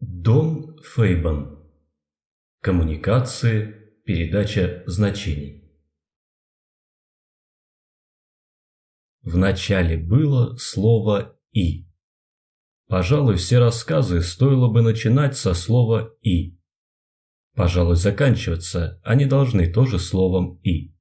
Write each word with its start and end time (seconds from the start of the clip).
Дон 0.00 0.76
Фейбан. 0.82 1.58
Коммуникации, 2.60 3.94
передача 4.04 4.82
значений. 4.86 5.64
В 9.22 9.38
начале 9.38 9.96
было 9.96 10.56
слово 10.56 11.38
«и». 11.52 11.86
Пожалуй, 12.86 13.36
все 13.36 13.58
рассказы 13.58 14.20
стоило 14.20 14.68
бы 14.70 14.82
начинать 14.82 15.36
со 15.36 15.54
слова 15.54 16.14
«и». 16.20 16.58
Пожалуй, 17.54 17.96
заканчиваться 17.96 19.00
они 19.04 19.24
должны 19.24 19.72
тоже 19.72 19.98
словом 19.98 20.60
«и». 20.62 20.94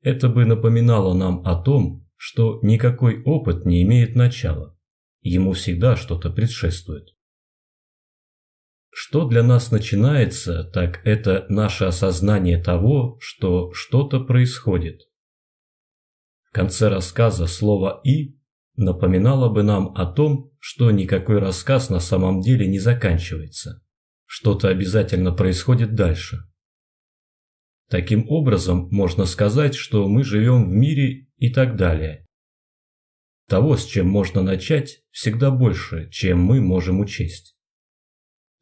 Это 0.00 0.30
бы 0.30 0.46
напоминало 0.46 1.12
нам 1.12 1.46
о 1.46 1.62
том, 1.62 2.08
что 2.16 2.60
никакой 2.62 3.22
опыт 3.24 3.66
не 3.66 3.82
имеет 3.82 4.14
начала, 4.14 4.73
ему 5.30 5.52
всегда 5.52 5.96
что-то 5.96 6.30
предшествует. 6.30 7.08
Что 8.90 9.26
для 9.26 9.42
нас 9.42 9.72
начинается, 9.72 10.62
так 10.64 11.00
это 11.04 11.46
наше 11.48 11.84
осознание 11.84 12.62
того, 12.62 13.18
что 13.20 13.72
что-то 13.72 14.20
происходит. 14.20 15.00
В 16.44 16.52
конце 16.52 16.88
рассказа 16.88 17.48
слово 17.48 18.00
«и» 18.04 18.38
напоминало 18.76 19.52
бы 19.52 19.64
нам 19.64 19.96
о 19.96 20.06
том, 20.06 20.52
что 20.60 20.90
никакой 20.92 21.38
рассказ 21.38 21.90
на 21.90 21.98
самом 21.98 22.40
деле 22.40 22.68
не 22.68 22.78
заканчивается. 22.78 23.82
Что-то 24.26 24.68
обязательно 24.68 25.32
происходит 25.32 25.94
дальше. 25.94 26.38
Таким 27.90 28.28
образом, 28.28 28.88
можно 28.90 29.24
сказать, 29.24 29.74
что 29.74 30.08
мы 30.08 30.22
живем 30.22 30.70
в 30.70 30.72
мире 30.72 31.28
и 31.36 31.52
так 31.52 31.76
далее. 31.76 32.23
Того, 33.46 33.76
с 33.76 33.84
чем 33.84 34.08
можно 34.08 34.42
начать, 34.42 35.02
всегда 35.10 35.50
больше, 35.50 36.08
чем 36.10 36.40
мы 36.40 36.60
можем 36.60 37.00
учесть. 37.00 37.56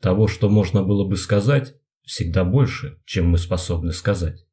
Того, 0.00 0.27
что 0.27 0.48
можно 0.48 0.82
было 0.82 1.06
бы 1.06 1.16
сказать, 1.16 1.77
всегда 2.02 2.44
больше, 2.44 3.00
чем 3.05 3.30
мы 3.30 3.39
способны 3.39 3.92
сказать. 3.92 4.47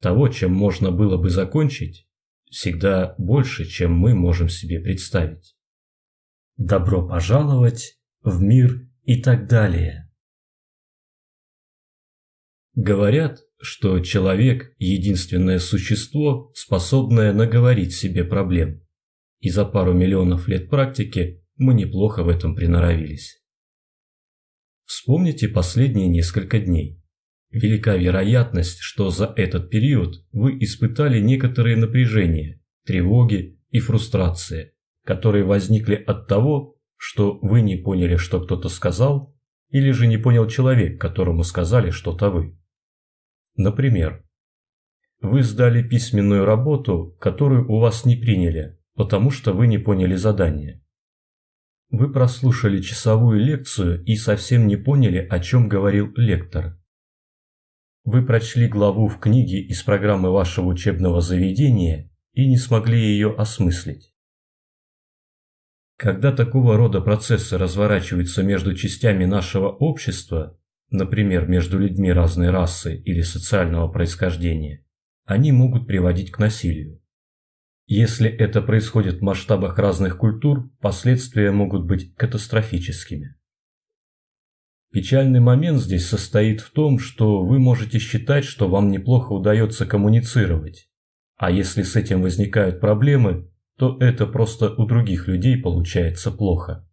Того, 0.00 0.28
чем 0.28 0.52
можно 0.52 0.92
было 0.92 1.16
бы 1.16 1.30
закончить, 1.30 2.06
всегда 2.48 3.14
больше, 3.18 3.64
чем 3.64 3.92
мы 3.92 4.14
можем 4.14 4.48
себе 4.48 4.80
представить. 4.80 5.56
Добро 6.56 7.06
пожаловать 7.06 7.98
в 8.22 8.40
мир 8.40 8.88
и 9.02 9.20
так 9.20 9.48
далее. 9.48 10.10
Говорят, 12.74 13.40
что 13.58 13.98
человек– 14.00 14.74
единственное 14.78 15.58
существо, 15.58 16.52
способное 16.54 17.32
наговорить 17.32 17.94
себе 17.94 18.24
проблем. 18.24 18.82
И 19.40 19.50
за 19.50 19.64
пару 19.64 19.94
миллионов 19.94 20.48
лет 20.48 20.68
практики 20.68 21.42
мы 21.56 21.74
неплохо 21.74 22.22
в 22.22 22.28
этом 22.28 22.54
приноровились. 22.54 23.42
Вспомните 24.84 25.48
последние 25.48 26.08
несколько 26.08 26.58
дней. 26.58 27.02
Велика 27.50 27.96
вероятность, 27.96 28.78
что 28.80 29.10
за 29.10 29.32
этот 29.36 29.70
период 29.70 30.24
вы 30.32 30.58
испытали 30.60 31.20
некоторые 31.20 31.76
напряжения, 31.76 32.60
тревоги 32.84 33.58
и 33.70 33.80
фрустрации, 33.80 34.74
которые 35.04 35.44
возникли 35.44 35.94
от 35.94 36.26
того, 36.28 36.76
что 36.96 37.38
вы 37.40 37.62
не 37.62 37.76
поняли, 37.76 38.16
что 38.16 38.40
кто-то 38.40 38.68
сказал, 38.68 39.34
или 39.70 39.90
же 39.90 40.06
не 40.06 40.18
понял 40.18 40.46
человек, 40.48 41.00
которому 41.00 41.44
сказали 41.44 41.90
что-то 41.90 42.30
вы. 42.30 42.58
Например, 43.56 44.24
вы 45.20 45.42
сдали 45.42 45.82
письменную 45.82 46.44
работу, 46.44 47.16
которую 47.20 47.70
у 47.70 47.78
вас 47.78 48.04
не 48.04 48.16
приняли, 48.16 48.79
потому 49.00 49.30
что 49.30 49.54
вы 49.54 49.66
не 49.66 49.78
поняли 49.78 50.14
задание. 50.14 50.84
Вы 51.88 52.12
прослушали 52.12 52.82
часовую 52.82 53.40
лекцию 53.40 54.04
и 54.04 54.14
совсем 54.14 54.66
не 54.66 54.76
поняли, 54.76 55.26
о 55.30 55.40
чем 55.40 55.70
говорил 55.70 56.12
лектор. 56.16 56.78
Вы 58.04 58.26
прочли 58.26 58.68
главу 58.68 59.08
в 59.08 59.18
книге 59.18 59.58
из 59.62 59.82
программы 59.82 60.30
вашего 60.30 60.66
учебного 60.66 61.22
заведения 61.22 62.12
и 62.34 62.46
не 62.46 62.58
смогли 62.58 63.00
ее 63.00 63.34
осмыслить. 63.34 64.14
Когда 65.96 66.30
такого 66.30 66.76
рода 66.76 67.00
процессы 67.00 67.56
разворачиваются 67.56 68.42
между 68.42 68.74
частями 68.74 69.24
нашего 69.24 69.70
общества, 69.70 70.60
например, 70.90 71.48
между 71.48 71.78
людьми 71.78 72.12
разной 72.12 72.50
расы 72.50 72.96
или 72.96 73.22
социального 73.22 73.88
происхождения, 73.88 74.84
они 75.24 75.52
могут 75.52 75.86
приводить 75.86 76.30
к 76.30 76.38
насилию. 76.38 76.99
Если 77.92 78.30
это 78.30 78.62
происходит 78.62 79.16
в 79.16 79.22
масштабах 79.22 79.76
разных 79.76 80.16
культур, 80.16 80.70
последствия 80.78 81.50
могут 81.50 81.86
быть 81.86 82.14
катастрофическими. 82.14 83.34
Печальный 84.92 85.40
момент 85.40 85.80
здесь 85.80 86.06
состоит 86.06 86.60
в 86.60 86.70
том, 86.70 87.00
что 87.00 87.44
вы 87.44 87.58
можете 87.58 87.98
считать, 87.98 88.44
что 88.44 88.68
вам 88.68 88.92
неплохо 88.92 89.32
удается 89.32 89.86
коммуницировать, 89.86 90.88
а 91.36 91.50
если 91.50 91.82
с 91.82 91.96
этим 91.96 92.22
возникают 92.22 92.78
проблемы, 92.78 93.50
то 93.76 93.98
это 93.98 94.28
просто 94.28 94.72
у 94.72 94.86
других 94.86 95.26
людей 95.26 95.60
получается 95.60 96.30
плохо. 96.30 96.88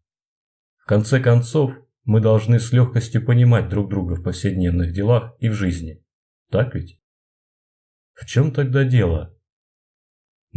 В 0.77 0.87
конце 0.87 1.19
концов, 1.19 1.79
мы 2.05 2.21
должны 2.21 2.59
с 2.59 2.71
легкостью 2.71 3.23
понимать 3.23 3.69
друг 3.69 3.87
друга 3.87 4.15
в 4.15 4.23
повседневных 4.23 4.93
делах 4.93 5.35
и 5.37 5.49
в 5.49 5.53
жизни. 5.53 6.03
Так 6.49 6.73
ведь? 6.73 6.99
В 8.15 8.25
чем 8.25 8.51
тогда 8.51 8.83
дело? 8.83 9.36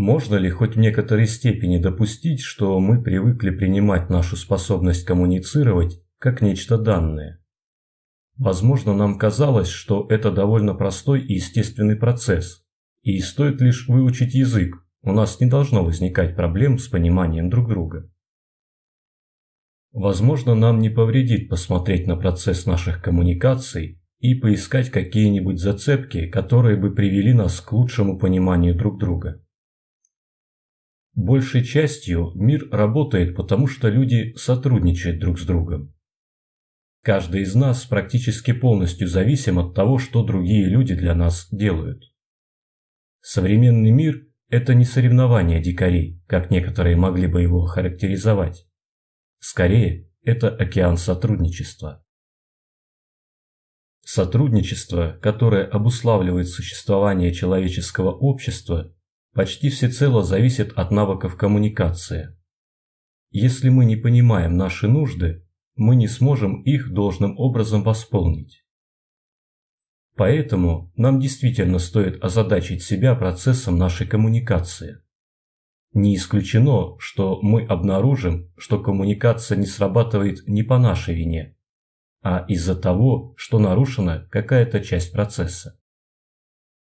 Можно 0.00 0.37
ли 0.37 0.49
хоть 0.49 0.77
в 0.77 0.78
некоторой 0.78 1.27
степени 1.27 1.77
допустить, 1.77 2.41
что 2.41 2.81
мы 2.81 3.03
привыкли 3.03 3.50
принимать 3.50 4.09
нашу 4.09 4.34
способность 4.34 5.05
коммуницировать 5.05 6.03
как 6.19 6.41
нечто 6.41 6.78
данное? 6.78 7.44
Возможно, 8.38 8.94
нам 8.94 9.19
казалось, 9.19 9.69
что 9.69 10.06
это 10.09 10.33
довольно 10.33 10.72
простой 10.72 11.21
и 11.21 11.34
естественный 11.34 11.97
процесс, 11.97 12.65
и 13.03 13.19
стоит 13.19 13.61
лишь 13.61 13.88
выучить 13.88 14.33
язык, 14.33 14.83
у 15.03 15.12
нас 15.12 15.38
не 15.38 15.47
должно 15.47 15.84
возникать 15.84 16.34
проблем 16.34 16.78
с 16.78 16.88
пониманием 16.88 17.50
друг 17.50 17.69
друга. 17.69 18.11
Возможно, 19.93 20.55
нам 20.55 20.78
не 20.78 20.88
повредит 20.88 21.50
посмотреть 21.50 22.06
на 22.06 22.17
процесс 22.17 22.65
наших 22.65 23.03
коммуникаций 23.03 24.00
и 24.19 24.34
поискать 24.34 24.88
какие-нибудь 24.88 25.61
зацепки, 25.61 26.27
которые 26.27 26.78
бы 26.78 26.91
привели 26.91 27.34
нас 27.34 27.61
к 27.61 27.71
лучшему 27.72 28.19
пониманию 28.19 28.75
друг 28.75 28.99
друга. 28.99 29.43
Большей 31.20 31.62
частью 31.62 32.32
мир 32.34 32.66
работает 32.70 33.36
потому, 33.36 33.66
что 33.66 33.91
люди 33.91 34.32
сотрудничают 34.36 35.20
друг 35.20 35.38
с 35.38 35.44
другом. 35.44 35.94
Каждый 37.03 37.42
из 37.42 37.54
нас 37.54 37.84
практически 37.84 38.54
полностью 38.54 39.06
зависим 39.06 39.58
от 39.58 39.75
того, 39.75 39.98
что 39.98 40.25
другие 40.25 40.64
люди 40.64 40.94
для 40.94 41.14
нас 41.14 41.47
делают. 41.53 42.04
Современный 43.20 43.91
мир– 43.91 44.28
это 44.48 44.75
не 44.75 44.86
соревнование 44.86 45.60
дикарей, 45.60 46.22
как 46.26 46.50
некоторые 46.50 46.97
могли 46.97 47.26
бы 47.26 47.42
его 47.42 47.66
характеризовать. 47.66 48.66
Скорее, 49.41 50.10
это 50.22 50.48
океан 50.48 50.97
сотрудничества. 50.97 52.02
Сотрудничество, 54.00 55.19
которое 55.20 55.66
обуславливает 55.66 56.48
существование 56.48 57.34
человеческого 57.34 58.10
общества, 58.10 58.94
почти 59.32 59.70
всецело 59.70 60.22
зависит 60.22 60.72
от 60.72 60.91
навыков 60.91 61.36
коммуникации. 61.36 62.36
Если 63.30 63.68
мы 63.68 63.84
не 63.84 63.96
понимаем 63.96 64.56
наши 64.56 64.88
нужды, 64.88 65.46
мы 65.76 65.96
не 65.96 66.08
сможем 66.08 66.62
их 66.62 66.92
должным 66.92 67.38
образом 67.38 67.82
восполнить. 67.82 68.64
Поэтому 70.16 70.92
нам 70.96 71.20
действительно 71.20 71.78
стоит 71.78 72.22
озадачить 72.22 72.82
себя 72.82 73.14
процессом 73.14 73.78
нашей 73.78 74.06
коммуникации. 74.06 74.98
Не 75.92 76.14
исключено, 76.14 76.98
что 76.98 77.40
мы 77.40 77.64
обнаружим, 77.64 78.52
что 78.58 78.78
коммуникация 78.78 79.56
не 79.56 79.66
срабатывает 79.66 80.46
не 80.46 80.62
по 80.62 80.78
нашей 80.78 81.14
вине, 81.14 81.56
а 82.22 82.44
из-за 82.49 82.76
того, 82.76 83.34
что 83.37 83.58
нарушена 83.58 84.28
какая-то 84.31 84.81
часть 84.81 85.12
процесса. 85.12 85.80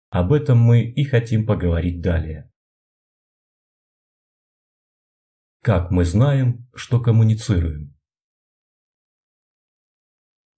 Об 0.09 0.33
этом 0.33 0.59
мы 0.59 0.83
и 0.83 1.03
хотим 1.03 1.45
поговорить 1.45 2.01
далее. 2.01 2.51
Как 5.61 5.91
мы 5.91 6.03
знаем, 6.03 6.67
что 6.73 6.99
коммуницируем? 6.99 7.95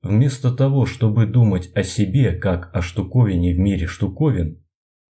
Вместо 0.02 0.52
того, 0.56 0.86
чтобы 0.86 1.26
думать 1.26 1.70
о 1.76 1.84
себе 1.84 2.34
как 2.34 2.74
о 2.74 2.82
штуковине 2.82 3.54
в 3.54 3.60
мире 3.60 3.88
штуковин, 3.88 4.64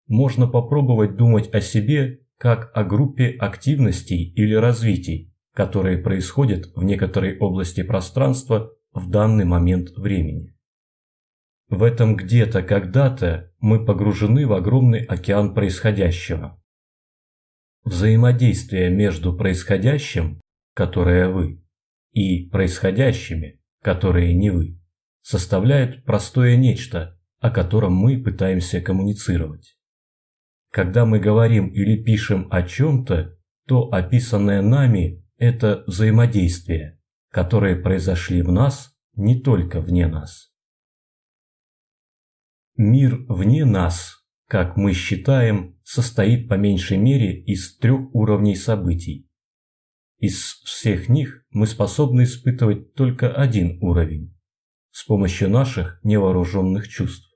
можно 0.07 0.47
попробовать 0.47 1.15
думать 1.15 1.53
о 1.53 1.61
себе 1.61 2.25
как 2.37 2.71
о 2.75 2.83
группе 2.83 3.29
активностей 3.29 4.33
или 4.33 4.55
развитий, 4.55 5.33
которые 5.53 5.99
происходят 5.99 6.71
в 6.75 6.83
некоторой 6.83 7.37
области 7.37 7.83
пространства 7.83 8.73
в 8.91 9.09
данный 9.09 9.45
момент 9.45 9.91
времени. 9.91 10.50
В 11.71 11.83
этом 11.83 12.17
где-то 12.17 12.63
когда-то 12.63 13.49
мы 13.61 13.85
погружены 13.85 14.45
в 14.45 14.51
огромный 14.51 15.05
океан 15.05 15.53
происходящего. 15.53 16.61
Взаимодействие 17.85 18.89
между 18.89 19.33
происходящим, 19.33 20.41
которое 20.75 21.29
вы, 21.29 21.63
и 22.11 22.49
происходящими, 22.49 23.61
которые 23.81 24.33
не 24.33 24.49
вы, 24.49 24.81
составляют 25.21 26.03
простое 26.03 26.57
нечто, 26.57 27.17
о 27.39 27.49
котором 27.49 27.93
мы 27.93 28.21
пытаемся 28.21 28.81
коммуницировать. 28.81 29.77
Когда 30.71 31.05
мы 31.05 31.19
говорим 31.19 31.69
или 31.69 32.03
пишем 32.03 32.49
о 32.51 32.63
чем-то, 32.63 33.37
то 33.65 33.87
описанное 33.93 34.61
нами– 34.61 35.25
это 35.37 35.85
взаимодействие, 35.87 36.99
которые 37.29 37.77
произошли 37.77 38.41
в 38.41 38.51
нас, 38.51 38.93
не 39.15 39.39
только 39.39 39.79
вне 39.79 40.07
нас. 40.07 40.50
Мир 42.77 43.25
вне 43.27 43.65
нас, 43.65 44.25
как 44.47 44.77
мы 44.77 44.93
считаем, 44.93 45.77
состоит 45.83 46.47
по 46.47 46.55
меньшей 46.55 46.97
мере 46.97 47.41
из 47.43 47.77
трех 47.77 48.13
уровней 48.15 48.55
событий. 48.55 49.29
Из 50.19 50.61
всех 50.63 51.09
них 51.09 51.43
мы 51.49 51.67
способны 51.67 52.23
испытывать 52.23 52.93
только 52.93 53.33
один 53.33 53.77
уровень– 53.81 54.37
с 54.91 55.03
помощью 55.05 55.49
наших 55.49 55.99
невооруженных 56.03 56.87
чувств. 56.87 57.31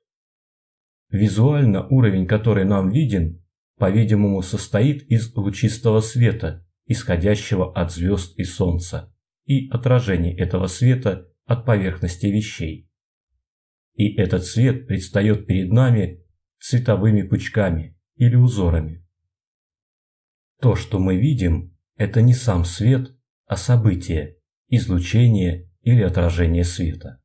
Визуально 1.10 1.88
уровень, 1.88 2.28
который 2.28 2.66
нам 2.66 2.90
виден, 2.90 3.44
по-видимому, 3.78 4.42
состоит 4.42 5.04
из 5.10 5.36
лучистого 5.36 6.00
света, 6.00 6.66
исходящего 6.86 7.74
от 7.74 7.92
звезд 7.92 8.38
и 8.38 8.44
солнца, 8.44 9.14
и 9.46 9.70
отражения 9.70 10.36
этого 10.38 10.68
света 10.68 11.28
от 11.46 11.66
поверхности 11.66 12.28
вещей. 12.28 12.90
И 13.96 14.14
этот 14.16 14.46
свет 14.46 14.88
предстает 14.88 15.48
перед 15.48 15.72
нами 15.72 16.24
цветовыми 16.60 17.24
пучками 17.24 17.98
или 18.16 18.36
узорами. 18.36 19.06
То, 20.62 20.76
что 20.76 21.00
мы 21.00 21.18
видим, 21.18 21.78
это 21.96 22.22
не 22.22 22.34
сам 22.34 22.66
свет, 22.66 23.16
а 23.46 23.56
событие, 23.56 24.38
излучение 24.68 25.70
или 25.82 26.02
отражение 26.02 26.64
света. 26.64 27.22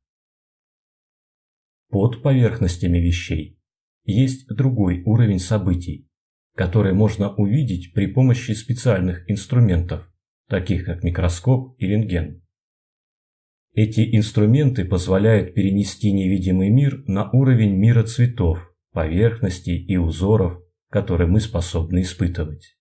Под 1.89 2.21
поверхностями 2.21 2.99
вещей 2.99 3.59
есть 4.05 4.47
другой 4.47 5.03
уровень 5.03 5.39
событий, 5.39 6.07
который 6.55 6.93
можно 6.93 7.33
увидеть 7.35 7.93
при 7.93 8.07
помощи 8.07 8.51
специальных 8.51 9.29
инструментов, 9.29 10.09
таких 10.47 10.85
как 10.85 11.03
микроскоп 11.03 11.75
и 11.79 11.87
рентген. 11.87 12.41
Эти 13.73 14.15
инструменты 14.15 14.83
позволяют 14.83 15.53
перенести 15.53 16.11
невидимый 16.11 16.69
мир 16.69 17.03
на 17.07 17.29
уровень 17.31 17.77
мира 17.77 18.03
цветов, 18.03 18.59
поверхностей 18.91 19.77
и 19.77 19.95
узоров, 19.95 20.61
которые 20.89 21.27
мы 21.27 21.39
способны 21.39 22.01
испытывать. 22.01 22.77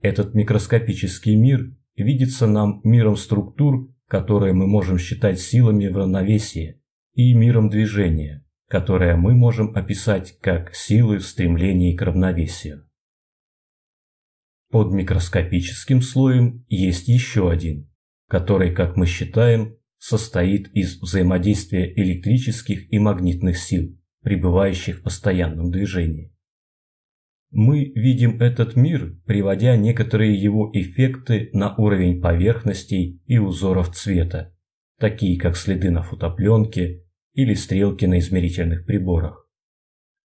Этот 0.00 0.34
микроскопический 0.34 1.36
мир 1.36 1.76
видится 1.94 2.48
нам 2.48 2.80
миром 2.82 3.16
структур, 3.16 3.94
которые 4.08 4.52
мы 4.52 4.66
можем 4.66 4.98
считать 4.98 5.38
силами 5.38 5.86
в 5.86 5.96
равновесии, 5.96 6.82
и 7.14 7.34
миром 7.34 7.68
движения, 7.68 8.44
которое 8.68 9.16
мы 9.16 9.34
можем 9.34 9.74
описать 9.76 10.38
как 10.40 10.74
силы 10.74 11.18
в 11.18 11.26
стремлении 11.26 11.96
к 11.96 12.02
равновесию. 12.02 12.88
Под 14.70 14.92
микроскопическим 14.92 16.02
слоем 16.02 16.64
есть 16.68 17.08
еще 17.08 17.50
один, 17.50 17.87
который, 18.28 18.74
как 18.74 18.96
мы 18.96 19.06
считаем, 19.06 19.76
состоит 19.98 20.68
из 20.74 21.00
взаимодействия 21.00 21.92
электрических 21.92 22.92
и 22.92 22.98
магнитных 22.98 23.58
сил, 23.58 23.98
пребывающих 24.22 24.98
в 24.98 25.02
постоянном 25.02 25.70
движении. 25.70 26.32
Мы 27.50 27.92
видим 27.94 28.40
этот 28.40 28.76
мир, 28.76 29.16
приводя 29.24 29.76
некоторые 29.76 30.34
его 30.34 30.70
эффекты 30.74 31.48
на 31.54 31.74
уровень 31.76 32.20
поверхностей 32.20 33.22
и 33.24 33.38
узоров 33.38 33.94
цвета, 33.94 34.54
такие 34.98 35.38
как 35.38 35.56
следы 35.56 35.90
на 35.90 36.02
фотопленке 36.02 37.04
или 37.32 37.54
стрелки 37.54 38.04
на 38.04 38.18
измерительных 38.18 38.84
приборах. 38.84 39.48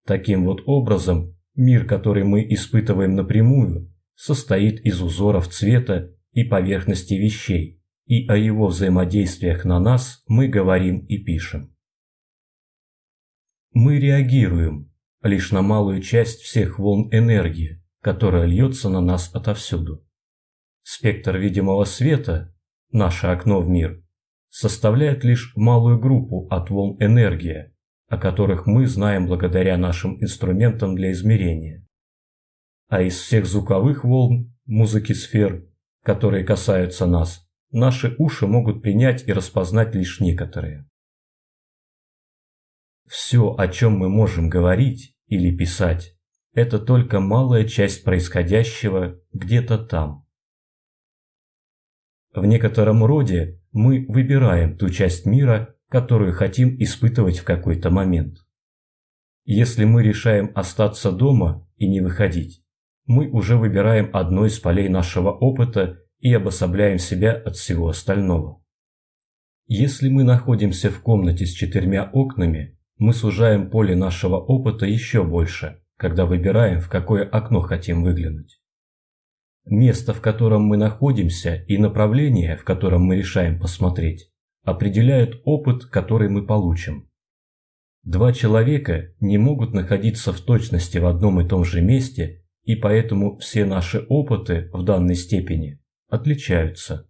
Таким 0.06 0.44
вот 0.44 0.62
образом, 0.66 1.36
мир, 1.56 1.86
который 1.86 2.22
мы 2.22 2.46
испытываем 2.54 3.16
напрямую, 3.16 3.92
состоит 4.14 4.80
из 4.86 5.02
узоров 5.02 5.48
цвета 5.48 6.14
и 6.32 6.44
поверхности 6.44 7.14
вещей, 7.14 7.77
и 8.08 8.26
о 8.26 8.36
его 8.36 8.68
взаимодействиях 8.68 9.66
на 9.66 9.78
нас 9.78 10.24
мы 10.26 10.48
говорим 10.48 11.00
и 11.00 11.18
пишем. 11.18 11.76
Мы 13.72 14.00
реагируем 14.00 14.90
лишь 15.22 15.52
на 15.52 15.60
малую 15.60 16.00
часть 16.00 16.40
всех 16.40 16.78
волн 16.78 17.10
энергии, 17.12 17.84
которая 18.00 18.46
льется 18.46 18.88
на 18.88 19.02
нас 19.02 19.30
отовсюду. 19.34 20.06
Спектр 20.82 21.36
видимого 21.36 21.84
света, 21.84 22.54
наше 22.90 23.26
окно 23.26 23.60
в 23.60 23.68
мир, 23.68 24.02
составляет 24.48 25.22
лишь 25.22 25.52
малую 25.54 26.00
группу 26.00 26.48
от 26.48 26.70
волн 26.70 26.96
энергии, 27.00 27.74
о 28.08 28.16
которых 28.16 28.64
мы 28.64 28.86
знаем 28.86 29.26
благодаря 29.26 29.76
нашим 29.76 30.18
инструментам 30.22 30.96
для 30.96 31.12
измерения. 31.12 31.86
А 32.88 33.02
из 33.02 33.18
всех 33.18 33.44
звуковых 33.44 34.02
волн, 34.02 34.56
музыки 34.64 35.12
сфер, 35.12 35.68
которые 36.02 36.42
касаются 36.42 37.04
нас, 37.04 37.47
наши 37.70 38.14
уши 38.18 38.46
могут 38.46 38.82
принять 38.82 39.26
и 39.28 39.32
распознать 39.32 39.94
лишь 39.94 40.20
некоторые. 40.20 40.88
Все, 43.06 43.54
о 43.56 43.68
чем 43.68 43.98
мы 43.98 44.08
можем 44.08 44.48
говорить 44.48 45.16
или 45.26 45.56
писать, 45.56 46.14
это 46.52 46.78
только 46.78 47.20
малая 47.20 47.64
часть 47.64 48.04
происходящего 48.04 49.20
где-то 49.32 49.78
там. 49.78 50.26
В 52.34 52.44
некотором 52.44 53.04
роде 53.04 53.62
мы 53.72 54.04
выбираем 54.08 54.76
ту 54.76 54.90
часть 54.90 55.24
мира, 55.24 55.74
которую 55.88 56.34
хотим 56.34 56.76
испытывать 56.80 57.38
в 57.38 57.44
какой-то 57.44 57.90
момент. 57.90 58.38
Если 59.44 59.84
мы 59.84 60.02
решаем 60.02 60.52
остаться 60.54 61.10
дома 61.10 61.66
и 61.76 61.88
не 61.88 62.00
выходить, 62.00 62.62
мы 63.06 63.30
уже 63.30 63.56
выбираем 63.56 64.10
одно 64.12 64.44
из 64.44 64.58
полей 64.58 64.90
нашего 64.90 65.30
опыта 65.30 66.02
и 66.20 66.32
обособляем 66.32 66.98
себя 66.98 67.32
от 67.32 67.56
всего 67.56 67.88
остального. 67.88 68.62
Если 69.66 70.08
мы 70.08 70.24
находимся 70.24 70.90
в 70.90 71.00
комнате 71.02 71.46
с 71.46 71.52
четырьмя 71.52 72.10
окнами, 72.12 72.78
мы 72.96 73.12
сужаем 73.12 73.70
поле 73.70 73.94
нашего 73.94 74.36
опыта 74.36 74.86
еще 74.86 75.22
больше, 75.22 75.82
когда 75.96 76.26
выбираем, 76.26 76.80
в 76.80 76.88
какое 76.88 77.24
окно 77.24 77.60
хотим 77.60 78.02
выглянуть. 78.02 78.60
Место, 79.66 80.14
в 80.14 80.20
котором 80.20 80.62
мы 80.62 80.78
находимся, 80.78 81.62
и 81.68 81.76
направление, 81.76 82.56
в 82.56 82.64
котором 82.64 83.02
мы 83.02 83.16
решаем 83.16 83.60
посмотреть, 83.60 84.32
определяют 84.64 85.40
опыт, 85.44 85.84
который 85.84 86.30
мы 86.30 86.46
получим. 86.46 87.10
Два 88.02 88.32
человека 88.32 89.12
не 89.20 89.36
могут 89.36 89.74
находиться 89.74 90.32
в 90.32 90.40
точности 90.40 90.96
в 90.98 91.06
одном 91.06 91.40
и 91.40 91.48
том 91.48 91.64
же 91.64 91.82
месте, 91.82 92.42
и 92.64 92.74
поэтому 92.74 93.36
все 93.38 93.66
наши 93.66 93.98
опыты 94.08 94.70
в 94.72 94.82
данной 94.82 95.14
степени 95.14 95.78
отличаются. 96.08 97.08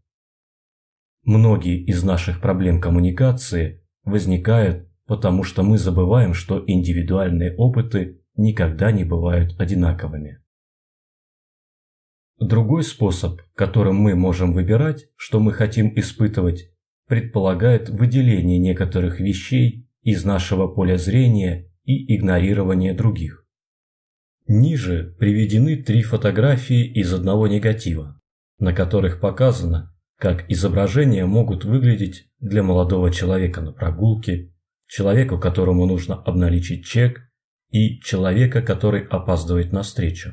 Многие 1.24 1.82
из 1.84 2.02
наших 2.04 2.40
проблем 2.40 2.80
коммуникации 2.80 3.84
возникают, 4.04 4.88
потому 5.06 5.44
что 5.44 5.62
мы 5.62 5.78
забываем, 5.78 6.34
что 6.34 6.62
индивидуальные 6.66 7.54
опыты 7.56 8.22
никогда 8.36 8.92
не 8.92 9.04
бывают 9.04 9.58
одинаковыми. 9.60 10.42
Другой 12.38 12.84
способ, 12.84 13.40
которым 13.54 13.96
мы 13.96 14.14
можем 14.14 14.52
выбирать, 14.52 15.08
что 15.16 15.40
мы 15.40 15.52
хотим 15.52 15.92
испытывать, 15.98 16.70
предполагает 17.08 17.88
выделение 17.88 18.58
некоторых 18.58 19.18
вещей 19.18 19.88
из 20.02 20.24
нашего 20.24 20.68
поля 20.68 20.98
зрения 20.98 21.68
и 21.84 22.16
игнорирование 22.16 22.94
других. 22.94 23.44
Ниже 24.46 25.16
приведены 25.18 25.76
три 25.76 26.02
фотографии 26.02 26.86
из 26.86 27.12
одного 27.12 27.48
негатива, 27.48 28.17
на 28.58 28.72
которых 28.72 29.20
показано, 29.20 29.94
как 30.18 30.50
изображения 30.50 31.26
могут 31.26 31.64
выглядеть 31.64 32.28
для 32.40 32.62
молодого 32.62 33.10
человека 33.10 33.60
на 33.60 33.72
прогулке, 33.72 34.52
человеку, 34.86 35.38
которому 35.38 35.86
нужно 35.86 36.16
обналичить 36.16 36.84
чек, 36.84 37.20
и 37.70 38.00
человека, 38.00 38.62
который 38.62 39.04
опаздывает 39.04 39.72
на 39.72 39.82
встречу. 39.82 40.32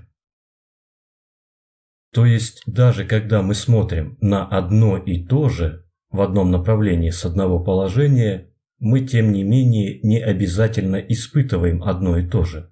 То 2.14 2.26
есть 2.26 2.64
даже 2.66 3.06
когда 3.06 3.42
мы 3.42 3.54
смотрим 3.54 4.18
на 4.22 4.48
одно 4.48 4.98
и 4.98 5.26
то 5.26 5.50
же 5.50 5.86
в 6.10 6.22
одном 6.22 6.50
направлении 6.50 7.10
с 7.10 7.26
одного 7.26 7.62
положения, 7.62 8.54
мы 8.80 9.02
тем 9.02 9.34
не 9.34 9.44
менее 9.44 10.00
не 10.02 10.22
обязательно 10.22 10.96
испытываем 10.96 11.84
одно 11.84 12.18
и 12.18 12.26
то 12.26 12.46
же. 12.46 12.72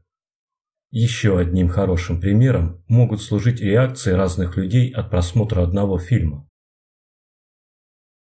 Еще 0.96 1.40
одним 1.40 1.70
хорошим 1.70 2.22
примером 2.22 2.84
могут 2.88 3.20
служить 3.20 3.60
реакции 3.60 4.12
разных 4.12 4.58
людей 4.58 4.92
от 4.92 5.10
просмотра 5.10 5.64
одного 5.64 5.98
фильма. 5.98 6.48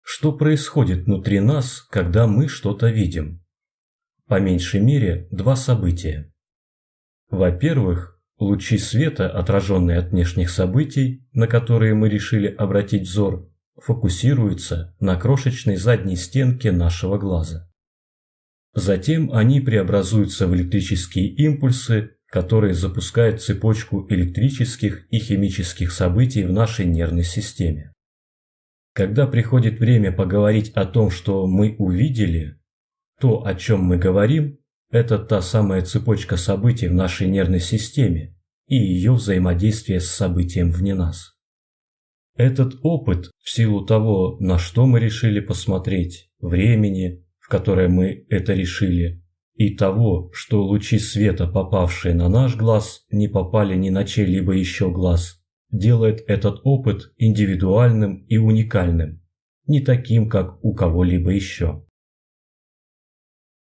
Что 0.01 0.33
происходит 0.33 1.05
внутри 1.05 1.39
нас, 1.39 1.81
когда 1.83 2.25
мы 2.25 2.47
что-то 2.47 2.89
видим? 2.89 3.45
По 4.25 4.39
меньшей 4.39 4.79
мере 4.79 5.27
два 5.29 5.55
события. 5.55 6.33
Во-первых, 7.29 8.19
Лучи 8.39 8.79
света, 8.79 9.29
отраженные 9.29 9.99
от 9.99 10.11
внешних 10.11 10.49
событий, 10.49 11.27
на 11.33 11.45
которые 11.45 11.93
мы 11.93 12.09
решили 12.09 12.47
обратить 12.47 13.03
взор, 13.03 13.51
фокусируются 13.75 14.95
на 14.99 15.15
крошечной 15.15 15.75
задней 15.75 16.15
стенке 16.15 16.71
нашего 16.71 17.19
глаза. 17.19 17.69
Затем 18.73 19.31
они 19.31 19.59
преобразуются 19.59 20.47
в 20.47 20.55
электрические 20.55 21.33
импульсы, 21.33 22.16
которые 22.29 22.73
запускают 22.73 23.41
цепочку 23.41 24.05
электрических 24.09 25.07
и 25.09 25.19
химических 25.19 25.91
событий 25.91 26.43
в 26.43 26.51
нашей 26.51 26.85
нервной 26.85 27.23
системе. 27.23 27.93
Когда 28.93 29.27
приходит 29.27 29.79
время 29.79 30.11
поговорить 30.11 30.71
о 30.71 30.85
том, 30.85 31.09
что 31.09 31.47
мы 31.47 31.75
увидели, 31.77 32.59
то, 33.19 33.45
о 33.45 33.55
чем 33.55 33.83
мы 33.83 33.97
говорим, 33.97 34.59
это 34.89 35.19
та 35.19 35.41
самая 35.41 35.81
цепочка 35.81 36.37
событий 36.37 36.87
в 36.87 36.93
нашей 36.93 37.27
нервной 37.27 37.59
системе 37.59 38.35
и 38.67 38.75
ее 38.75 39.13
взаимодействие 39.13 39.99
с 39.99 40.09
событием 40.09 40.71
вне 40.71 40.95
нас. 40.95 41.37
Этот 42.35 42.75
опыт, 42.83 43.31
в 43.39 43.49
силу 43.49 43.85
того, 43.85 44.37
на 44.39 44.57
что 44.57 44.85
мы 44.85 44.99
решили 44.99 45.39
посмотреть, 45.39 46.29
времени, 46.39 47.25
в 47.39 47.49
которое 47.49 47.87
мы 47.87 48.25
это 48.29 48.53
решили, 48.53 49.23
и 49.57 49.75
того, 49.75 50.29
что 50.33 50.63
лучи 50.63 50.99
света, 50.99 51.47
попавшие 51.47 52.13
на 52.13 52.29
наш 52.29 52.55
глаз, 52.55 53.05
не 53.09 53.27
попали 53.27 53.75
ни 53.75 53.89
на 53.89 54.05
чей-либо 54.05 54.53
еще 54.53 54.91
глаз, 54.91 55.41
делает 55.71 56.23
этот 56.27 56.61
опыт 56.63 57.11
индивидуальным 57.17 58.23
и 58.27 58.37
уникальным, 58.37 59.21
не 59.65 59.81
таким, 59.81 60.29
как 60.29 60.63
у 60.63 60.75
кого-либо 60.75 61.31
еще. 61.31 61.83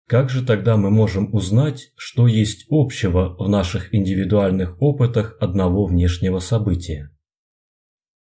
Как 0.07 0.29
же 0.29 0.45
тогда 0.45 0.77
мы 0.77 0.91
можем 0.91 1.33
узнать, 1.33 1.93
что 1.95 2.27
есть 2.27 2.67
общего 2.69 3.35
в 3.39 3.49
наших 3.49 3.95
индивидуальных 3.95 4.79
опытах 4.81 5.35
одного 5.39 5.85
внешнего 5.85 6.39
события? 6.39 7.09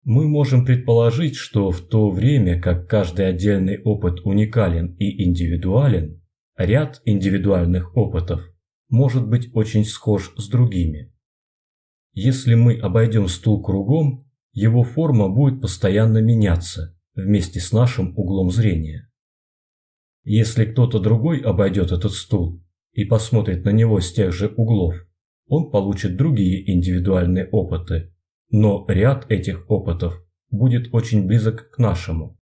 Мы 0.04 0.28
можем 0.28 0.64
предположить, 0.64 1.36
что 1.36 1.72
в 1.72 1.82
то 1.82 2.12
время, 2.12 2.62
как 2.62 2.88
каждый 2.88 3.28
отдельный 3.28 3.82
опыт 3.82 4.20
уникален 4.26 4.96
и 5.00 5.24
индивидуален, 5.24 6.22
ряд 6.58 7.02
индивидуальных 7.06 7.96
опытов 7.96 8.50
может 8.90 9.28
быть 9.28 9.50
очень 9.54 9.86
схож 9.86 10.34
с 10.38 10.50
другими. 10.50 11.14
Если 12.14 12.56
мы 12.56 12.80
обойдем 12.80 13.28
стул 13.28 13.62
кругом, 13.62 14.26
его 14.52 14.84
форма 14.84 15.30
будет 15.30 15.62
постоянно 15.62 16.20
меняться 16.20 16.98
вместе 17.14 17.60
с 17.60 17.72
нашим 17.72 18.18
углом 18.18 18.50
зрения. 18.50 19.12
Если 20.24 20.66
кто-то 20.66 21.00
другой 21.00 21.40
обойдет 21.40 21.92
этот 21.92 22.14
стул 22.14 22.64
и 22.94 23.06
посмотрит 23.06 23.64
на 23.66 23.70
него 23.70 24.00
с 24.00 24.12
тех 24.12 24.34
же 24.34 24.48
углов, 24.48 24.96
он 25.48 25.70
получит 25.70 26.18
другие 26.18 26.70
индивидуальные 26.70 27.48
опыты, 27.50 28.14
но 28.50 28.86
ряд 28.90 29.30
этих 29.32 29.70
опытов 29.70 30.22
будет 30.50 30.94
очень 30.94 31.28
близок 31.28 31.70
к 31.70 31.78
нашему. 31.78 32.40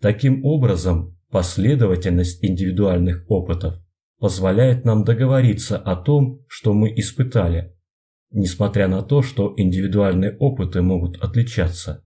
Таким 0.00 0.44
образом, 0.44 1.16
последовательность 1.32 2.44
индивидуальных 2.44 3.24
опытов 3.28 3.82
позволяет 4.20 4.84
нам 4.84 5.02
договориться 5.02 5.78
о 5.78 5.96
том, 5.96 6.44
что 6.46 6.74
мы 6.74 6.92
испытали, 6.94 7.74
несмотря 8.30 8.86
на 8.86 9.02
то, 9.02 9.22
что 9.22 9.54
индивидуальные 9.56 10.36
опыты 10.36 10.82
могут 10.82 11.16
отличаться. 11.16 12.04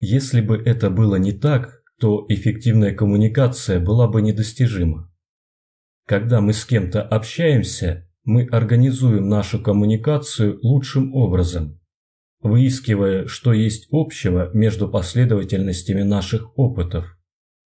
Если 0.00 0.40
бы 0.40 0.56
это 0.56 0.90
было 0.90 1.16
не 1.16 1.32
так, 1.32 1.82
то 2.00 2.24
эффективная 2.28 2.94
коммуникация 2.94 3.78
была 3.78 4.08
бы 4.08 4.22
недостижима. 4.22 5.12
Когда 6.06 6.40
мы 6.40 6.52
с 6.52 6.64
кем-то 6.64 7.02
общаемся, 7.02 8.10
мы 8.24 8.44
организуем 8.44 9.28
нашу 9.28 9.62
коммуникацию 9.62 10.58
лучшим 10.62 11.14
образом, 11.14 11.78
выискивая, 12.40 13.26
что 13.26 13.52
есть 13.52 13.86
общего 13.92 14.50
между 14.54 14.88
последовательностями 14.88 16.02
наших 16.02 16.58
опытов, 16.58 17.16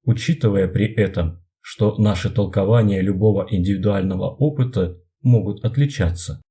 учитывая 0.04 0.68
при 0.68 0.86
этом, 0.94 1.44
что 1.62 1.98
наши 1.98 2.30
толкования 2.30 3.02
любого 3.02 3.48
индивидуального 3.50 4.30
опыта 4.30 5.00
могут 5.22 5.64
отличаться. 5.64 6.42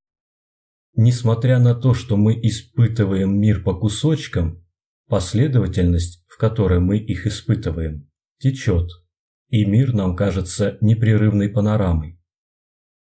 Несмотря 0.95 1.59
на 1.59 1.75
то, 1.75 1.93
что 1.93 2.17
мы 2.17 2.39
испытываем 2.41 3.39
мир 3.39 3.63
по 3.63 3.75
кусочкам, 3.75 4.63
последовательность, 5.07 6.23
в 6.27 6.37
которой 6.37 6.79
мы 6.79 6.97
их 6.97 7.27
испытываем, 7.27 8.09
течет, 8.39 8.89
и 9.49 9.65
мир 9.65 9.93
нам 9.93 10.15
кажется 10.15 10.77
непрерывной 10.81 11.49
панорамой. 11.49 12.19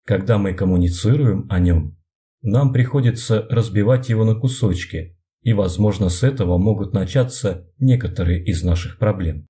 Когда 0.06 0.38
мы 0.38 0.54
коммуницируем 0.54 1.48
о 1.50 1.60
нем, 1.60 1.98
нам 2.42 2.74
приходится 2.74 3.48
разбивать 3.50 4.10
его 4.10 4.26
на 4.26 4.36
кусочки, 4.36 5.18
и, 5.42 5.54
возможно, 5.54 6.10
с 6.10 6.24
этого 6.24 6.58
могут 6.58 6.94
начаться 6.94 7.70
некоторые 7.78 8.44
из 8.44 8.64
наших 8.64 8.98
проблем. 8.98 9.48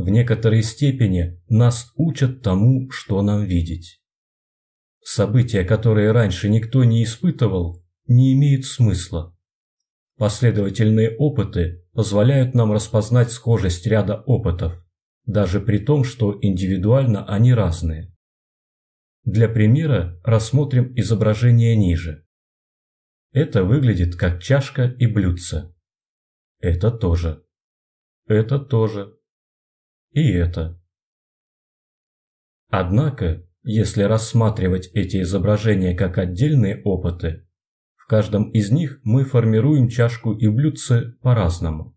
В 0.00 0.08
некоторой 0.08 0.62
степени 0.62 1.38
нас 1.50 1.92
учат 1.94 2.40
тому, 2.40 2.90
что 2.90 3.20
нам 3.20 3.44
видеть. 3.44 4.00
События, 5.02 5.62
которые 5.62 6.12
раньше 6.12 6.48
никто 6.48 6.84
не 6.84 7.04
испытывал, 7.04 7.84
не 8.06 8.32
имеют 8.32 8.64
смысла. 8.64 9.36
Последовательные 10.16 11.14
опыты 11.18 11.86
позволяют 11.92 12.54
нам 12.54 12.72
распознать 12.72 13.30
схожесть 13.30 13.86
ряда 13.86 14.22
опытов, 14.24 14.82
даже 15.26 15.60
при 15.60 15.76
том, 15.76 16.04
что 16.04 16.34
индивидуально 16.40 17.26
они 17.26 17.52
разные. 17.52 18.10
Для 19.24 19.50
примера 19.50 20.18
рассмотрим 20.24 20.94
изображение 20.96 21.76
ниже. 21.76 22.26
Это 23.32 23.64
выглядит 23.64 24.16
как 24.16 24.42
чашка 24.42 24.84
и 24.86 25.06
блюдце. 25.06 25.74
Это 26.58 26.90
тоже. 26.90 27.44
Это 28.26 28.58
тоже. 28.58 29.19
И 30.12 30.32
это. 30.32 30.80
Однако, 32.68 33.46
если 33.62 34.02
рассматривать 34.02 34.88
эти 34.94 35.22
изображения 35.22 35.94
как 35.94 36.18
отдельные 36.18 36.82
опыты, 36.82 37.46
в 37.96 38.06
каждом 38.06 38.50
из 38.50 38.70
них 38.70 39.00
мы 39.04 39.24
формируем 39.24 39.88
чашку 39.88 40.32
и 40.32 40.48
блюдце 40.48 41.12
по-разному. 41.22 41.96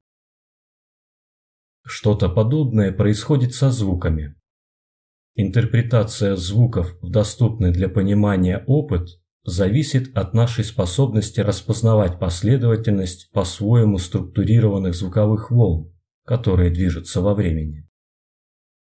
Что-то 1.85 2.29
подобное 2.29 2.91
происходит 2.91 3.53
со 3.53 3.71
звуками. 3.71 4.35
Интерпретация 5.35 6.35
звуков 6.35 6.95
в 7.01 7.09
доступный 7.09 7.71
для 7.71 7.89
понимания 7.89 8.63
опыт 8.67 9.09
зависит 9.43 10.15
от 10.15 10.33
нашей 10.33 10.63
способности 10.63 11.39
распознавать 11.39 12.19
последовательность 12.19 13.31
по-своему 13.31 13.97
структурированных 13.97 14.93
звуковых 14.93 15.51
волн, 15.51 15.91
которые 16.25 16.69
движутся 16.69 17.21
во 17.21 17.33
времени. 17.33 17.89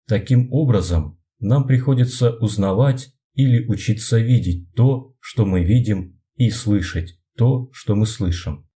Таким 0.06 0.52
образом, 0.52 1.18
нам 1.38 1.66
приходится 1.66 2.36
узнавать 2.36 3.10
или 3.34 3.66
учиться 3.66 4.18
видеть 4.18 4.72
то, 4.74 5.14
что 5.20 5.44
мы 5.46 5.64
видим, 5.64 6.20
и 6.36 6.50
слышать 6.50 7.18
то, 7.36 7.70
что 7.72 7.94
мы 7.94 8.06
слышим. 8.06 8.68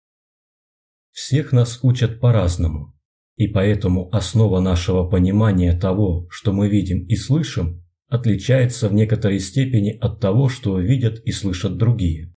Всех 1.11 1.51
нас 1.51 1.79
учат 1.81 2.19
по-разному. 2.19 2.95
И 3.35 3.47
поэтому 3.47 4.09
основа 4.15 4.59
нашего 4.59 5.07
понимания 5.07 5.77
того, 5.77 6.27
что 6.29 6.53
мы 6.53 6.69
видим 6.69 7.05
и 7.05 7.15
слышим, 7.15 7.83
отличается 8.07 8.89
в 8.89 8.93
некоторой 8.93 9.39
степени 9.39 9.97
от 9.99 10.19
того, 10.19 10.49
что 10.49 10.79
видят 10.79 11.19
и 11.25 11.31
слышат 11.31 11.77
другие. 11.77 12.33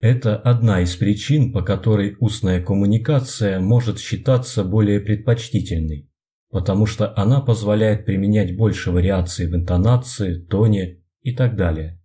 Это 0.00 0.36
одна 0.36 0.82
из 0.82 0.94
причин, 0.94 1.52
по 1.52 1.62
которой 1.62 2.16
устная 2.20 2.62
коммуникация 2.62 3.58
может 3.58 3.98
считаться 3.98 4.62
более 4.62 5.00
предпочтительной, 5.00 6.07
потому 6.50 6.86
что 6.86 7.16
она 7.16 7.40
позволяет 7.40 8.04
применять 8.06 8.56
больше 8.56 8.90
вариаций 8.90 9.46
в 9.46 9.54
интонации, 9.54 10.40
тоне 10.40 11.02
и 11.22 11.34
так 11.34 11.56
далее. 11.56 12.00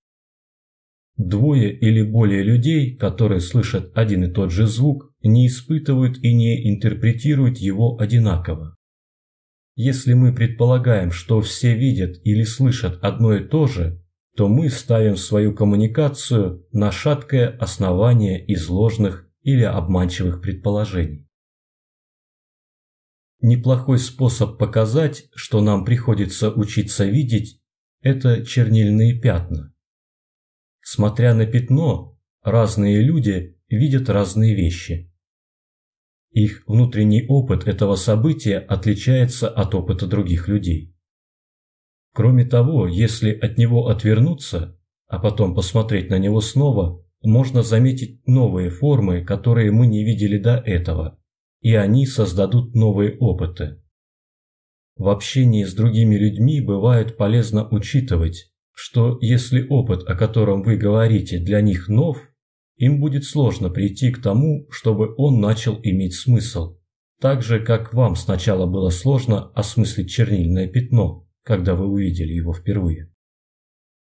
Двое 1.16 1.72
или 1.78 2.02
более 2.02 2.44
людей, 2.44 2.96
которые 2.96 3.40
слышат 3.40 3.92
один 3.96 4.26
и 4.26 4.32
тот 4.32 4.52
же 4.52 4.66
звук, 4.66 5.14
не 5.22 5.48
испытывают 5.48 6.18
и 6.18 6.34
не 6.34 6.70
интерпретируют 6.74 7.60
его 7.60 7.98
одинаково. 8.00 8.76
Если 9.76 10.14
мы 10.14 10.34
предполагаем, 10.34 11.12
что 11.12 11.42
все 11.42 11.76
видят 11.76 12.18
или 12.24 12.44
слышат 12.44 13.00
одно 13.04 13.36
и 13.36 13.44
то 13.44 13.68
же, 13.68 14.04
то 14.36 14.48
мы 14.48 14.70
ставим 14.70 15.16
свою 15.16 15.54
коммуникацию 15.54 16.66
на 16.72 16.92
шаткое 16.92 17.50
основание 17.50 18.44
из 18.44 18.68
ложных 18.68 19.28
или 19.44 19.64
обманчивых 19.64 20.42
предположений. 20.42 21.23
Неплохой 23.46 24.00
способ 24.00 24.58
показать, 24.58 25.26
что 25.36 25.60
нам 25.60 25.84
приходится 25.84 26.50
учиться 26.50 27.04
видеть, 27.04 27.62
это 28.00 28.46
чернильные 28.46 29.20
пятна. 29.20 29.76
Смотря 30.82 31.36
на 31.36 31.46
пятно, 31.46 32.18
разные 32.42 33.02
люди 33.02 33.60
видят 33.68 34.08
разные 34.08 34.56
вещи. 34.56 35.14
Их 36.32 36.64
внутренний 36.68 37.26
опыт 37.28 37.68
этого 37.68 37.96
события 37.96 38.60
отличается 38.60 39.50
от 39.50 39.76
опыта 39.76 40.08
других 40.08 40.48
людей. 40.48 40.96
Кроме 42.14 42.46
того, 42.46 42.88
если 42.88 43.34
от 43.34 43.58
него 43.58 43.90
отвернуться, 43.90 44.80
а 45.08 45.20
потом 45.20 45.54
посмотреть 45.54 46.10
на 46.10 46.18
него 46.18 46.40
снова, 46.40 47.06
можно 47.22 47.62
заметить 47.62 48.26
новые 48.26 48.70
формы, 48.70 49.22
которые 49.22 49.70
мы 49.72 49.86
не 49.86 50.06
видели 50.06 50.38
до 50.38 50.56
этого, 50.56 51.20
и 51.64 51.74
они 51.76 52.06
создадут 52.06 52.76
новые 52.76 53.18
опыты. 53.18 53.82
В 54.98 55.08
общении 55.08 55.64
с 55.64 55.74
другими 55.74 56.16
людьми 56.16 56.62
бывает 56.62 57.18
полезно 57.18 57.68
учитывать, 57.70 58.52
что 58.74 59.18
если 59.22 59.66
опыт, 59.68 60.04
о 60.08 60.16
котором 60.16 60.62
вы 60.62 60.76
говорите, 60.76 61.40
для 61.40 61.62
них 61.62 61.88
нов, 61.88 62.20
им 62.76 63.00
будет 63.00 63.24
сложно 63.24 63.70
прийти 63.70 64.12
к 64.12 64.22
тому, 64.22 64.68
чтобы 64.70 65.16
он 65.18 65.40
начал 65.40 65.80
иметь 65.82 66.16
смысл. 66.16 66.78
Так 67.22 67.42
же, 67.42 67.60
как 67.60 67.94
вам 67.94 68.16
сначала 68.16 68.66
было 68.66 68.90
сложно 68.90 69.50
осмыслить 69.54 70.10
чернильное 70.10 70.68
пятно, 70.68 71.28
когда 71.44 71.76
вы 71.76 71.88
увидели 71.88 72.34
его 72.34 72.54
впервые. 72.54 73.10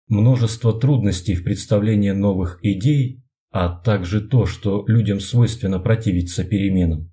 Множество 0.07 0.79
трудностей 0.79 1.35
в 1.35 1.43
представлении 1.43 2.11
новых 2.11 2.59
идей, 2.61 3.23
а 3.51 3.69
также 3.69 4.21
то, 4.21 4.45
что 4.45 4.85
людям 4.87 5.19
свойственно 5.19 5.79
противиться 5.79 6.43
переменам, 6.43 7.11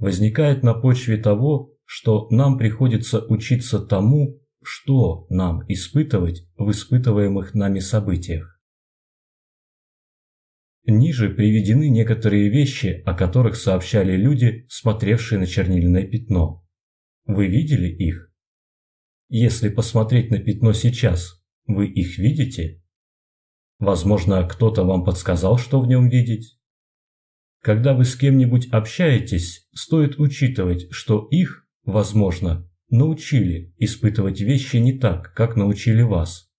возникает 0.00 0.62
на 0.62 0.74
почве 0.74 1.18
того, 1.18 1.72
что 1.84 2.26
нам 2.30 2.58
приходится 2.58 3.24
учиться 3.26 3.78
тому, 3.78 4.40
что 4.62 5.26
нам 5.28 5.62
испытывать 5.68 6.46
в 6.56 6.70
испытываемых 6.70 7.54
нами 7.54 7.78
событиях. 7.78 8.60
Ниже 10.86 11.28
приведены 11.28 11.88
некоторые 11.88 12.48
вещи, 12.48 13.02
о 13.04 13.14
которых 13.14 13.56
сообщали 13.56 14.16
люди, 14.16 14.66
смотревшие 14.68 15.38
на 15.38 15.46
чернильное 15.46 16.06
пятно. 16.06 16.66
Вы 17.26 17.46
видели 17.46 17.88
их? 17.88 18.32
Если 19.28 19.68
посмотреть 19.68 20.30
на 20.30 20.38
пятно 20.38 20.72
сейчас, 20.72 21.44
вы 21.66 21.86
их 21.86 22.18
видите? 22.18 22.82
Возможно, 23.78 24.46
кто-то 24.48 24.84
вам 24.84 25.04
подсказал, 25.04 25.58
что 25.58 25.80
в 25.80 25.86
нем 25.86 26.08
видеть? 26.08 26.59
Когда 27.62 27.94
вы 27.94 28.04
с 28.04 28.16
кем-нибудь 28.16 28.68
общаетесь, 28.70 29.68
стоит 29.72 30.18
учитывать, 30.18 30.86
что 30.90 31.26
их 31.30 31.66
возможно, 31.84 32.68
научили 32.88 33.74
испытывать 33.78 34.40
вещи 34.40 34.76
не 34.76 34.98
так, 34.98 35.34
как 35.34 35.56
научили 35.56 36.02
вас. 36.02 36.50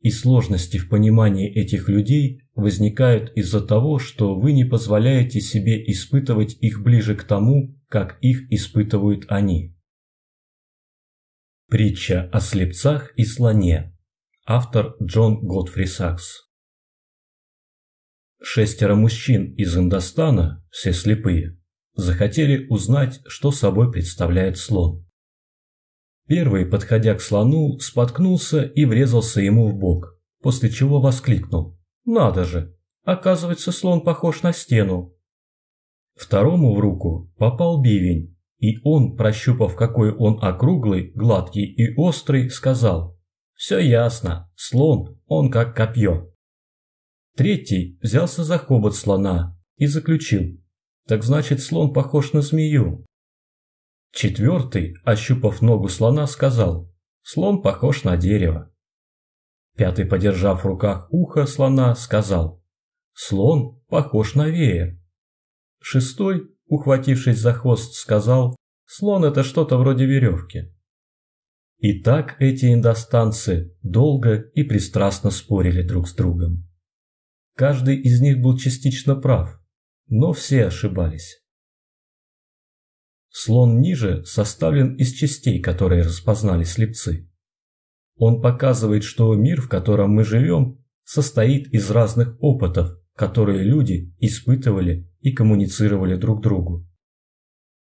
И 0.00 0.10
сложности 0.10 0.78
в 0.78 0.88
понимании 0.88 1.52
этих 1.52 1.88
людей 1.88 2.42
возникают 2.54 3.32
из-за 3.36 3.60
того, 3.60 3.98
что 3.98 4.34
вы 4.34 4.52
не 4.52 4.64
позволяете 4.64 5.40
себе 5.40 5.82
испытывать 5.90 6.56
их 6.60 6.82
ближе 6.82 7.14
к 7.14 7.24
тому, 7.24 7.78
как 7.88 8.18
их 8.20 8.50
испытывают 8.50 9.26
они. 9.28 9.76
Притча 11.68 12.28
о 12.32 12.40
слепцах 12.40 13.12
и 13.16 13.24
слоне. 13.24 13.96
Автор 14.46 14.96
Джон 15.02 15.46
Готфри 15.46 15.86
Сакс. 15.86 16.49
Шестеро 18.42 18.94
мужчин 18.94 19.54
из 19.54 19.76
Индостана, 19.76 20.64
все 20.70 20.92
слепые, 20.94 21.58
захотели 21.94 22.66
узнать, 22.68 23.20
что 23.26 23.50
собой 23.50 23.92
представляет 23.92 24.56
слон. 24.56 25.06
Первый, 26.26 26.64
подходя 26.64 27.14
к 27.14 27.20
слону, 27.20 27.78
споткнулся 27.80 28.62
и 28.62 28.86
врезался 28.86 29.42
ему 29.42 29.68
в 29.68 29.74
бок, 29.76 30.16
после 30.40 30.70
чего 30.70 31.00
воскликнул. 31.00 31.78
«Надо 32.06 32.44
же! 32.44 32.74
Оказывается, 33.04 33.72
слон 33.72 34.02
похож 34.02 34.42
на 34.42 34.52
стену!» 34.52 35.14
Второму 36.14 36.74
в 36.74 36.78
руку 36.78 37.30
попал 37.36 37.82
бивень, 37.82 38.38
и 38.58 38.78
он, 38.84 39.16
прощупав, 39.16 39.76
какой 39.76 40.14
он 40.14 40.38
округлый, 40.40 41.12
гладкий 41.14 41.64
и 41.64 41.94
острый, 41.96 42.48
сказал 42.48 43.18
«Все 43.54 43.78
ясно, 43.78 44.50
слон, 44.54 45.20
он 45.26 45.50
как 45.50 45.76
копье». 45.76 46.29
Третий 47.40 47.98
взялся 48.02 48.44
за 48.44 48.58
хобот 48.58 48.94
слона 48.94 49.58
и 49.78 49.86
заключил 49.86 50.60
так 51.08 51.24
значит, 51.24 51.62
слон 51.62 51.94
похож 51.94 52.34
на 52.34 52.42
змею. 52.42 53.06
Четвертый, 54.12 54.96
ощупав 55.04 55.62
ногу 55.62 55.88
слона, 55.88 56.26
сказал, 56.26 56.92
слон 57.22 57.62
похож 57.62 58.04
на 58.04 58.18
дерево. 58.18 58.70
Пятый, 59.74 60.04
подержав 60.04 60.64
в 60.64 60.66
руках 60.66 61.08
ухо 61.10 61.46
слона, 61.46 61.94
сказал, 61.94 62.62
слон 63.14 63.80
похож 63.88 64.34
на 64.34 64.46
веер. 64.46 65.00
Шестой, 65.80 66.42
ухватившись 66.66 67.38
за 67.38 67.54
хвост, 67.54 67.94
сказал, 67.94 68.54
слон 68.84 69.24
это 69.24 69.44
что-то 69.44 69.78
вроде 69.78 70.04
веревки. 70.04 70.74
И 71.78 72.02
так 72.02 72.36
эти 72.38 72.74
индостанцы 72.74 73.74
долго 73.82 74.50
и 74.52 74.62
пристрастно 74.62 75.30
спорили 75.30 75.80
друг 75.80 76.06
с 76.06 76.14
другом. 76.14 76.69
Каждый 77.60 78.00
из 78.00 78.22
них 78.22 78.40
был 78.40 78.56
частично 78.56 79.14
прав, 79.14 79.60
но 80.08 80.32
все 80.32 80.68
ошибались. 80.68 81.42
Слон 83.28 83.82
ниже 83.82 84.24
составлен 84.24 84.94
из 84.94 85.12
частей, 85.12 85.60
которые 85.60 86.00
распознали 86.00 86.64
слепцы. 86.64 87.30
Он 88.16 88.40
показывает, 88.40 89.04
что 89.04 89.34
мир, 89.34 89.60
в 89.60 89.68
котором 89.68 90.12
мы 90.12 90.24
живем, 90.24 90.82
состоит 91.04 91.68
из 91.74 91.90
разных 91.90 92.34
опытов, 92.40 92.98
которые 93.14 93.62
люди 93.62 94.14
испытывали 94.20 95.12
и 95.20 95.30
коммуницировали 95.32 96.16
друг 96.16 96.42
другу. 96.42 96.88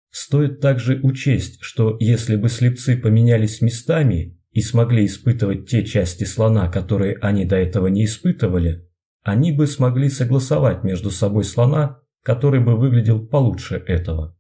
Стоит 0.10 0.60
также 0.60 1.00
учесть, 1.04 1.60
что 1.62 1.98
если 2.00 2.36
бы 2.36 2.50
слепцы 2.50 2.98
поменялись 2.98 3.62
местами 3.62 4.42
и 4.54 4.62
смогли 4.62 5.06
испытывать 5.06 5.70
те 5.70 5.86
части 5.86 6.24
слона, 6.24 6.68
которые 6.68 7.18
они 7.18 7.46
до 7.46 7.58
этого 7.58 7.86
не 7.86 8.06
испытывали, 8.06 8.88
они 9.24 9.52
бы 9.52 9.68
смогли 9.68 10.10
согласовать 10.10 10.84
между 10.84 11.12
собой 11.12 11.44
слона 11.44 12.02
который 12.24 12.60
бы 12.60 12.76
выглядел 12.76 13.26
получше 13.26 13.84
этого. 13.88 14.38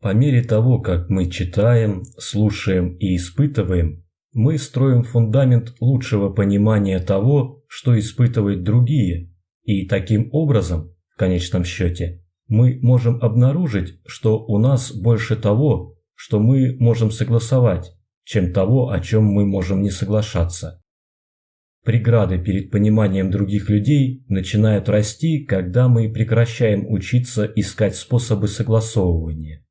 По 0.00 0.14
мере 0.14 0.42
того, 0.42 0.80
как 0.80 1.10
мы 1.10 1.30
читаем, 1.30 2.04
слушаем 2.18 2.96
и 2.96 3.16
испытываем, 3.16 4.04
мы 4.32 4.58
строим 4.58 5.02
фундамент 5.04 5.74
лучшего 5.80 6.30
понимания 6.30 6.98
того, 6.98 7.62
что 7.68 7.98
испытывают 7.98 8.62
другие, 8.62 9.32
и 9.62 9.86
таким 9.86 10.28
образом, 10.32 10.94
в 11.14 11.16
конечном 11.16 11.64
счете, 11.64 12.24
мы 12.48 12.78
можем 12.82 13.22
обнаружить, 13.22 14.00
что 14.06 14.44
у 14.44 14.58
нас 14.58 14.92
больше 14.92 15.36
того, 15.36 15.96
что 16.14 16.40
мы 16.40 16.76
можем 16.80 17.10
согласовать, 17.10 17.92
чем 18.24 18.52
того, 18.52 18.90
о 18.90 19.00
чем 19.00 19.24
мы 19.24 19.44
можем 19.46 19.82
не 19.82 19.90
соглашаться. 19.90 20.81
Преграды 21.84 22.38
перед 22.38 22.70
пониманием 22.70 23.30
других 23.32 23.68
людей 23.68 24.24
начинают 24.28 24.88
расти, 24.88 25.44
когда 25.44 25.88
мы 25.88 26.12
прекращаем 26.12 26.86
учиться 26.88 27.44
искать 27.44 27.96
способы 27.96 28.46
согласовывания. 28.46 29.66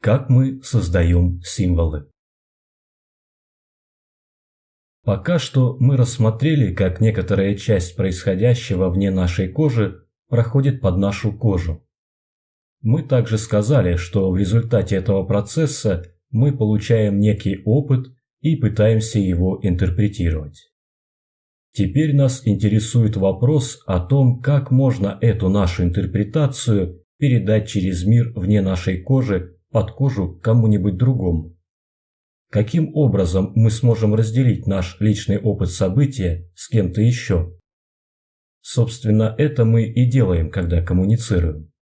Как 0.00 0.28
мы 0.28 0.60
создаем 0.62 1.40
символы? 1.42 2.10
Пока 5.04 5.38
что 5.38 5.76
мы 5.78 5.96
рассмотрели, 5.96 6.74
как 6.74 7.00
некоторая 7.00 7.54
часть 7.54 7.94
происходящего 7.94 8.90
вне 8.90 9.12
нашей 9.12 9.48
кожи 9.48 10.08
проходит 10.28 10.80
под 10.80 10.96
нашу 10.96 11.32
кожу. 11.32 11.86
Мы 12.80 13.02
также 13.02 13.38
сказали, 13.38 13.94
что 13.94 14.30
в 14.30 14.36
результате 14.36 14.96
этого 14.96 15.24
процесса 15.24 16.02
мы 16.30 16.56
получаем 16.56 17.20
некий 17.20 17.62
опыт 17.64 18.08
и 18.44 18.56
пытаемся 18.56 19.18
его 19.18 19.58
интерпретировать. 19.62 20.70
Теперь 21.72 22.14
нас 22.14 22.46
интересует 22.46 23.16
вопрос 23.16 23.82
о 23.86 24.00
том, 24.00 24.42
как 24.42 24.70
можно 24.70 25.18
эту 25.22 25.48
нашу 25.48 25.82
интерпретацию 25.82 27.02
передать 27.18 27.68
через 27.68 28.04
мир 28.04 28.34
вне 28.36 28.60
нашей 28.60 29.00
кожи 29.00 29.56
под 29.70 29.92
кожу 29.92 30.38
кому-нибудь 30.42 30.98
другому. 30.98 31.56
Каким 32.50 32.94
образом 32.94 33.50
мы 33.54 33.70
сможем 33.70 34.14
разделить 34.14 34.66
наш 34.66 35.00
личный 35.00 35.38
опыт 35.38 35.70
события 35.70 36.46
с 36.54 36.68
кем-то 36.68 37.00
еще? 37.00 37.58
Собственно, 38.60 39.34
это 39.38 39.64
мы 39.64 39.84
и 39.84 40.04
делаем, 40.04 40.50
когда 40.50 40.82
коммуницируем. 40.82 41.72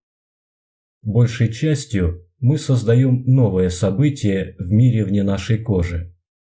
Большей 1.03 1.53
частью 1.53 2.25
мы 2.39 2.57
создаем 2.57 3.25
новое 3.27 3.69
событие 3.69 4.55
в 4.61 4.71
мире 4.71 5.05
вне 5.05 5.25
нашей 5.25 5.59
кожи. 5.59 6.12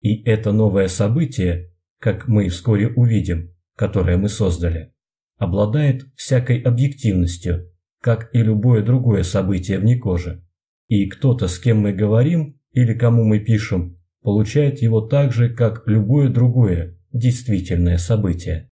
И 0.04 0.22
это 0.24 0.52
новое 0.52 0.88
событие, 0.88 1.72
как 1.98 2.28
мы 2.28 2.50
вскоре 2.50 2.88
увидим, 2.88 3.54
которое 3.74 4.18
мы 4.18 4.28
создали, 4.28 4.92
обладает 5.38 6.04
всякой 6.14 6.60
объективностью, 6.60 7.72
как 8.02 8.28
и 8.34 8.42
любое 8.42 8.84
другое 8.84 9.22
событие 9.22 9.78
вне 9.78 9.96
кожи. 9.96 10.44
И 10.88 11.08
кто-то, 11.08 11.48
с 11.48 11.58
кем 11.58 11.78
мы 11.78 11.94
говорим 11.94 12.60
или 12.72 12.92
кому 12.92 13.24
мы 13.24 13.40
пишем, 13.40 13.96
получает 14.20 14.82
его 14.82 15.00
так 15.00 15.32
же, 15.32 15.48
как 15.48 15.84
любое 15.86 16.28
другое 16.28 16.98
действительное 17.14 17.96
событие. 17.96 18.70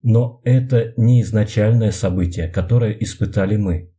Но 0.00 0.40
это 0.44 0.94
не 0.96 1.20
изначальное 1.20 1.90
событие, 1.90 2.48
которое 2.48 2.92
испытали 2.92 3.58
мы. 3.58 3.92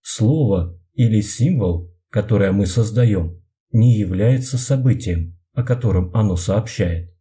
Слово 0.00 0.80
или 0.94 1.20
символ, 1.20 1.92
которое 2.08 2.50
мы 2.50 2.64
создаем, 2.64 3.44
не 3.72 3.98
является 3.98 4.56
событием, 4.56 5.33
о 5.54 5.62
котором 5.62 6.14
оно 6.14 6.36
сообщает. 6.36 7.14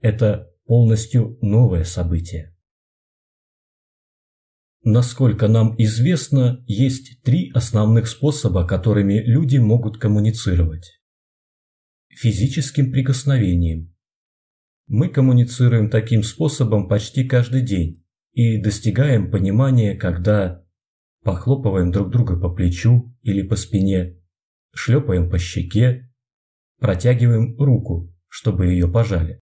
Это 0.00 0.50
полностью 0.64 1.38
новое 1.40 1.84
событие. 1.84 2.56
Насколько 4.82 5.48
нам 5.48 5.74
известно, 5.78 6.64
есть 6.66 7.22
три 7.22 7.50
основных 7.52 8.06
способа, 8.06 8.66
которыми 8.66 9.20
люди 9.20 9.58
могут 9.58 9.98
коммуницировать. 9.98 11.00
Физическим 12.08 12.92
прикосновением. 12.92 13.94
Мы 14.86 15.08
коммуницируем 15.08 15.90
таким 15.90 16.22
способом 16.22 16.88
почти 16.88 17.24
каждый 17.24 17.62
день 17.62 18.06
и 18.32 18.58
достигаем 18.58 19.30
понимания, 19.30 19.96
когда 19.96 20.64
похлопываем 21.24 21.90
друг 21.90 22.10
друга 22.10 22.38
по 22.38 22.48
плечу 22.48 23.12
или 23.22 23.42
по 23.42 23.56
спине, 23.56 24.22
шлепаем 24.72 25.28
по 25.28 25.38
щеке, 25.38 26.05
протягиваем 26.78 27.56
руку, 27.58 28.12
чтобы 28.28 28.66
ее 28.66 28.88
пожали. 28.88 29.40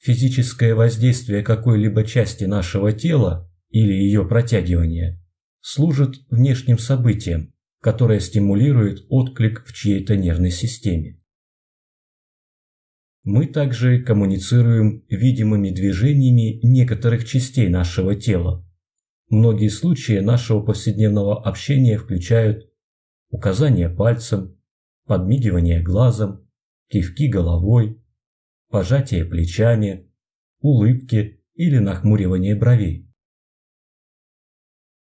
Физическое 0.00 0.74
воздействие 0.74 1.42
какой-либо 1.42 2.04
части 2.04 2.44
нашего 2.44 2.92
тела 2.92 3.50
или 3.70 3.92
ее 3.92 4.26
протягивание 4.26 5.20
служит 5.60 6.16
внешним 6.28 6.78
событием, 6.78 7.54
которое 7.80 8.20
стимулирует 8.20 9.06
отклик 9.08 9.64
в 9.64 9.72
чьей-то 9.72 10.16
нервной 10.16 10.50
системе. 10.50 11.18
Мы 13.22 13.46
также 13.46 14.02
коммуницируем 14.02 15.02
видимыми 15.08 15.70
движениями 15.70 16.60
некоторых 16.62 17.24
частей 17.24 17.68
нашего 17.68 18.14
тела. 18.14 18.62
Многие 19.30 19.68
случаи 19.68 20.18
нашего 20.18 20.60
повседневного 20.60 21.42
общения 21.42 21.96
включают 21.96 22.70
указание 23.30 23.88
пальцем, 23.88 24.58
подмигивание 25.06 25.82
глазом, 25.82 26.48
кивки 26.88 27.28
головой, 27.28 28.02
пожатие 28.70 29.24
плечами, 29.24 30.10
улыбки 30.60 31.40
или 31.54 31.78
нахмуривание 31.78 32.56
бровей. 32.56 33.08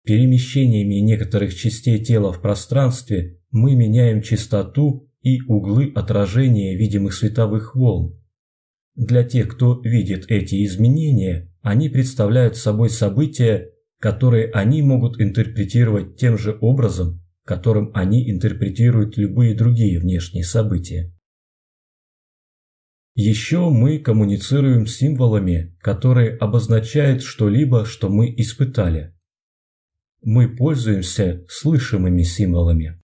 Перемещениями 0.05 0.97
некоторых 0.97 1.55
частей 1.55 2.03
тела 2.05 2.33
в 2.33 2.43
пространстве 2.43 3.41
мы 3.51 3.77
меняем 3.77 4.21
частоту 4.21 5.09
и 5.23 5.41
углы 5.43 5.93
отражения 5.95 6.77
видимых 6.77 7.15
световых 7.15 7.77
волн. 7.77 8.15
Для 8.97 9.23
тех, 9.23 9.49
кто 9.49 9.81
видит 9.81 10.27
эти 10.29 10.65
изменения, 10.65 11.51
они 11.63 11.89
представляют 11.89 12.57
собой 12.57 12.91
события, 12.91 13.71
которые 14.01 14.51
они 14.51 14.83
могут 14.83 15.21
интерпретировать 15.21 16.17
тем 16.17 16.37
же 16.37 16.59
образом, 16.61 17.22
которым 17.45 17.91
они 17.95 18.31
интерпретируют 18.31 19.17
любые 19.17 19.55
другие 19.55 19.99
внешние 19.99 20.45
события. 20.45 21.13
Еще 23.15 23.69
мы 23.69 23.99
коммуницируем 23.99 24.87
символами, 24.87 25.77
которые 25.81 26.37
обозначают 26.37 27.23
что-либо, 27.23 27.85
что 27.85 28.09
мы 28.09 28.35
испытали 28.35 29.15
мы 30.25 30.49
пользуемся 30.49 31.45
слышимыми 31.49 32.23
символами. 32.23 33.01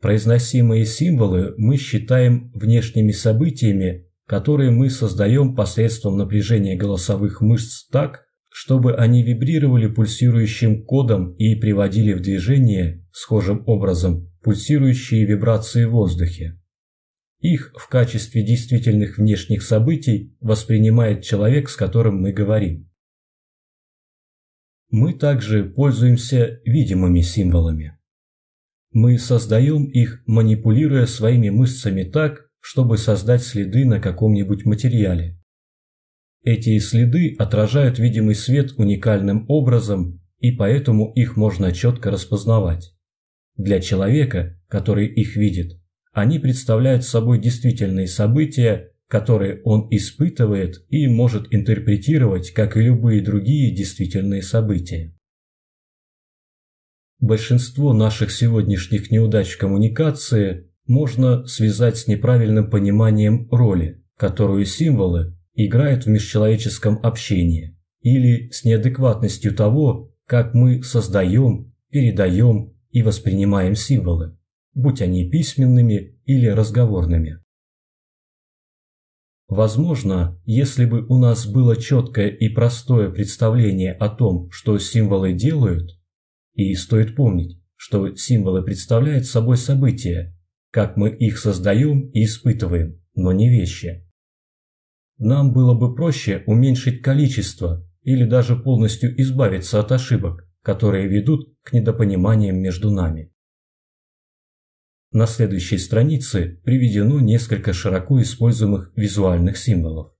Произносимые 0.00 0.84
символы 0.84 1.54
мы 1.56 1.76
считаем 1.76 2.50
внешними 2.54 3.12
событиями, 3.12 4.06
которые 4.26 4.70
мы 4.70 4.90
создаем 4.90 5.54
посредством 5.54 6.16
напряжения 6.16 6.76
голосовых 6.76 7.40
мышц 7.40 7.86
так, 7.88 8.26
чтобы 8.50 8.96
они 8.96 9.22
вибрировали 9.22 9.86
пульсирующим 9.86 10.84
кодом 10.84 11.32
и 11.36 11.54
приводили 11.54 12.12
в 12.12 12.20
движение, 12.20 13.06
схожим 13.12 13.62
образом, 13.66 14.28
пульсирующие 14.42 15.24
вибрации 15.24 15.84
в 15.84 15.92
воздухе. 15.92 16.60
Их 17.38 17.72
в 17.76 17.88
качестве 17.88 18.44
действительных 18.44 19.16
внешних 19.16 19.62
событий 19.62 20.36
воспринимает 20.40 21.22
человек, 21.22 21.70
с 21.70 21.76
которым 21.76 22.20
мы 22.20 22.32
говорим. 22.32 22.90
Мы 24.90 25.14
также 25.14 25.64
пользуемся 25.64 26.60
видимыми 26.64 27.20
символами. 27.20 27.96
Мы 28.92 29.18
создаем 29.18 29.84
их, 29.84 30.22
манипулируя 30.26 31.06
своими 31.06 31.48
мышцами 31.48 32.02
так, 32.02 32.50
чтобы 32.58 32.98
создать 32.98 33.42
следы 33.42 33.86
на 33.86 34.00
каком-нибудь 34.00 34.66
материале. 34.66 35.39
Эти 36.42 36.78
следы 36.78 37.34
отражают 37.38 37.98
видимый 37.98 38.34
свет 38.34 38.72
уникальным 38.78 39.44
образом, 39.48 40.22
и 40.38 40.52
поэтому 40.52 41.12
их 41.12 41.36
можно 41.36 41.70
четко 41.72 42.10
распознавать. 42.10 42.94
Для 43.56 43.80
человека, 43.80 44.58
который 44.68 45.06
их 45.06 45.36
видит, 45.36 45.78
они 46.12 46.38
представляют 46.38 47.04
собой 47.04 47.38
действительные 47.40 48.06
события, 48.06 48.92
которые 49.06 49.60
он 49.64 49.88
испытывает 49.90 50.84
и 50.88 51.08
может 51.08 51.52
интерпретировать, 51.52 52.52
как 52.52 52.76
и 52.76 52.82
любые 52.82 53.20
другие 53.20 53.74
действительные 53.74 54.42
события. 54.42 55.14
Большинство 57.18 57.92
наших 57.92 58.30
сегодняшних 58.30 59.10
неудач 59.10 59.50
в 59.50 59.58
коммуникации 59.58 60.70
можно 60.86 61.46
связать 61.46 61.98
с 61.98 62.06
неправильным 62.06 62.70
пониманием 62.70 63.46
роли, 63.50 64.02
которую 64.16 64.64
символы 64.64 65.36
играют 65.54 66.04
в 66.04 66.08
межчеловеческом 66.08 66.98
общении, 67.02 67.76
или 68.00 68.50
с 68.50 68.64
неадекватностью 68.64 69.54
того, 69.54 70.14
как 70.26 70.54
мы 70.54 70.82
создаем, 70.82 71.72
передаем 71.90 72.74
и 72.90 73.02
воспринимаем 73.02 73.74
символы, 73.74 74.38
будь 74.74 75.02
они 75.02 75.28
письменными 75.28 76.18
или 76.24 76.46
разговорными. 76.46 77.38
Возможно, 79.48 80.40
если 80.44 80.84
бы 80.84 81.04
у 81.06 81.18
нас 81.18 81.44
было 81.44 81.76
четкое 81.76 82.28
и 82.28 82.48
простое 82.48 83.10
представление 83.10 83.92
о 83.92 84.08
том, 84.08 84.48
что 84.52 84.78
символы 84.78 85.32
делают, 85.32 85.98
и 86.54 86.74
стоит 86.74 87.16
помнить, 87.16 87.60
что 87.74 88.14
символы 88.14 88.62
представляют 88.62 89.26
собой 89.26 89.56
события, 89.56 90.36
как 90.70 90.96
мы 90.96 91.10
их 91.10 91.38
создаем 91.38 92.10
и 92.10 92.24
испытываем, 92.24 93.02
но 93.14 93.32
не 93.32 93.50
вещи. 93.50 94.06
Нам 95.20 95.52
было 95.52 95.74
бы 95.74 95.94
проще 95.94 96.42
уменьшить 96.46 97.02
количество 97.02 97.86
или 98.02 98.24
даже 98.24 98.56
полностью 98.56 99.20
избавиться 99.20 99.78
от 99.78 99.92
ошибок, 99.92 100.48
которые 100.62 101.08
ведут 101.08 101.54
к 101.62 101.74
недопониманиям 101.74 102.56
между 102.56 102.90
нами. 102.90 103.30
На 105.12 105.26
следующей 105.26 105.76
странице 105.76 106.62
приведено 106.64 107.20
несколько 107.20 107.74
широко 107.74 108.22
используемых 108.22 108.92
визуальных 108.96 109.58
символов. 109.58 110.16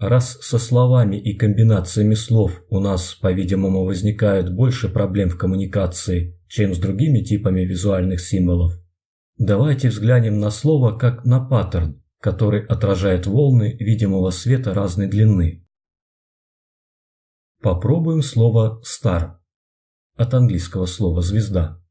Раз 0.00 0.38
со 0.40 0.58
словами 0.58 1.16
и 1.16 1.36
комбинациями 1.36 2.14
слов 2.14 2.64
у 2.68 2.80
нас, 2.80 3.14
по-видимому, 3.14 3.84
возникает 3.84 4.52
больше 4.52 4.88
проблем 4.88 5.28
в 5.28 5.38
коммуникации, 5.38 6.36
чем 6.48 6.74
с 6.74 6.78
другими 6.78 7.20
типами 7.20 7.60
визуальных 7.60 8.20
символов, 8.20 8.72
давайте 9.38 9.88
взглянем 9.90 10.40
на 10.40 10.50
слово 10.50 10.98
как 10.98 11.24
на 11.24 11.38
паттерн, 11.38 12.01
который 12.22 12.64
отражает 12.64 13.26
волны 13.26 13.76
видимого 13.80 14.30
света 14.30 14.72
разной 14.72 15.08
длины. 15.08 15.66
Попробуем 17.60 18.22
слово 18.22 18.80
«star» 18.84 19.38
от 20.14 20.32
английского 20.32 20.86
слова 20.86 21.20
«звезда». 21.20 21.82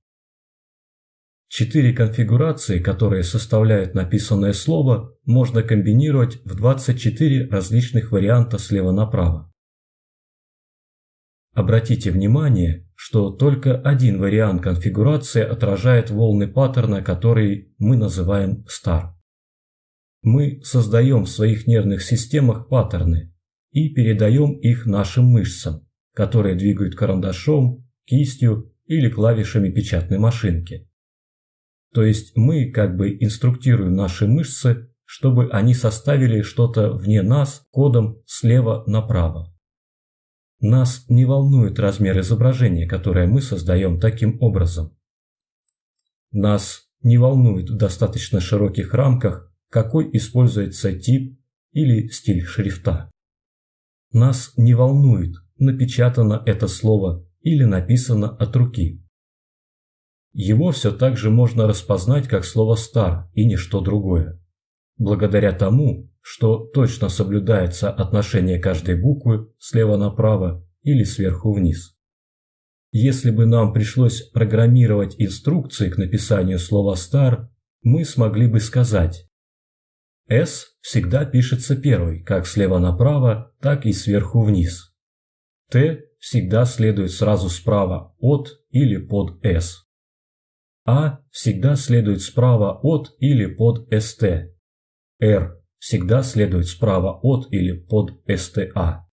Четыре 1.49 1.91
конфигурации, 1.91 2.79
которые 2.79 3.23
составляют 3.23 3.93
написанное 3.93 4.53
слово, 4.53 5.13
можно 5.25 5.63
комбинировать 5.63 6.37
в 6.45 6.55
24 6.55 7.49
различных 7.49 8.13
варианта 8.13 8.57
слева 8.57 8.93
направо. 8.93 9.51
Обратите 11.53 12.09
внимание, 12.09 12.89
что 12.95 13.31
только 13.31 13.81
один 13.81 14.17
вариант 14.17 14.63
конфигурации 14.63 15.43
отражает 15.43 16.09
волны 16.09 16.47
паттерна, 16.47 17.03
который 17.03 17.75
мы 17.77 17.97
называем 17.97 18.65
star. 18.69 19.20
Мы 20.21 20.61
создаем 20.63 21.25
в 21.25 21.29
своих 21.29 21.67
нервных 21.67 22.03
системах 22.03 22.69
паттерны 22.69 23.33
и 23.71 23.89
передаем 23.89 24.53
их 24.59 24.85
нашим 24.85 25.25
мышцам, 25.25 25.87
которые 26.13 26.55
двигают 26.55 26.95
карандашом, 26.95 27.87
кистью 28.05 28.73
или 28.85 29.09
клавишами 29.09 29.69
печатной 29.69 30.19
машинки. 30.19 30.87
То 31.93 32.03
есть 32.03 32.35
мы 32.35 32.71
как 32.71 32.95
бы 32.95 33.17
инструктируем 33.19 33.95
наши 33.95 34.27
мышцы, 34.27 34.89
чтобы 35.05 35.49
они 35.51 35.73
составили 35.73 36.41
что-то 36.41 36.93
вне 36.93 37.21
нас 37.21 37.65
кодом 37.71 38.21
слева 38.25 38.83
направо. 38.87 39.53
Нас 40.61 41.05
не 41.09 41.25
волнует 41.25 41.79
размер 41.79 42.19
изображения, 42.19 42.87
которое 42.87 43.27
мы 43.27 43.41
создаем 43.41 43.99
таким 43.99 44.37
образом. 44.41 44.95
Нас 46.31 46.83
не 47.01 47.17
волнует 47.17 47.69
в 47.69 47.77
достаточно 47.77 48.39
широких 48.39 48.93
рамках, 48.93 49.50
какой 49.71 50.09
используется 50.11 50.91
тип 50.93 51.39
или 51.71 52.07
стиль 52.09 52.43
шрифта. 52.43 53.09
Нас 54.11 54.51
не 54.57 54.73
волнует, 54.73 55.33
напечатано 55.57 56.43
это 56.45 56.67
слово 56.67 57.25
или 57.39 57.63
написано 57.63 58.35
от 58.35 58.53
руки. 58.55 59.01
Его 60.33 60.71
все 60.71 60.91
так 60.91 61.17
же 61.17 61.29
можно 61.29 61.67
распознать 61.67 62.27
как 62.27 62.43
слово 62.43 62.75
«стар» 62.75 63.29
и 63.33 63.45
ничто 63.45 63.79
другое. 63.79 64.39
Благодаря 64.97 65.53
тому, 65.53 66.11
что 66.19 66.57
точно 66.57 67.07
соблюдается 67.07 67.89
отношение 67.89 68.59
каждой 68.59 69.01
буквы 69.01 69.53
слева 69.57 69.95
направо 69.95 70.67
или 70.83 71.03
сверху 71.03 71.53
вниз. 71.53 71.97
Если 72.91 73.31
бы 73.31 73.45
нам 73.45 73.71
пришлось 73.71 74.21
программировать 74.21 75.15
инструкции 75.17 75.89
к 75.89 75.97
написанию 75.97 76.59
слова 76.59 76.95
«star», 76.95 77.47
мы 77.83 78.03
смогли 78.03 78.47
бы 78.47 78.59
сказать 78.59 79.30
S 80.31 80.77
всегда 80.79 81.25
пишется 81.25 81.75
первой, 81.75 82.23
как 82.23 82.47
слева 82.47 82.79
направо, 82.79 83.53
так 83.59 83.85
и 83.85 83.91
сверху 83.91 84.43
вниз. 84.43 84.95
Т 85.69 86.05
всегда 86.19 86.63
следует 86.63 87.11
сразу 87.11 87.49
справа 87.49 88.15
от 88.17 88.47
или 88.69 88.95
под 88.95 89.43
S. 89.45 89.85
А 90.85 91.19
всегда 91.31 91.75
следует 91.75 92.21
справа 92.21 92.79
от 92.81 93.13
или 93.19 93.45
под 93.45 93.89
СТ. 93.93 94.23
R 95.19 95.61
всегда 95.79 96.23
следует 96.23 96.67
справа 96.67 97.19
от 97.21 97.51
или 97.51 97.73
под 97.73 98.21
СТА. 98.33 99.05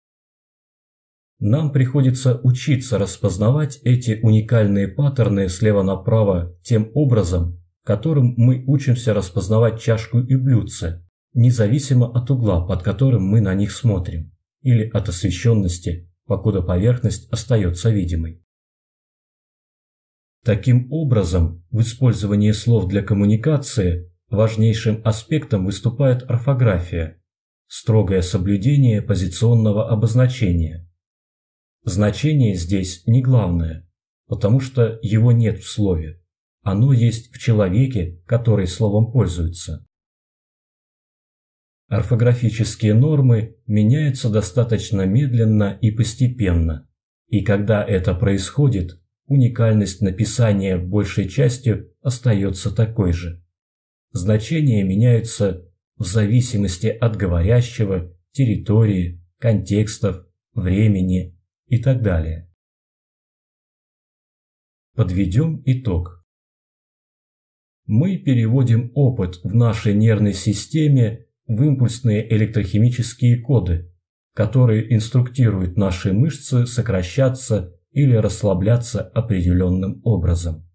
Нам 1.39 1.71
приходится 1.71 2.39
учиться 2.43 2.99
распознавать 2.99 3.79
эти 3.83 4.19
уникальные 4.21 4.87
паттерны 4.87 5.49
слева 5.49 5.81
направо 5.81 6.55
тем 6.61 6.91
образом, 6.93 7.59
которым 7.83 8.35
мы 8.37 8.63
учимся 8.67 9.15
распознавать 9.15 9.79
чашку 9.81 10.19
и 10.19 10.35
блюдце, 10.35 11.06
независимо 11.33 12.07
от 12.07 12.29
угла, 12.31 12.65
под 12.65 12.83
которым 12.83 13.23
мы 13.23 13.41
на 13.41 13.53
них 13.53 13.71
смотрим, 13.71 14.31
или 14.61 14.89
от 14.89 15.09
освещенности, 15.09 16.11
покуда 16.25 16.61
поверхность 16.61 17.31
остается 17.31 17.89
видимой. 17.89 18.43
Таким 20.43 20.91
образом, 20.91 21.65
в 21.71 21.81
использовании 21.81 22.51
слов 22.51 22.87
для 22.87 23.01
коммуникации 23.01 24.11
важнейшим 24.29 25.01
аспектом 25.03 25.65
выступает 25.65 26.23
орфография, 26.29 27.21
строгое 27.67 28.21
соблюдение 28.21 29.01
позиционного 29.01 29.89
обозначения. 29.89 30.89
Значение 31.83 32.55
здесь 32.55 33.05
не 33.05 33.21
главное, 33.21 33.89
потому 34.27 34.59
что 34.59 34.99
его 35.01 35.31
нет 35.31 35.59
в 35.59 35.69
слове, 35.69 36.21
оно 36.61 36.91
есть 36.91 37.33
в 37.33 37.39
человеке, 37.39 38.21
который 38.25 38.67
словом 38.67 39.13
пользуется. 39.13 39.86
Орфографические 41.87 42.93
нормы 42.93 43.55
меняются 43.65 44.29
достаточно 44.29 45.05
медленно 45.05 45.77
и 45.81 45.91
постепенно, 45.91 46.89
и 47.27 47.43
когда 47.43 47.83
это 47.83 48.13
происходит, 48.13 49.01
уникальность 49.25 50.01
написания 50.01 50.77
большей 50.77 51.29
частью 51.29 51.93
остается 52.01 52.75
такой 52.75 53.13
же. 53.13 53.41
Значения 54.11 54.83
меняются 54.83 55.65
в 55.95 56.05
зависимости 56.05 56.87
от 56.87 57.15
говорящего, 57.15 58.13
территории, 58.31 59.23
контекстов, 59.39 60.25
времени 60.53 61.39
и 61.67 61.81
так 61.81 62.01
далее. 62.01 62.51
Подведем 64.93 65.61
итог. 65.65 66.25
Мы 67.85 68.17
переводим 68.17 68.91
опыт 68.93 69.39
в 69.43 69.55
нашей 69.55 69.93
нервной 69.93 70.33
системе 70.33 71.26
в 71.47 71.63
импульсные 71.63 72.31
электрохимические 72.33 73.41
коды, 73.41 73.91
которые 74.33 74.93
инструктируют 74.93 75.77
наши 75.77 76.13
мышцы 76.13 76.65
сокращаться 76.65 77.73
или 77.91 78.13
расслабляться 78.13 79.01
определенным 79.01 80.01
образом. 80.03 80.69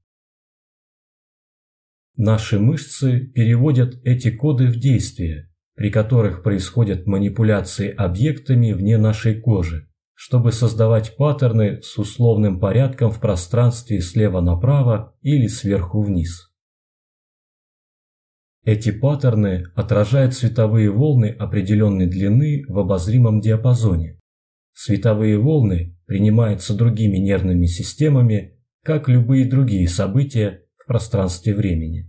Наши 2.17 2.59
мышцы 2.59 3.21
переводят 3.21 3.95
эти 4.05 4.31
коды 4.31 4.67
в 4.67 4.77
действия, 4.77 5.51
при 5.75 5.91
которых 5.91 6.43
происходят 6.43 7.07
манипуляции 7.07 7.91
объектами 7.91 8.73
вне 8.73 8.99
нашей 8.99 9.41
кожи, 9.41 9.89
чтобы 10.15 10.53
создавать 10.53 11.17
паттерны 11.17 11.81
с 11.83 11.97
условным 11.99 12.61
порядком 12.61 13.11
в 13.11 13.21
пространстве 13.21 14.01
слева 14.01 14.41
направо 14.41 15.17
или 15.23 15.47
сверху 15.47 16.03
вниз. 16.03 16.52
Эти 18.65 18.93
паттерны 18.93 19.65
отражают 19.75 20.35
световые 20.35 20.89
волны 20.91 21.27
определенной 21.27 22.07
длины 22.07 22.65
в 22.69 22.79
обозримом 22.79 23.41
диапазоне. 23.41 24.21
Световые 24.73 25.37
волны 25.37 25.99
принимаются 26.07 26.77
другими 26.77 27.17
нервными 27.17 27.67
системами, 27.67 28.57
как 28.85 29.09
любые 29.09 29.47
другие 29.47 29.89
события 29.89 30.63
в 30.77 30.87
пространстве 30.87 31.55
времени. 31.55 32.09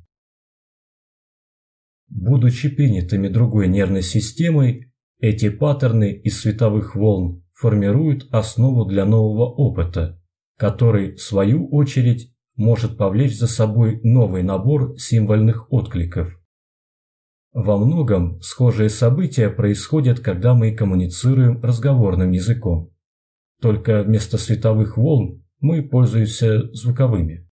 Будучи 2.07 2.69
принятыми 2.69 3.29
другой 3.29 3.67
нервной 3.67 4.03
системой, 4.03 4.91
эти 5.19 5.49
паттерны 5.49 6.13
из 6.13 6.39
световых 6.41 6.95
волн 6.95 7.43
формируют 7.53 8.27
основу 8.31 8.85
для 8.85 9.05
нового 9.05 9.45
опыта, 9.45 10.21
который, 10.57 11.15
в 11.15 11.21
свою 11.21 11.67
очередь, 11.69 12.31
может 12.55 12.97
повлечь 12.97 13.35
за 13.35 13.47
собой 13.47 13.99
новый 14.03 14.43
набор 14.43 14.99
символьных 14.99 15.71
откликов. 15.73 16.39
Во 17.53 17.77
многом 17.77 18.41
схожие 18.41 18.89
события 18.89 19.47
происходят, 19.47 20.19
когда 20.19 20.55
мы 20.55 20.75
коммуницируем 20.75 21.61
разговорным 21.61 22.31
языком. 22.31 22.91
Только 23.61 24.01
вместо 24.01 24.39
световых 24.39 24.97
волн 24.97 25.45
мы 25.59 25.83
пользуемся 25.83 26.73
звуковыми. 26.73 27.47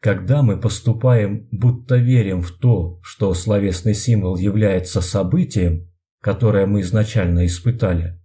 Когда 0.00 0.42
мы 0.42 0.60
поступаем, 0.60 1.48
будто 1.50 1.96
верим 1.96 2.42
в 2.42 2.50
то, 2.50 3.00
что 3.02 3.32
словесный 3.32 3.94
символ 3.94 4.36
является 4.36 5.00
событием, 5.00 5.90
которое 6.20 6.66
мы 6.66 6.82
изначально 6.82 7.46
испытали, 7.46 8.20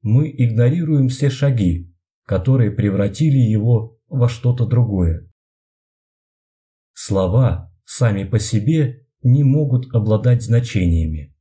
мы 0.00 0.30
игнорируем 0.30 1.08
все 1.08 1.28
шаги, 1.28 1.94
которые 2.24 2.70
превратили 2.70 3.36
его 3.36 4.00
во 4.08 4.30
что-то 4.30 4.64
другое. 4.64 5.30
Слова 6.94 7.70
сами 7.84 8.24
по 8.24 8.38
себе 8.38 9.04
не 9.22 9.44
могут 9.44 9.94
обладать 9.94 10.42
значениями. 10.42 11.34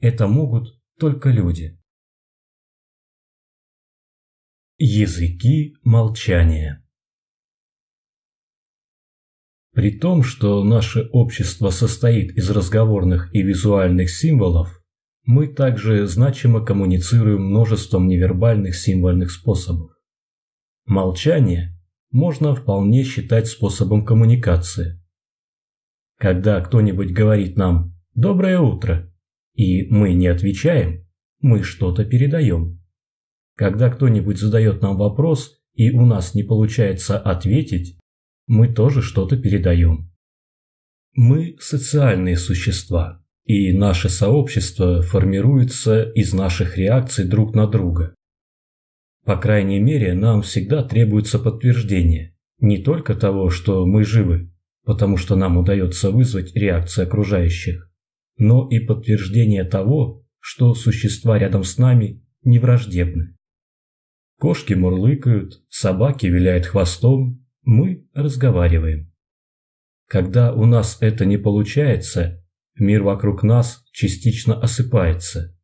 Это 0.00 0.26
могут 0.26 0.80
только 0.98 1.30
люди. 1.30 1.78
Языки 4.78 5.76
молчания 5.82 6.84
При 9.72 9.98
том, 9.98 10.22
что 10.22 10.62
наше 10.64 11.08
общество 11.12 11.70
состоит 11.70 12.32
из 12.36 12.50
разговорных 12.50 13.34
и 13.34 13.42
визуальных 13.42 14.10
символов, 14.10 14.82
мы 15.24 15.48
также 15.48 16.06
значимо 16.06 16.64
коммуницируем 16.64 17.44
множеством 17.44 18.06
невербальных 18.06 18.74
символьных 18.74 19.30
способов. 19.30 19.92
Молчание 20.84 21.78
можно 22.10 22.54
вполне 22.54 23.04
считать 23.04 23.46
способом 23.46 24.04
коммуникации. 24.04 25.01
Когда 26.22 26.60
кто-нибудь 26.60 27.10
говорит 27.10 27.56
нам 27.56 27.96
«доброе 28.14 28.60
утро», 28.60 29.12
и 29.56 29.88
мы 29.88 30.14
не 30.14 30.28
отвечаем, 30.28 31.04
мы 31.40 31.64
что-то 31.64 32.04
передаем. 32.04 32.80
Когда 33.56 33.90
кто-нибудь 33.90 34.38
задает 34.38 34.82
нам 34.82 34.96
вопрос, 34.96 35.58
и 35.74 35.90
у 35.90 36.06
нас 36.06 36.36
не 36.36 36.44
получается 36.44 37.18
ответить, 37.18 37.98
мы 38.46 38.72
тоже 38.72 39.02
что-то 39.02 39.36
передаем. 39.36 40.12
Мы 41.12 41.56
социальные 41.58 42.36
существа, 42.36 43.20
и 43.44 43.76
наше 43.76 44.08
сообщество 44.08 45.02
формируется 45.02 46.04
из 46.04 46.32
наших 46.32 46.78
реакций 46.78 47.26
друг 47.26 47.56
на 47.56 47.66
друга. 47.66 48.14
По 49.24 49.36
крайней 49.36 49.80
мере, 49.80 50.14
нам 50.14 50.42
всегда 50.42 50.84
требуется 50.84 51.40
подтверждение 51.40 52.36
не 52.60 52.78
только 52.78 53.16
того, 53.16 53.50
что 53.50 53.84
мы 53.86 54.04
живы, 54.04 54.51
потому 54.84 55.16
что 55.16 55.36
нам 55.36 55.56
удается 55.56 56.10
вызвать 56.10 56.54
реакции 56.54 57.02
окружающих, 57.02 57.90
но 58.36 58.68
и 58.68 58.80
подтверждение 58.80 59.64
того, 59.64 60.24
что 60.40 60.74
существа 60.74 61.38
рядом 61.38 61.64
с 61.64 61.78
нами 61.78 62.24
не 62.42 62.58
враждебны. 62.58 63.36
Кошки 64.38 64.74
мурлыкают, 64.74 65.62
собаки 65.68 66.26
виляют 66.26 66.66
хвостом, 66.66 67.46
мы 67.62 68.08
разговариваем. 68.12 69.12
Когда 70.08 70.52
у 70.52 70.66
нас 70.66 70.98
это 71.00 71.24
не 71.24 71.36
получается, 71.36 72.44
мир 72.74 73.04
вокруг 73.04 73.44
нас 73.44 73.84
частично 73.92 74.60
осыпается. 74.60 75.56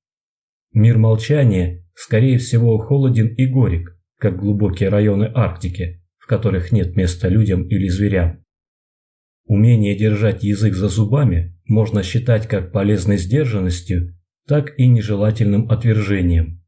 Мир 0.73 0.97
молчания, 0.99 1.85
скорее 1.95 2.39
всего, 2.39 2.79
холоден 2.79 3.27
и 3.35 3.47
горек, 3.47 3.99
как 4.17 4.39
глубокие 4.39 4.91
районы 4.91 5.31
Арктики, 5.35 6.05
в 6.19 6.27
которых 6.27 6.71
нет 6.71 6.95
места 6.95 7.29
людям 7.29 7.67
или 7.67 7.89
зверям. 7.89 8.45
Умение 9.49 9.97
держать 9.97 10.43
язык 10.45 10.75
за 10.75 10.89
зубами 10.89 11.59
можно 11.65 12.03
считать 12.03 12.47
как 12.47 12.71
полезной 12.71 13.17
сдержанностью, 13.17 14.15
так 14.47 14.79
и 14.79 14.87
нежелательным 14.87 15.71
отвержением. 15.71 16.63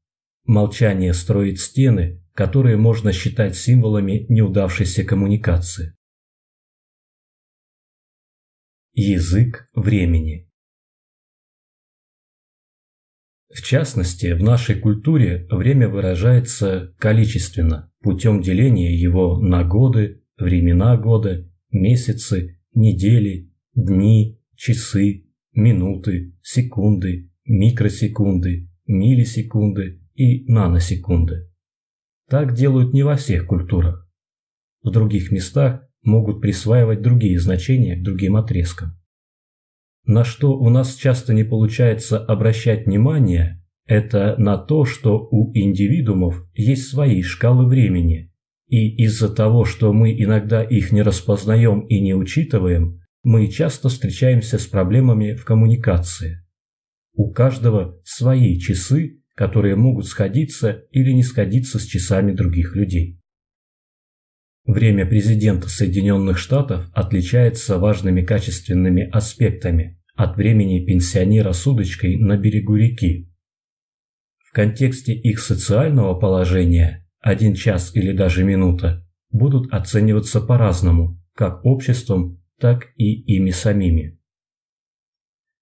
Молчание 0.46 1.12
строит 1.12 1.60
стены, 1.60 2.24
которые 2.32 2.78
можно 2.78 3.12
считать 3.12 3.54
символами 3.54 4.24
неудавшейся 4.30 5.04
коммуникации. 5.04 5.94
Язык 8.94 9.68
времени 9.74 10.50
В 13.50 13.60
частности, 13.60 14.32
в 14.32 14.42
нашей 14.42 14.80
культуре 14.80 15.46
время 15.50 15.86
выражается 15.90 16.94
количественно, 16.98 17.92
путем 18.00 18.40
деления 18.40 18.96
его 18.96 19.38
на 19.38 19.64
годы, 19.64 20.24
времена 20.38 20.96
года, 20.96 21.46
месяцы, 21.70 22.59
недели, 22.74 23.50
дни, 23.74 24.40
часы, 24.54 25.26
минуты, 25.52 26.34
секунды, 26.42 27.30
микросекунды, 27.44 28.68
миллисекунды 28.86 30.02
и 30.14 30.44
наносекунды. 30.50 31.50
Так 32.28 32.54
делают 32.54 32.92
не 32.92 33.02
во 33.02 33.16
всех 33.16 33.46
культурах. 33.46 34.08
В 34.82 34.90
других 34.90 35.30
местах 35.30 35.88
могут 36.02 36.40
присваивать 36.40 37.02
другие 37.02 37.38
значения 37.38 37.96
к 37.96 38.02
другим 38.02 38.36
отрезкам. 38.36 38.96
На 40.04 40.24
что 40.24 40.58
у 40.58 40.70
нас 40.70 40.94
часто 40.94 41.34
не 41.34 41.44
получается 41.44 42.18
обращать 42.18 42.86
внимание, 42.86 43.62
это 43.86 44.36
на 44.38 44.56
то, 44.56 44.84
что 44.84 45.28
у 45.30 45.52
индивидуумов 45.52 46.46
есть 46.54 46.88
свои 46.88 47.22
шкалы 47.22 47.66
времени, 47.66 48.29
и 48.70 49.04
из-за 49.04 49.28
того, 49.28 49.64
что 49.64 49.92
мы 49.92 50.14
иногда 50.16 50.62
их 50.62 50.92
не 50.92 51.02
распознаем 51.02 51.80
и 51.80 52.00
не 52.00 52.14
учитываем, 52.14 53.00
мы 53.24 53.48
часто 53.48 53.88
встречаемся 53.88 54.58
с 54.58 54.66
проблемами 54.66 55.34
в 55.34 55.44
коммуникации. 55.44 56.46
У 57.12 57.32
каждого 57.32 58.00
свои 58.04 58.58
часы, 58.60 59.20
которые 59.34 59.74
могут 59.74 60.06
сходиться 60.06 60.84
или 60.92 61.10
не 61.10 61.24
сходиться 61.24 61.80
с 61.80 61.84
часами 61.84 62.32
других 62.32 62.76
людей. 62.76 63.20
Время 64.64 65.04
президента 65.04 65.68
Соединенных 65.68 66.38
Штатов 66.38 66.88
отличается 66.92 67.78
важными 67.78 68.22
качественными 68.22 69.10
аспектами 69.10 70.00
от 70.14 70.36
времени 70.36 70.84
пенсионера 70.84 71.52
с 71.52 71.66
удочкой 71.66 72.18
на 72.18 72.36
берегу 72.36 72.76
реки. 72.76 73.32
В 74.38 74.52
контексте 74.52 75.12
их 75.12 75.40
социального 75.40 76.14
положения 76.14 77.04
один 77.20 77.54
час 77.54 77.94
или 77.94 78.12
даже 78.12 78.44
минута 78.44 79.06
будут 79.30 79.72
оцениваться 79.72 80.40
по-разному, 80.40 81.20
как 81.34 81.64
обществом, 81.64 82.42
так 82.58 82.88
и 82.96 83.12
ими 83.36 83.50
самими. 83.50 84.18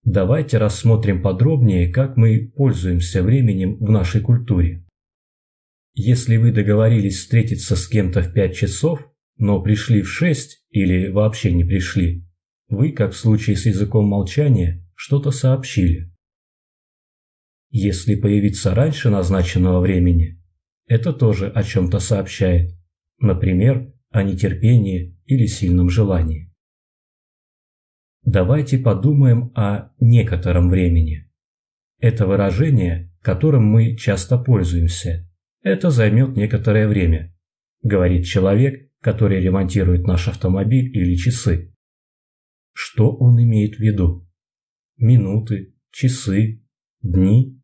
Давайте 0.04 0.58
рассмотрим 0.58 1.22
подробнее, 1.22 1.92
как 1.92 2.16
мы 2.16 2.50
пользуемся 2.56 3.22
временем 3.22 3.76
в 3.76 3.90
нашей 3.90 4.20
культуре. 4.20 4.86
Если 5.94 6.36
вы 6.36 6.52
договорились 6.52 7.18
встретиться 7.18 7.76
с 7.76 7.88
кем-то 7.88 8.22
в 8.22 8.32
5 8.32 8.56
часов, 8.56 9.12
но 9.36 9.60
пришли 9.60 10.02
в 10.02 10.08
6 10.08 10.66
или 10.70 11.08
вообще 11.08 11.52
не 11.52 11.64
пришли, 11.64 12.24
вы, 12.68 12.92
как 12.92 13.12
в 13.12 13.16
случае 13.16 13.56
с 13.56 13.66
языком 13.66 14.06
молчания, 14.06 14.86
что-то 14.94 15.30
сообщили. 15.30 16.12
Если 17.70 18.14
появиться 18.14 18.74
раньше 18.74 19.10
назначенного 19.10 19.80
времени, 19.80 20.37
это 20.88 21.12
тоже 21.12 21.48
о 21.48 21.62
чем-то 21.62 22.00
сообщает, 22.00 22.74
например, 23.18 23.92
о 24.10 24.22
нетерпении 24.22 25.16
или 25.26 25.46
сильном 25.46 25.90
желании. 25.90 26.52
Давайте 28.24 28.78
подумаем 28.78 29.52
о 29.54 29.90
некотором 30.00 30.70
времени. 30.70 31.30
Это 31.98 32.26
выражение, 32.26 33.12
которым 33.20 33.64
мы 33.64 33.96
часто 33.96 34.38
пользуемся, 34.38 35.28
это 35.62 35.90
займет 35.90 36.36
некоторое 36.36 36.88
время, 36.88 37.34
говорит 37.82 38.26
человек, 38.26 38.90
который 39.00 39.40
ремонтирует 39.40 40.06
наш 40.06 40.28
автомобиль 40.28 40.96
или 40.96 41.14
часы. 41.16 41.74
Что 42.72 43.14
он 43.14 43.42
имеет 43.42 43.76
в 43.76 43.80
виду? 43.80 44.26
Минуты, 44.96 45.74
часы, 45.90 46.64
дни? 47.02 47.57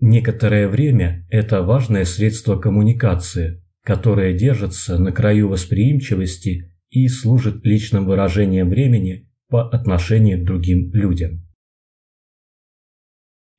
Некоторое 0.00 0.66
время– 0.66 1.26
это 1.30 1.62
важное 1.62 2.06
средство 2.06 2.56
коммуникации, 2.56 3.62
которое 3.84 4.32
держится 4.32 4.98
на 4.98 5.12
краю 5.12 5.48
восприимчивости 5.48 6.72
и 6.88 7.06
служит 7.08 7.64
личным 7.66 8.06
выражением 8.06 8.70
времени 8.70 9.30
по 9.48 9.68
отношению 9.68 10.40
к 10.40 10.44
другим 10.44 10.90
людям. 10.94 11.46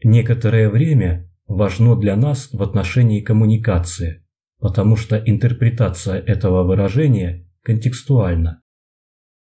Некоторое 0.03 0.69
время 0.69 1.31
важно 1.45 1.95
для 1.95 2.15
нас 2.15 2.49
в 2.51 2.63
отношении 2.63 3.21
коммуникации, 3.21 4.25
потому 4.57 4.95
что 4.95 5.17
интерпретация 5.17 6.19
этого 6.19 6.63
выражения 6.63 7.47
контекстуальна. 7.61 8.63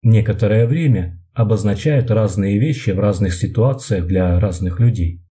Некоторое 0.03 0.69
время 0.69 1.21
обозначает 1.33 2.13
разные 2.13 2.61
вещи 2.61 2.91
в 2.91 3.01
разных 3.01 3.35
ситуациях 3.35 4.07
для 4.07 4.39
разных 4.39 4.79
людей. 4.79 5.24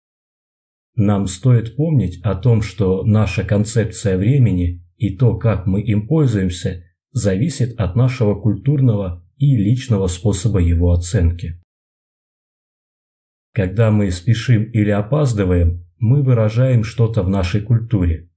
Нам 0.94 1.26
стоит 1.26 1.76
помнить 1.76 2.20
о 2.22 2.34
том, 2.34 2.60
что 2.62 3.02
наша 3.04 3.44
концепция 3.44 4.18
времени 4.18 4.84
и 4.96 5.16
то, 5.16 5.36
как 5.36 5.66
мы 5.66 5.80
им 5.80 6.06
пользуемся, 6.06 6.84
зависит 7.12 7.78
от 7.80 7.96
нашего 7.96 8.34
культурного 8.34 9.26
и 9.36 9.56
личного 9.56 10.06
способа 10.06 10.60
его 10.60 10.92
оценки. 10.92 11.60
Когда 13.54 13.90
мы 13.90 14.10
спешим 14.10 14.64
или 14.64 14.90
опаздываем, 14.90 15.86
мы 15.98 16.22
выражаем 16.22 16.84
что-то 16.84 17.22
в 17.22 17.28
нашей 17.28 17.60
культуре. 17.60 18.30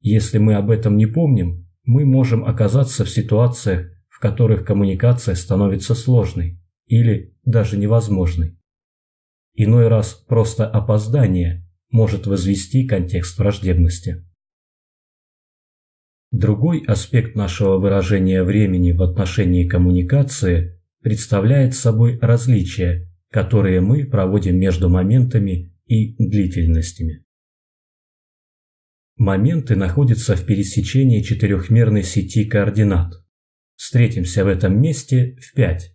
Если 0.00 0.38
мы 0.38 0.54
об 0.54 0.70
этом 0.70 0.96
не 0.96 1.06
помним, 1.06 1.68
мы 1.84 2.04
можем 2.04 2.44
оказаться 2.44 3.04
в 3.04 3.10
ситуациях, 3.10 3.90
в 4.08 4.20
которых 4.20 4.64
коммуникация 4.64 5.34
становится 5.34 5.94
сложной 5.94 6.60
или 6.86 7.36
даже 7.44 7.76
невозможной. 7.76 8.58
Иной 9.54 9.88
раз 9.88 10.14
просто 10.14 10.66
опоздание 10.66 11.66
может 11.92 12.26
возвести 12.26 12.86
контекст 12.86 13.38
враждебности. 13.38 14.24
Другой 16.32 16.82
аспект 16.86 17.36
нашего 17.36 17.78
выражения 17.78 18.42
времени 18.42 18.92
в 18.92 19.02
отношении 19.02 19.68
коммуникации 19.68 20.82
представляет 21.02 21.74
собой 21.74 22.18
различия, 22.18 23.08
которые 23.30 23.82
мы 23.82 24.06
проводим 24.06 24.58
между 24.58 24.88
моментами 24.88 25.76
и 25.84 26.16
длительностями. 26.16 27.24
Моменты 29.16 29.76
находятся 29.76 30.36
в 30.36 30.46
пересечении 30.46 31.20
четырехмерной 31.20 32.02
сети 32.02 32.46
координат. 32.46 33.12
Встретимся 33.76 34.44
в 34.44 34.48
этом 34.48 34.80
месте 34.80 35.36
в 35.40 35.52
5. 35.54 35.94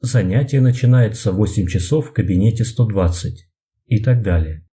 Занятие 0.00 0.60
начинается 0.60 1.32
в 1.32 1.36
8 1.36 1.66
часов 1.66 2.08
в 2.08 2.12
кабинете 2.12 2.64
120 2.64 3.50
и 3.86 4.02
так 4.02 4.22
далее. 4.22 4.67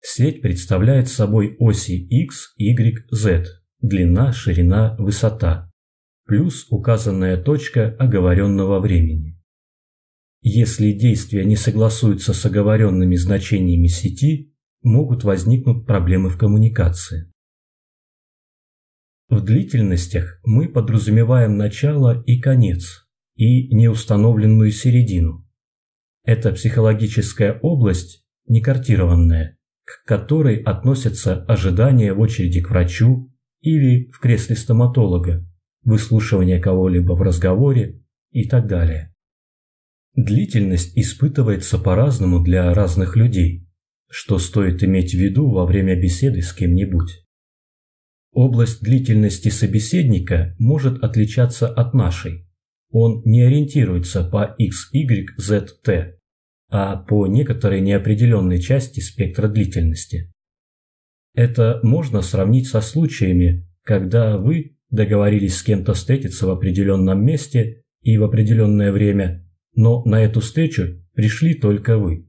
Сеть 0.00 0.42
представляет 0.42 1.08
собой 1.08 1.56
оси 1.58 2.06
x, 2.08 2.54
y, 2.56 3.06
z, 3.10 3.44
длина, 3.80 4.32
ширина, 4.32 4.96
высота, 4.98 5.72
плюс 6.26 6.66
указанная 6.70 7.36
точка 7.36 7.96
оговоренного 7.98 8.80
времени. 8.80 9.40
Если 10.42 10.92
действия 10.92 11.44
не 11.44 11.56
согласуются 11.56 12.32
с 12.32 12.46
оговоренными 12.46 13.16
значениями 13.16 13.88
сети, 13.88 14.54
могут 14.82 15.24
возникнуть 15.24 15.86
проблемы 15.86 16.28
в 16.28 16.38
коммуникации. 16.38 17.32
В 19.28 19.40
длительностях 19.42 20.38
мы 20.44 20.68
подразумеваем 20.68 21.56
начало 21.56 22.22
и 22.22 22.38
конец, 22.38 23.08
и 23.34 23.74
неустановленную 23.74 24.70
середину. 24.70 25.44
Это 26.22 26.52
психологическая 26.52 27.58
область, 27.60 28.24
не 28.46 28.60
картированная, 28.60 29.55
к 29.86 30.04
которой 30.04 30.56
относятся 30.56 31.44
ожидания 31.44 32.12
в 32.12 32.20
очереди 32.20 32.60
к 32.60 32.70
врачу 32.70 33.32
или 33.60 34.10
в 34.10 34.18
кресле 34.18 34.56
стоматолога, 34.56 35.46
выслушивание 35.84 36.58
кого-либо 36.58 37.12
в 37.12 37.22
разговоре 37.22 38.02
и 38.32 38.48
так 38.48 38.66
далее. 38.66 39.14
Длительность 40.16 40.98
испытывается 40.98 41.78
по-разному 41.78 42.42
для 42.42 42.74
разных 42.74 43.16
людей, 43.16 43.68
что 44.10 44.38
стоит 44.38 44.82
иметь 44.82 45.12
в 45.12 45.18
виду 45.18 45.50
во 45.50 45.64
время 45.66 45.94
беседы 45.94 46.42
с 46.42 46.52
кем-нибудь. 46.52 47.24
Область 48.32 48.82
длительности 48.82 49.50
собеседника 49.50 50.56
может 50.58 51.02
отличаться 51.04 51.68
от 51.68 51.94
нашей. 51.94 52.48
Он 52.90 53.22
не 53.24 53.42
ориентируется 53.42 54.24
по 54.24 54.54
x, 54.58 54.90
y, 54.92 55.28
z, 55.38 55.66
t, 55.84 56.15
а 56.68 56.96
по 56.96 57.26
некоторой 57.26 57.80
неопределенной 57.80 58.60
части 58.60 59.00
спектра 59.00 59.48
длительности. 59.48 60.32
Это 61.34 61.80
можно 61.82 62.22
сравнить 62.22 62.68
со 62.68 62.80
случаями, 62.80 63.68
когда 63.82 64.36
вы 64.38 64.76
договорились 64.90 65.56
с 65.56 65.62
кем-то 65.62 65.94
встретиться 65.94 66.46
в 66.46 66.50
определенном 66.50 67.24
месте 67.24 67.82
и 68.02 68.16
в 68.18 68.24
определенное 68.24 68.92
время– 68.92 69.42
но 69.76 70.02
на 70.04 70.22
эту 70.22 70.40
встречу 70.40 71.04
пришли 71.12 71.54
только 71.54 71.98
вы. 71.98 72.26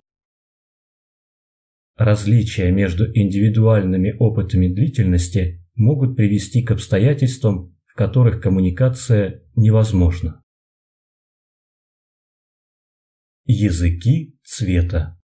Различия 1.96 2.72
между 2.72 3.06
индивидуальными 3.12 4.16
опытами 4.20 4.68
длительности 4.68 5.66
могут 5.74 6.16
привести 6.16 6.62
к 6.62 6.72
обстоятельствам, 6.72 7.76
в 7.86 7.96
которых 7.96 8.42
коммуникация 8.42 9.44
невозможна. 9.56 10.44
Языки 13.48 14.38
цвета 14.44 15.18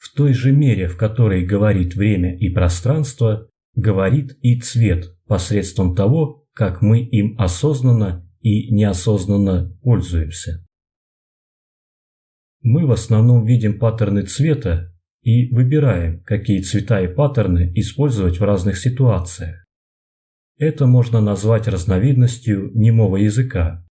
в 0.00 0.16
той 0.16 0.32
же 0.32 0.50
мере, 0.50 0.88
в 0.88 0.96
которой 0.96 1.44
говорит 1.44 1.94
время 1.94 2.36
и 2.36 2.48
пространство, 2.48 3.48
говорит 3.74 4.36
и 4.40 4.58
цвет 4.58 5.14
посредством 5.26 5.94
того, 5.94 6.46
как 6.54 6.80
мы 6.80 7.00
им 7.00 7.38
осознанно 7.38 8.26
и 8.40 8.74
неосознанно 8.74 9.76
пользуемся. 9.82 10.66
Мы 12.62 12.86
в 12.86 12.92
основном 12.92 13.44
видим 13.44 13.78
паттерны 13.78 14.22
цвета 14.22 14.92
и 15.22 15.54
выбираем, 15.54 16.22
какие 16.24 16.62
цвета 16.62 17.02
и 17.02 17.06
паттерны 17.06 17.70
использовать 17.74 18.40
в 18.40 18.42
разных 18.42 18.78
ситуациях. 18.78 19.66
Это 20.56 20.86
можно 20.86 21.20
назвать 21.20 21.68
разновидностью 21.68 22.70
немого 22.74 23.16
языка. 23.16 23.86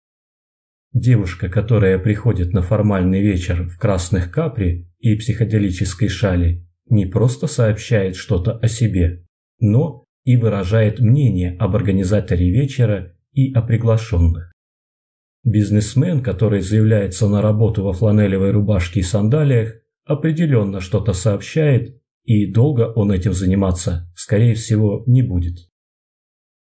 Девушка, 0.93 1.49
которая 1.49 1.99
приходит 1.99 2.51
на 2.51 2.61
формальный 2.61 3.21
вечер 3.21 3.67
в 3.67 3.77
красных 3.77 4.31
капри 4.31 4.89
и 4.99 5.15
психоделической 5.15 6.07
шали, 6.07 6.67
не 6.89 7.05
просто 7.05 7.45
сообщает 7.45 8.15
что-то 8.15 8.57
о 8.57 8.67
себе, 8.67 9.23
но 9.59 10.05
и 10.23 10.35
выражает 10.35 10.99
мнение 10.99 11.55
об 11.59 11.75
организаторе 11.75 12.49
вечера 12.49 13.15
и 13.33 13.53
о 13.53 13.61
приглашенных. 13.61 14.51
Бизнесмен, 15.43 16.21
который 16.21 16.61
заявляется 16.61 17.27
на 17.27 17.41
работу 17.41 17.83
во 17.83 17.93
фланелевой 17.93 18.51
рубашке 18.51 19.01
и 19.01 19.03
сандалиях, 19.03 19.75
определенно 20.05 20.81
что-то 20.81 21.13
сообщает, 21.13 22.01
и 22.23 22.51
долго 22.51 22.91
он 22.95 23.11
этим 23.11 23.33
заниматься, 23.33 24.11
скорее 24.15 24.55
всего, 24.55 25.03
не 25.05 25.21
будет. 25.21 25.68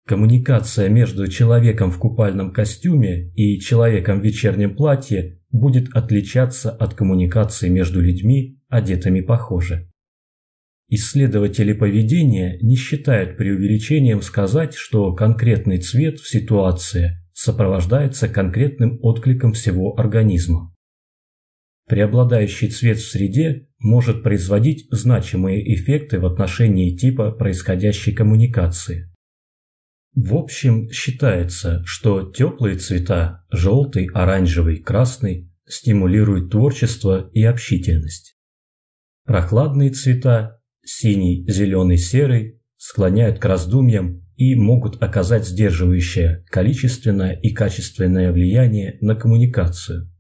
Коммуникация 0.08 0.88
между 0.88 1.28
человеком 1.28 1.90
в 1.90 1.98
купальном 1.98 2.50
костюме 2.50 3.30
и 3.34 3.60
человеком 3.60 4.20
в 4.20 4.24
вечернем 4.24 4.74
платье 4.74 5.42
будет 5.50 5.94
отличаться 5.94 6.70
от 6.70 6.94
коммуникации 6.94 7.68
между 7.68 8.00
людьми, 8.00 8.58
одетыми 8.70 9.20
похоже. 9.20 9.92
Исследователи 10.88 11.74
поведения 11.74 12.58
не 12.62 12.74
считают 12.74 13.36
преувеличением 13.36 14.22
сказать, 14.22 14.72
что 14.72 15.12
конкретный 15.12 15.76
цвет 15.76 16.20
в 16.20 16.26
ситуации 16.26 17.22
сопровождается 17.34 18.30
конкретным 18.30 18.98
откликом 19.02 19.52
всего 19.52 19.98
организма. 19.98 20.74
Преобладающий 21.86 22.70
цвет 22.70 22.96
в 22.96 23.10
среде 23.10 23.68
может 23.78 24.22
производить 24.22 24.86
значимые 24.90 25.74
эффекты 25.74 26.18
в 26.18 26.24
отношении 26.24 26.96
типа 26.96 27.30
происходящей 27.30 28.14
коммуникации. 28.14 29.12
В 30.14 30.34
общем, 30.34 30.90
считается, 30.90 31.82
что 31.84 32.30
теплые 32.32 32.76
цвета– 32.76 33.44
желтый, 33.50 34.06
оранжевый, 34.12 34.78
красный– 34.78 35.52
стимулируют 35.66 36.50
творчество 36.50 37.30
и 37.32 37.42
общительность. 37.44 38.36
Прохладные 39.24 39.90
цвета– 39.90 40.60
синий, 40.84 41.44
зеленый, 41.48 41.98
серый– 41.98 42.60
склоняют 42.76 43.38
к 43.38 43.44
раздумьям 43.44 44.26
и 44.36 44.54
могут 44.54 45.02
оказать 45.02 45.46
сдерживающее 45.46 46.44
количественное 46.48 47.32
и 47.32 47.52
качественное 47.52 48.32
влияние 48.32 48.96
на 49.00 49.14
коммуникацию. 49.14 50.10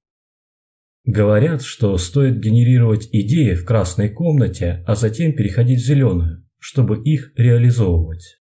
Говорят, 1.04 1.62
что 1.62 1.96
стоит 1.96 2.38
генерировать 2.38 3.08
идеи 3.12 3.54
в 3.54 3.64
красной 3.64 4.10
комнате, 4.10 4.84
а 4.86 4.94
затем 4.94 5.32
переходить 5.32 5.80
в 5.80 5.86
зеленую, 5.86 6.44
чтобы 6.58 7.02
их 7.02 7.32
реализовывать. 7.36 8.40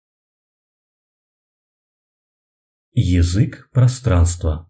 Язык 2.93 3.69
пространства 3.71 4.69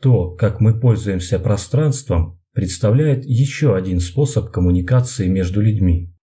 То, 0.00 0.30
как 0.30 0.62
мы 0.62 0.80
пользуемся 0.80 1.38
пространством, 1.38 2.40
представляет 2.54 3.26
еще 3.26 3.76
один 3.76 4.00
способ 4.00 4.50
коммуникации 4.50 5.28
между 5.28 5.60
людьми. 5.60 6.16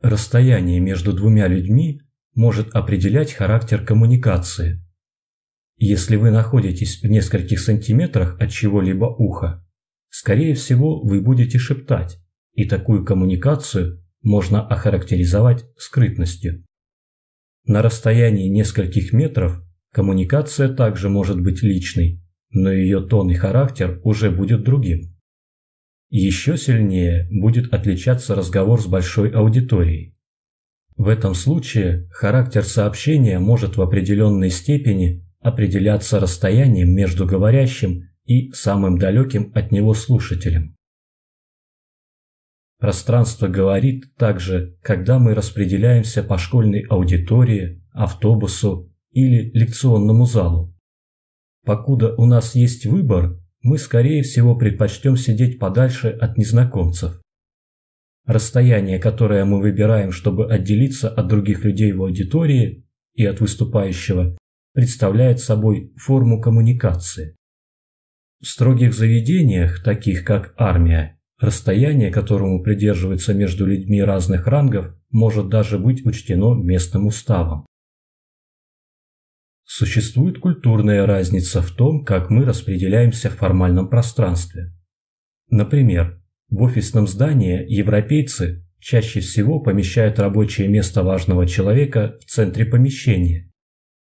Расстояние 0.00 0.80
между 0.80 1.12
двумя 1.12 1.46
людьми 1.46 2.00
может 2.34 2.74
определять 2.74 3.34
характер 3.34 3.84
коммуникации. 3.84 4.82
Если 5.76 6.16
вы 6.16 6.30
находитесь 6.30 7.02
в 7.02 7.06
нескольких 7.06 7.60
сантиметрах 7.60 8.40
от 8.40 8.50
чего-либо 8.50 9.04
уха, 9.04 9.62
скорее 10.08 10.54
всего 10.54 11.02
вы 11.02 11.20
будете 11.20 11.58
шептать, 11.58 12.18
и 12.54 12.66
такую 12.66 13.04
коммуникацию 13.04 14.02
можно 14.22 14.66
охарактеризовать 14.66 15.66
скрытностью. 15.76 16.64
На 17.66 17.82
расстоянии 17.82 18.48
нескольких 18.48 19.12
метров 19.12 19.62
коммуникация 19.92 20.68
также 20.68 21.08
может 21.08 21.40
быть 21.40 21.62
личной, 21.62 22.22
но 22.50 22.72
ее 22.72 23.00
тон 23.06 23.30
и 23.30 23.34
характер 23.34 24.00
уже 24.02 24.30
будет 24.30 24.64
другим. 24.64 25.16
Еще 26.08 26.56
сильнее 26.56 27.28
будет 27.30 27.72
отличаться 27.72 28.34
разговор 28.34 28.80
с 28.80 28.86
большой 28.86 29.30
аудиторией. 29.30 30.14
В 30.96 31.08
этом 31.08 31.34
случае 31.34 32.08
характер 32.10 32.64
сообщения 32.64 33.38
может 33.38 33.76
в 33.76 33.82
определенной 33.82 34.50
степени 34.50 35.24
определяться 35.40 36.20
расстоянием 36.20 36.92
между 36.92 37.26
говорящим 37.26 38.08
и 38.26 38.50
самым 38.52 38.98
далеким 38.98 39.52
от 39.54 39.72
него 39.72 39.94
слушателем. 39.94 40.76
Пространство 42.80 43.46
говорит 43.46 44.14
также, 44.16 44.78
когда 44.80 45.18
мы 45.18 45.34
распределяемся 45.34 46.22
по 46.22 46.38
школьной 46.38 46.80
аудитории, 46.88 47.84
автобусу 47.92 48.90
или 49.12 49.50
лекционному 49.50 50.24
залу. 50.24 50.74
Покуда 51.66 52.14
у 52.16 52.24
нас 52.24 52.54
есть 52.54 52.86
выбор, 52.86 53.38
мы 53.60 53.76
скорее 53.76 54.22
всего 54.22 54.56
предпочтем 54.56 55.18
сидеть 55.18 55.58
подальше 55.58 56.08
от 56.08 56.38
незнакомцев. 56.38 57.20
Расстояние, 58.24 58.98
которое 58.98 59.44
мы 59.44 59.60
выбираем, 59.60 60.10
чтобы 60.10 60.50
отделиться 60.50 61.10
от 61.10 61.28
других 61.28 61.64
людей 61.64 61.92
в 61.92 62.02
аудитории 62.02 62.86
и 63.14 63.26
от 63.26 63.40
выступающего, 63.40 64.38
представляет 64.72 65.40
собой 65.40 65.92
форму 65.96 66.40
коммуникации. 66.40 67.36
В 68.40 68.46
строгих 68.46 68.94
заведениях, 68.94 69.82
таких 69.82 70.24
как 70.24 70.54
армия, 70.56 71.19
Расстояние, 71.40 72.10
которому 72.10 72.62
придерживается 72.62 73.32
между 73.32 73.64
людьми 73.64 74.02
разных 74.02 74.46
рангов, 74.46 74.94
может 75.10 75.48
даже 75.48 75.78
быть 75.78 76.04
учтено 76.04 76.54
местным 76.54 77.06
уставом. 77.06 77.66
Существует 79.64 80.38
культурная 80.38 81.06
разница 81.06 81.62
в 81.62 81.70
том, 81.70 82.04
как 82.04 82.28
мы 82.28 82.44
распределяемся 82.44 83.30
в 83.30 83.36
формальном 83.36 83.88
пространстве. 83.88 84.74
Например, 85.48 86.22
в 86.50 86.60
офисном 86.62 87.06
здании 87.06 87.64
европейцы 87.72 88.66
чаще 88.78 89.20
всего 89.20 89.60
помещают 89.60 90.18
рабочее 90.18 90.68
место 90.68 91.02
важного 91.02 91.46
человека 91.46 92.18
в 92.20 92.24
центре 92.26 92.66
помещения, 92.66 93.50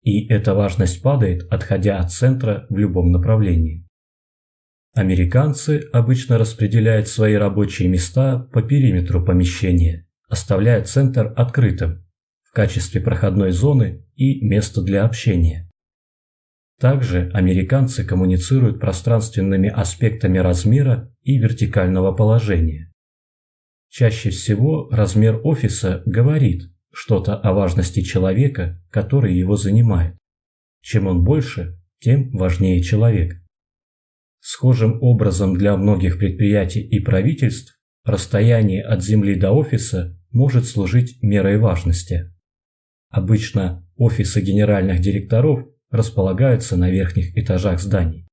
и 0.03 0.27
эта 0.29 0.55
важность 0.55 1.03
падает, 1.03 1.47
отходя 1.51 1.99
от 1.99 2.11
центра 2.11 2.67
в 2.71 2.77
любом 2.79 3.11
направлении. 3.13 3.88
Американцы 4.95 5.89
обычно 5.93 6.39
распределяют 6.39 7.09
свои 7.09 7.35
рабочие 7.35 7.89
места 7.89 8.39
по 8.53 8.63
периметру 8.63 9.25
помещения, 9.25 10.09
оставляя 10.29 10.83
центр 10.85 11.33
открытым 11.37 12.05
в 12.43 12.53
качестве 12.53 13.01
проходной 13.01 13.53
зоны 13.53 14.05
и 14.17 14.45
места 14.45 14.83
для 14.83 15.05
общения. 15.05 15.71
Также 16.81 17.31
американцы 17.35 18.05
коммуницируют 18.05 18.81
пространственными 18.81 19.69
аспектами 19.69 20.39
размера 20.39 21.13
и 21.23 21.37
вертикального 21.37 22.13
положения. 22.13 22.93
Чаще 23.89 24.31
всего 24.31 24.89
размер 24.91 25.41
офиса 25.43 26.03
говорит 26.07 26.71
что-то 26.93 27.37
о 27.37 27.53
важности 27.53 28.03
человека, 28.03 28.81
который 28.91 29.35
его 29.35 29.57
занимает. 29.57 30.17
Чем 30.81 31.07
он 31.07 31.25
больше, 31.25 31.79
тем 32.01 32.31
важнее 32.31 32.83
человек. 32.83 33.43
Схожим 34.41 35.03
образом 35.03 35.57
для 35.57 35.77
многих 35.77 36.19
предприятий 36.19 36.81
и 36.81 37.01
правительств 37.01 37.79
расстояние 38.05 38.83
от 38.85 39.03
земли 39.03 39.35
до 39.35 39.53
офиса 39.53 40.19
может 40.31 40.65
служить 40.67 41.23
мерой 41.23 41.59
важности. 41.59 42.33
Обычно 43.11 43.87
офисы 43.97 44.41
генеральных 44.41 45.01
директоров 45.01 45.67
располагаются 45.91 46.77
на 46.77 46.91
верхних 46.91 47.37
этажах 47.37 47.81
зданий. 47.81 48.27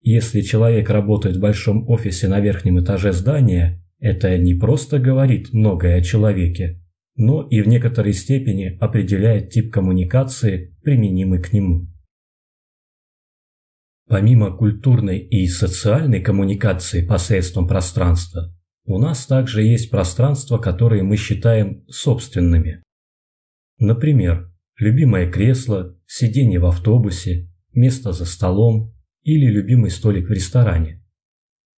Если 0.00 0.40
человек 0.40 0.90
работает 0.90 1.36
в 1.36 1.40
большом 1.40 1.88
офисе 1.88 2.26
на 2.26 2.40
верхнем 2.40 2.80
этаже 2.80 3.12
здания, 3.12 3.84
это 4.00 4.36
не 4.36 4.54
просто 4.54 4.98
говорит 4.98 5.52
многое 5.52 5.98
о 5.98 6.02
человеке, 6.02 6.82
но 7.14 7.46
и 7.46 7.60
в 7.62 7.68
некоторой 7.68 8.12
степени 8.12 8.76
определяет 8.80 9.50
тип 9.50 9.72
коммуникации, 9.72 10.76
применимый 10.82 11.40
к 11.40 11.52
нему. 11.52 11.91
Помимо 14.08 14.56
культурной 14.56 15.18
и 15.18 15.46
социальной 15.46 16.20
коммуникации 16.20 17.06
посредством 17.06 17.66
пространства, 17.66 18.54
у 18.84 18.98
нас 18.98 19.26
также 19.26 19.62
есть 19.62 19.90
пространства, 19.90 20.58
которые 20.58 21.02
мы 21.02 21.16
считаем 21.16 21.84
собственными. 21.88 22.82
Например, 23.78 24.52
любимое 24.76 25.30
кресло, 25.30 25.96
сиденье 26.06 26.58
в 26.58 26.66
автобусе, 26.66 27.48
место 27.72 28.12
за 28.12 28.24
столом 28.24 28.94
или 29.22 29.46
любимый 29.46 29.90
столик 29.90 30.28
в 30.28 30.32
ресторане. 30.32 31.02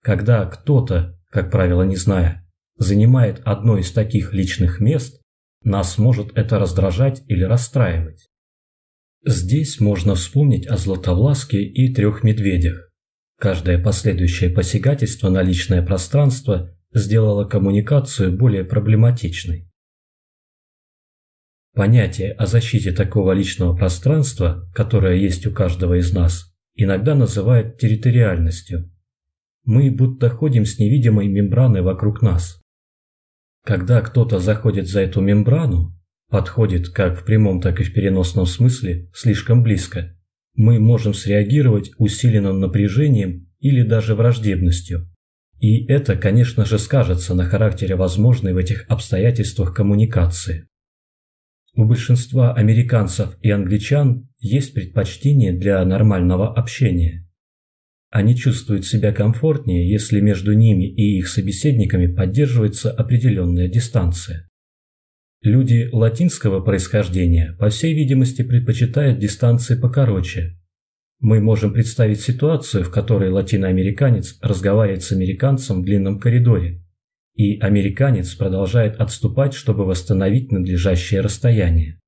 Когда 0.03 0.47
кто-то, 0.47 1.19
как 1.31 1.51
правило 1.51 1.83
не 1.83 1.97
зная, 1.97 2.47
занимает 2.77 3.41
одно 3.45 3.79
из 3.79 3.93
таких 3.93 4.33
личных 4.33 4.81
мест, 4.81 5.21
нас 5.63 5.99
может 5.99 6.37
это 6.37 6.59
раздражать 6.59 7.23
или 7.29 7.43
расстраивать. 7.43 8.29
Здесь 9.27 9.81
можно 9.81 10.15
вспомнить 10.15 10.67
о 10.67 10.77
Златовласке 10.77 11.63
и 11.63 11.95
трех 11.95 12.23
медведях. 12.25 12.91
Каждое 13.39 13.83
последующее 13.83 14.51
посягательство 14.51 15.31
на 15.31 15.43
личное 15.43 15.83
пространство 15.83 16.77
сделало 16.93 17.47
коммуникацию 17.47 18.37
более 18.37 18.65
проблематичной. 18.65 19.71
Понятие 21.73 22.33
о 22.33 22.45
защите 22.45 22.93
такого 22.93 23.33
личного 23.33 23.75
пространства, 23.75 24.71
которое 24.75 25.17
есть 25.17 25.47
у 25.47 25.53
каждого 25.53 25.99
из 25.99 26.13
нас, 26.13 26.55
иногда 26.75 27.15
называют 27.15 27.79
территориальностью. 27.79 28.93
Мы 29.65 29.91
будто 29.91 30.29
ходим 30.29 30.67
с 30.67 30.79
невидимой 30.79 31.29
мембраной 31.29 31.81
вокруг 31.81 32.21
нас. 32.21 32.61
Когда 33.65 34.03
кто-то 34.03 34.39
заходит 34.39 34.87
за 34.87 35.01
эту 35.01 35.23
мембрану, 35.23 35.99
подходит 36.35 36.89
как 36.89 37.21
в 37.21 37.25
прямом, 37.25 37.61
так 37.61 37.81
и 37.81 37.85
в 37.85 37.95
переносном 37.95 38.45
смысле 38.45 39.09
слишком 39.15 39.63
близко, 39.63 40.19
мы 40.57 40.81
можем 40.81 41.15
среагировать 41.15 41.93
усиленным 41.97 42.59
напряжением 42.59 43.49
или 43.61 43.83
даже 43.83 44.17
враждебностью. 44.17 45.09
И 45.61 45.87
это, 45.87 46.17
конечно 46.17 46.65
же, 46.65 46.81
скажется 46.81 47.37
на 47.37 47.45
характере 47.45 47.95
возможной 47.95 48.53
в 48.53 48.57
этих 48.57 48.85
обстоятельствах 48.89 49.77
коммуникации. 49.77 50.67
У 51.77 51.85
большинства 51.85 52.53
американцев 52.53 53.39
и 53.41 53.53
англичан 53.53 54.29
есть 54.41 54.75
предпочтение 54.75 55.53
для 55.53 55.85
нормального 55.85 56.53
общения. 56.53 57.31
Они 58.11 58.35
чувствуют 58.35 58.85
себя 58.85 59.13
комфортнее, 59.13 59.89
если 59.89 60.19
между 60.19 60.53
ними 60.53 60.93
и 60.93 61.17
их 61.17 61.29
собеседниками 61.29 62.09
поддерживается 62.13 62.91
определенная 62.91 63.69
дистанция. 63.69 64.49
Люди 65.45 65.91
латинского 65.93 66.61
происхождения, 66.61 67.55
по 67.59 67.69
всей 67.69 67.93
видимости, 67.93 68.41
предпочитают 68.41 69.19
дистанции 69.19 69.79
покороче. 69.79 70.59
Мы 71.21 71.43
можем 71.43 71.75
представить 71.75 72.23
ситуацию, 72.23 72.83
в 72.83 72.91
которой 72.91 73.29
латиноамериканец 73.29 74.39
разговаривает 74.41 75.03
с 75.03 75.13
американцем 75.13 75.83
в 75.83 75.85
длинном 75.85 76.19
коридоре, 76.19 76.83
и 77.35 77.59
американец 77.59 78.35
продолжает 78.35 78.97
отступать, 78.97 79.53
чтобы 79.53 79.85
восстановить 79.85 80.51
надлежащее 80.51 81.21
расстояние. 81.21 82.01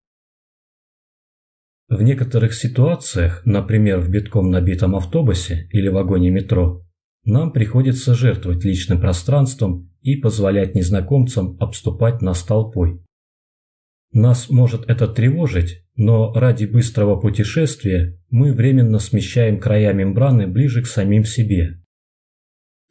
В 1.91 2.01
некоторых 2.01 2.55
ситуациях, 2.55 3.43
например, 3.45 4.01
в 4.01 4.09
битком 4.09 4.51
набитом 4.51 4.97
автобусе 4.97 5.69
или 5.73 5.89
вагоне 5.89 6.31
метро, 6.31 6.87
нам 7.27 7.53
приходится 7.53 8.15
жертвовать 8.15 8.65
личным 8.65 8.99
пространством 8.99 9.93
и 10.01 10.17
позволять 10.17 10.75
незнакомцам 10.75 11.59
обступать 11.61 12.23
нас 12.23 12.43
толпой. 12.43 13.06
Нас 14.13 14.51
может 14.51 14.89
это 14.89 15.09
тревожить, 15.09 15.83
но 15.97 16.33
ради 16.33 16.67
быстрого 16.67 17.17
путешествия 17.21 18.19
мы 18.31 18.53
временно 18.53 18.99
смещаем 18.99 19.61
края 19.61 19.93
мембраны 19.93 20.47
ближе 20.47 20.83
к 20.83 20.87
самим 20.87 21.25
себе. 21.25 21.81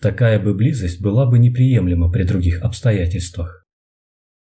Такая 0.02 0.40
бы 0.40 0.54
близость 0.54 1.02
была 1.02 1.26
бы 1.26 1.40
неприемлема 1.40 2.12
при 2.12 2.24
других 2.24 2.62
обстоятельствах. 2.62 3.66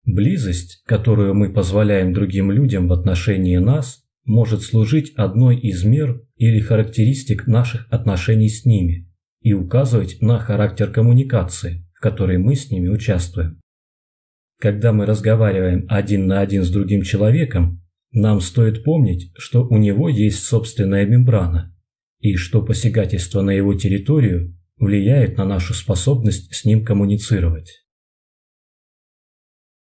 Близость, 0.06 0.84
которую 0.86 1.34
мы 1.34 1.54
позволяем 1.54 2.14
другим 2.14 2.52
людям 2.52 2.88
в 2.88 2.94
отношении 2.94 3.58
нас, 3.58 4.04
может 4.26 4.62
служить 4.62 5.14
одной 5.16 5.58
из 5.60 5.84
мер 5.84 6.22
или 6.36 6.60
характеристик 6.60 7.48
наших 7.48 7.88
отношений 7.90 8.50
с 8.50 8.66
ними 8.66 9.10
и 9.42 9.54
указывать 9.54 10.22
на 10.22 10.40
характер 10.40 10.92
коммуникации, 10.92 11.88
в 11.94 12.02
которой 12.02 12.38
мы 12.38 12.56
с 12.56 12.70
ними 12.70 12.88
участвуем. 12.90 13.59
Когда 14.60 14.92
мы 14.92 15.06
разговариваем 15.06 15.86
один 15.88 16.28
на 16.28 16.42
один 16.42 16.64
с 16.64 16.70
другим 16.70 17.04
человеком, 17.04 17.82
нам 18.12 18.42
стоит 18.42 18.84
помнить, 18.84 19.32
что 19.38 19.66
у 19.66 19.78
него 19.78 20.10
есть 20.10 20.44
собственная 20.44 21.06
мембрана, 21.06 21.74
и 22.20 22.36
что 22.36 22.62
посягательство 22.62 23.42
на 23.42 23.52
его 23.52 23.74
территорию 23.74 24.58
влияет 24.78 25.38
на 25.38 25.46
нашу 25.46 25.74
способность 25.74 26.54
с 26.54 26.66
ним 26.66 26.84
коммуницировать. 26.84 27.86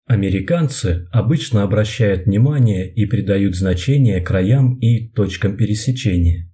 Американцы 0.06 1.08
обычно 1.12 1.64
обращают 1.64 2.28
внимание 2.28 2.92
и 2.92 3.06
придают 3.08 3.56
значение 3.56 4.22
краям 4.22 4.78
и 4.80 5.10
точкам 5.10 5.58
пересечения. 5.58 6.54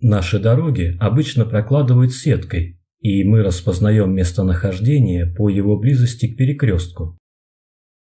Наши 0.00 0.38
дороги 0.38 0.96
обычно 0.98 1.44
прокладывают 1.44 2.12
сеткой, 2.12 2.77
и 3.00 3.24
мы 3.24 3.42
распознаем 3.42 4.14
местонахождение 4.14 5.26
по 5.26 5.48
его 5.48 5.78
близости 5.78 6.26
к 6.26 6.36
перекрестку. 6.36 7.16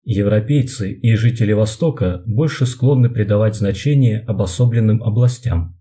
Европейцы 0.03 0.91
и 0.91 1.15
жители 1.15 1.53
Востока 1.53 2.21
больше 2.27 2.67
склонны 2.67 3.09
придавать 3.09 3.55
значение 3.55 4.19
обособленным 4.21 5.01
областям. 5.01 5.79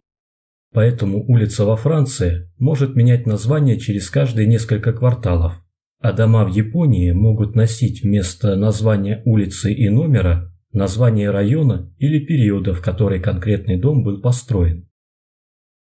Поэтому 0.73 1.25
улица 1.29 1.65
во 1.67 1.77
Франции 1.77 2.51
может 2.59 2.97
менять 2.97 3.27
название 3.27 3.79
через 3.79 4.09
каждые 4.09 4.47
несколько 4.47 4.93
кварталов, 4.93 5.63
а 6.01 6.13
дома 6.13 6.45
в 6.45 6.55
Японии 6.55 7.13
могут 7.13 7.55
носить 7.55 8.03
вместо 8.03 8.57
названия 8.57 9.23
улицы 9.25 9.73
и 9.73 9.89
номера 9.89 10.51
название 10.73 11.31
района 11.31 11.95
или 11.99 12.19
периода, 12.19 12.75
в 12.75 12.83
который 12.83 13.21
конкретный 13.21 13.79
дом 13.79 14.03
был 14.03 14.21
построен. 14.21 14.89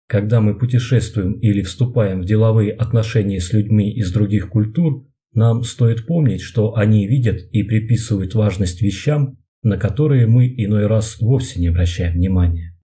Когда 0.09 0.41
мы 0.41 0.59
путешествуем 0.59 1.35
или 1.35 1.61
вступаем 1.61 2.23
в 2.23 2.25
деловые 2.25 2.73
отношения 2.73 3.41
с 3.41 3.53
людьми 3.53 3.93
из 3.93 4.11
других 4.11 4.49
культур, 4.49 5.07
нам 5.35 5.65
стоит 5.65 6.07
помнить, 6.07 6.41
что 6.41 6.77
они 6.77 7.07
видят 7.07 7.43
и 7.53 7.63
приписывают 7.63 8.35
важность 8.35 8.81
вещам, 8.81 9.37
на 9.63 9.77
которые 9.77 10.27
мы 10.27 10.49
иной 10.49 10.87
раз 10.87 11.21
вовсе 11.21 11.61
не 11.61 11.69
обращаем 11.69 12.15
внимания. 12.15 12.75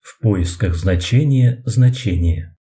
В 0.00 0.20
поисках 0.20 0.74
значения 0.74 1.62
значения 1.64 2.56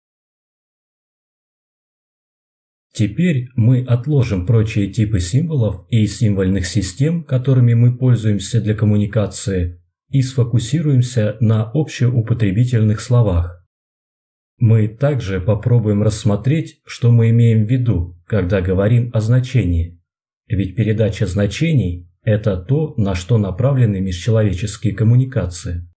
Теперь 2.94 3.48
мы 3.54 3.84
отложим 3.84 4.46
прочие 4.46 4.90
типы 4.90 5.20
символов 5.20 5.86
и 5.90 6.06
символьных 6.06 6.66
систем, 6.66 7.22
которыми 7.22 7.74
мы 7.74 7.96
пользуемся 7.96 8.60
для 8.60 8.74
коммуникации, 8.74 9.80
и 10.11 10.22
сфокусируемся 10.22 11.36
на 11.40 11.70
общеупотребительных 11.72 13.00
словах. 13.00 13.64
Мы 14.59 14.88
также 14.88 15.40
попробуем 15.40 16.02
рассмотреть, 16.02 16.80
что 16.84 17.12
мы 17.12 17.30
имеем 17.30 17.64
в 17.64 17.70
виду, 17.70 18.18
когда 18.26 18.61
говорим 18.61 19.11
о 19.14 19.20
значении. 19.20 20.02
Ведь 20.48 20.74
передача 20.74 21.26
значений– 21.26 22.11
это 22.22 22.56
то, 22.56 22.94
на 22.96 23.14
что 23.14 23.38
направлены 23.38 24.00
межчеловеческие 24.00 24.94
коммуникации. 24.94 25.88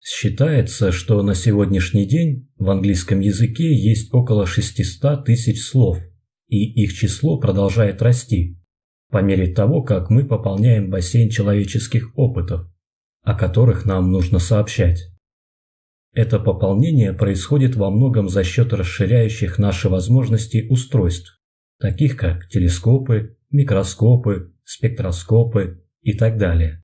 Считается, 0.00 0.92
что 0.92 1.22
на 1.22 1.34
сегодняшний 1.34 2.06
день 2.06 2.48
в 2.58 2.70
английском 2.70 3.20
языке 3.20 3.74
есть 3.74 4.12
около 4.12 4.46
600 4.46 5.24
тысяч 5.24 5.64
слов, 5.64 5.98
и 6.48 6.84
их 6.84 6.92
число 6.92 7.40
продолжает 7.40 8.02
расти, 8.02 8.60
по 9.10 9.22
мере 9.22 9.52
того, 9.52 9.82
как 9.82 10.10
мы 10.10 10.24
пополняем 10.24 10.90
бассейн 10.90 11.30
человеческих 11.30 12.16
опытов, 12.16 12.68
о 13.22 13.34
которых 13.34 13.84
нам 13.84 14.10
нужно 14.10 14.38
сообщать. 14.38 15.10
Это 16.12 16.40
пополнение 16.40 17.12
происходит 17.12 17.76
во 17.76 17.90
многом 17.90 18.28
за 18.28 18.42
счет 18.42 18.72
расширяющих 18.72 19.58
наши 19.58 19.88
возможности 19.88 20.66
устройств, 20.68 21.38
таких 21.78 22.16
как 22.16 22.48
телескопы, 22.48 23.36
микроскопы, 23.50 24.54
спектроскопы 24.64 25.84
и 26.00 26.14
так 26.14 26.38
далее, 26.38 26.82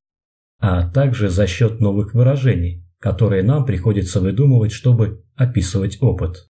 а 0.59 0.89
также 0.89 1.29
за 1.29 1.47
счет 1.47 1.81
новых 1.81 2.15
выражений, 2.15 2.87
которые 2.99 3.43
нам 3.43 3.65
приходится 3.65 4.21
выдумывать, 4.21 4.73
чтобы 4.73 5.25
описывать 5.35 6.01
опыт. 6.01 6.49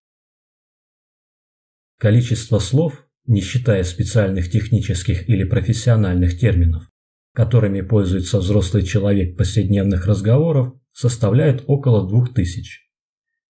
Количество 1.97 2.59
слов, 2.59 3.02
не 3.25 3.41
считая 3.41 3.83
специальных 3.83 4.51
технических 4.51 5.29
или 5.29 5.43
профессиональных 5.43 6.37
терминов, 6.37 6.89
которыми 7.33 7.81
пользуется 7.81 8.39
взрослый 8.39 8.83
человек 8.83 9.37
повседневных 9.37 10.05
разговоров, 10.07 10.73
составляет 10.91 11.63
около 11.67 12.07
2000. 12.07 12.81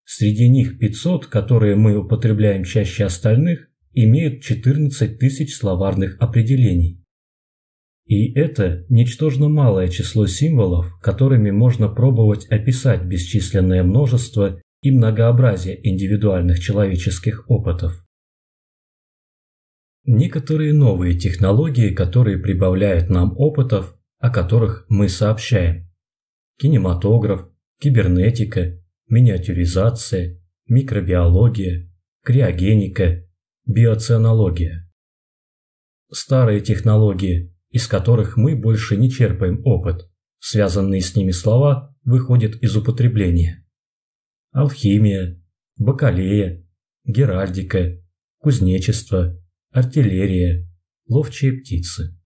Среди 0.06 0.50
них 0.50 0.80
500, 0.80 1.28
которые 1.28 1.76
мы 1.76 1.98
употребляем 1.98 2.64
чаще 2.64 3.06
остальных, 3.06 3.70
имеют 3.94 4.42
14 4.44 5.18
тысяч 5.18 5.56
словарных 5.56 6.18
определений. 6.20 7.04
И 8.06 8.34
это 8.34 8.86
ничтожно 8.90 9.48
малое 9.48 9.88
число 9.88 10.28
символов, 10.28 11.00
которыми 11.02 11.52
можно 11.52 11.88
пробовать 11.88 12.46
описать 12.48 13.04
бесчисленное 13.04 13.84
множество 13.84 14.62
и 14.82 14.92
многообразие 14.92 15.80
индивидуальных 15.88 16.60
человеческих 16.60 17.50
опытов. 17.50 18.04
Некоторые 20.06 20.74
новые 20.74 21.18
технологии, 21.18 21.94
которые 21.94 22.38
прибавляют 22.38 23.10
нам 23.10 23.34
опытов, 23.38 23.96
о 24.20 24.30
которых 24.30 24.86
мы 24.90 25.08
сообщаем. 25.08 25.90
Кинематограф, 26.58 27.48
кибернетика, 27.80 28.80
миниатюризация, 29.08 30.42
микробиология, 30.68 31.90
криогеника, 32.22 33.26
биоцианология. 33.66 34.92
Старые 36.12 36.60
технологии, 36.60 37.56
из 37.70 37.88
которых 37.88 38.36
мы 38.36 38.56
больше 38.56 38.98
не 38.98 39.10
черпаем 39.10 39.62
опыт, 39.66 40.10
связанные 40.40 41.02
с 41.02 41.16
ними 41.16 41.32
слова 41.32 41.96
выходят 42.04 42.56
из 42.56 42.76
употребления. 42.76 43.66
Алхимия, 44.52 45.42
бакалея, 45.78 46.68
геральдика, 47.06 48.00
кузнечество, 48.38 49.40
артиллерия, 49.74 50.68
ловчие 51.08 51.54
птицы. 51.54 52.18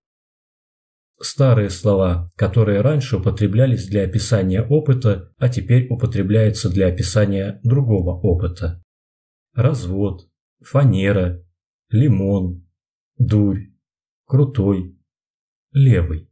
Старые 1.19 1.71
слова, 1.71 2.31
которые 2.35 2.81
раньше 2.81 3.17
употреблялись 3.17 3.87
для 3.87 4.03
описания 4.03 4.61
опыта, 4.61 5.33
а 5.37 5.49
теперь 5.49 5.87
употребляются 5.89 6.69
для 6.69 6.87
описания 6.87 7.59
другого 7.63 8.11
опыта. 8.19 8.83
Развод, 9.53 10.29
фанера, 10.61 11.43
лимон, 11.89 12.67
дурь, 13.17 13.71
крутой, 14.25 14.95
левый. 15.71 16.29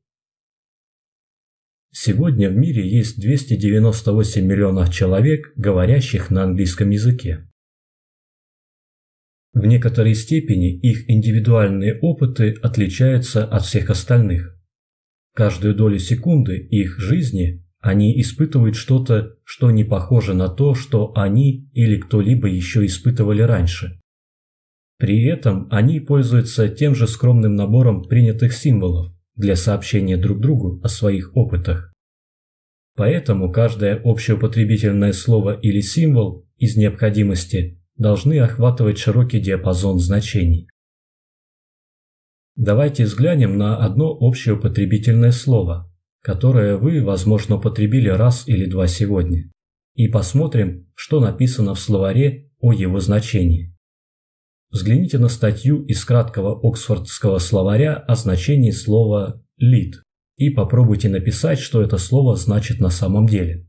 Сегодня 1.91 2.49
в 2.49 2.55
мире 2.55 2.87
есть 2.87 3.19
298 3.19 4.45
миллионов 4.45 4.93
человек, 4.93 5.53
говорящих 5.55 6.29
на 6.29 6.43
английском 6.43 6.89
языке. 6.89 7.49
В 9.55 9.65
некоторой 9.65 10.15
степени 10.15 10.77
их 10.77 11.09
индивидуальные 11.09 11.97
опыты 12.01 12.55
отличаются 12.61 13.45
от 13.45 13.63
всех 13.63 13.89
остальных. 13.89 14.53
Каждую 15.33 15.73
долю 15.73 15.97
секунды 15.97 16.57
их 16.57 16.99
жизни 16.99 17.65
они 17.79 18.19
испытывают 18.19 18.75
что-то, 18.75 19.37
что 19.45 19.71
не 19.71 19.85
похоже 19.85 20.33
на 20.33 20.49
то, 20.49 20.75
что 20.75 21.13
они 21.15 21.69
или 21.71 21.95
кто-либо 21.97 22.49
еще 22.49 22.85
испытывали 22.85 23.43
раньше. 23.43 24.01
При 24.97 25.23
этом 25.23 25.69
они 25.71 26.01
пользуются 26.01 26.67
тем 26.67 26.93
же 26.93 27.07
скромным 27.07 27.55
набором 27.55 28.03
принятых 28.03 28.51
символов 28.51 29.13
для 29.37 29.55
сообщения 29.55 30.17
друг 30.17 30.41
другу 30.41 30.81
о 30.83 30.89
своих 30.89 31.33
опытах. 31.33 31.93
Поэтому 32.97 33.49
каждое 33.53 34.01
общеупотребительное 34.03 35.13
слово 35.13 35.57
или 35.57 35.79
символ 35.79 36.45
из 36.57 36.75
необходимости 36.75 37.79
должны 37.97 38.39
охватывать 38.39 38.97
широкий 38.97 39.39
диапазон 39.39 39.99
значений. 39.99 40.67
Давайте 42.55 43.03
взглянем 43.03 43.57
на 43.57 43.77
одно 43.77 44.15
общеупотребительное 44.19 45.31
слово, 45.31 45.91
которое 46.21 46.77
вы, 46.77 47.03
возможно, 47.03 47.57
употребили 47.57 48.09
раз 48.09 48.47
или 48.47 48.65
два 48.65 48.87
сегодня, 48.87 49.51
и 49.93 50.07
посмотрим, 50.07 50.89
что 50.95 51.19
написано 51.19 51.73
в 51.73 51.79
словаре 51.79 52.49
о 52.59 52.71
его 52.71 52.99
значении. 52.99 53.75
Взгляните 54.69 55.19
на 55.19 55.29
статью 55.29 55.85
из 55.85 56.03
краткого 56.03 56.59
Оксфордского 56.67 57.39
словаря 57.39 57.95
о 57.95 58.15
значении 58.15 58.71
слова 58.71 59.41
«лид» 59.57 60.01
и 60.37 60.49
попробуйте 60.49 61.07
написать, 61.09 61.59
что 61.59 61.81
это 61.81 61.97
слово 61.97 62.35
значит 62.35 62.79
на 62.79 62.89
самом 62.89 63.27
деле. 63.27 63.67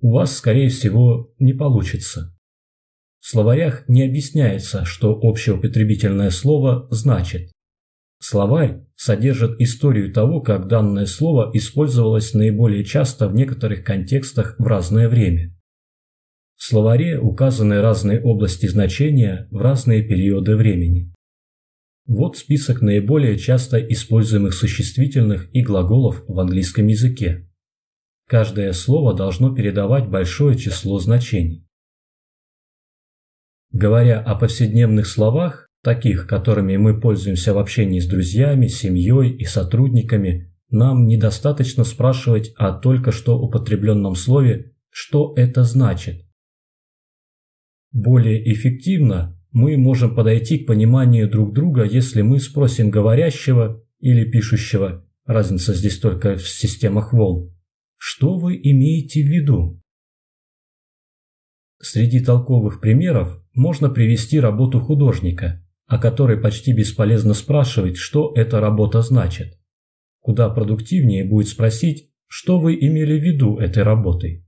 У 0.00 0.12
вас, 0.12 0.36
скорее 0.36 0.68
всего, 0.68 1.32
не 1.38 1.52
получится. 1.52 2.35
В 3.26 3.28
словарях 3.28 3.82
не 3.88 4.04
объясняется, 4.04 4.84
что 4.84 5.18
общеупотребительное 5.20 6.30
слово 6.30 6.86
значит. 6.92 7.50
Словарь 8.20 8.86
содержит 8.94 9.60
историю 9.60 10.12
того, 10.12 10.40
как 10.40 10.68
данное 10.68 11.06
слово 11.06 11.50
использовалось 11.52 12.34
наиболее 12.34 12.84
часто 12.84 13.26
в 13.26 13.34
некоторых 13.34 13.82
контекстах 13.82 14.54
в 14.60 14.66
разное 14.68 15.08
время. 15.08 15.58
В 16.54 16.62
словаре 16.62 17.18
указаны 17.18 17.80
разные 17.80 18.22
области 18.22 18.66
значения 18.66 19.48
в 19.50 19.60
разные 19.60 20.04
периоды 20.04 20.54
времени. 20.54 21.12
Вот 22.06 22.36
список 22.36 22.80
наиболее 22.80 23.36
часто 23.38 23.78
используемых 23.78 24.54
существительных 24.54 25.52
и 25.52 25.62
глаголов 25.62 26.22
в 26.28 26.38
английском 26.38 26.86
языке. 26.86 27.50
Каждое 28.28 28.72
слово 28.72 29.14
должно 29.14 29.52
передавать 29.52 30.06
большое 30.08 30.56
число 30.56 31.00
значений. 31.00 31.65
Говоря 33.76 34.22
о 34.22 34.34
повседневных 34.36 35.06
словах, 35.06 35.68
таких, 35.82 36.26
которыми 36.26 36.78
мы 36.78 36.98
пользуемся 36.98 37.52
в 37.52 37.58
общении 37.58 38.00
с 38.00 38.08
друзьями, 38.08 38.68
семьей 38.68 39.36
и 39.36 39.44
сотрудниками, 39.44 40.50
нам 40.70 41.06
недостаточно 41.06 41.84
спрашивать 41.84 42.54
о 42.56 42.72
только 42.72 43.12
что 43.12 43.38
употребленном 43.38 44.14
слове 44.14 44.72
«что 44.88 45.34
это 45.36 45.62
значит?». 45.64 46.24
Более 47.92 48.50
эффективно 48.50 49.38
мы 49.52 49.76
можем 49.76 50.14
подойти 50.14 50.60
к 50.60 50.66
пониманию 50.66 51.30
друг 51.30 51.52
друга, 51.52 51.84
если 51.84 52.22
мы 52.22 52.40
спросим 52.40 52.88
говорящего 52.88 53.84
или 54.00 54.24
пишущего, 54.24 55.06
разница 55.26 55.74
здесь 55.74 55.98
только 55.98 56.36
в 56.36 56.48
системах 56.48 57.12
волн, 57.12 57.54
что 57.98 58.38
вы 58.38 58.56
имеете 58.56 59.22
в 59.22 59.26
виду? 59.26 59.82
Среди 61.78 62.24
толковых 62.24 62.80
примеров 62.80 63.45
можно 63.56 63.88
привести 63.88 64.38
работу 64.38 64.80
художника, 64.80 65.64
о 65.86 65.98
которой 65.98 66.38
почти 66.38 66.72
бесполезно 66.72 67.34
спрашивать, 67.34 67.96
что 67.96 68.32
эта 68.36 68.60
работа 68.60 69.02
значит. 69.02 69.58
Куда 70.20 70.50
продуктивнее 70.50 71.24
будет 71.24 71.48
спросить, 71.48 72.10
что 72.26 72.60
вы 72.60 72.74
имели 72.74 73.18
в 73.18 73.22
виду 73.22 73.56
этой 73.56 73.82
работой. 73.82 74.44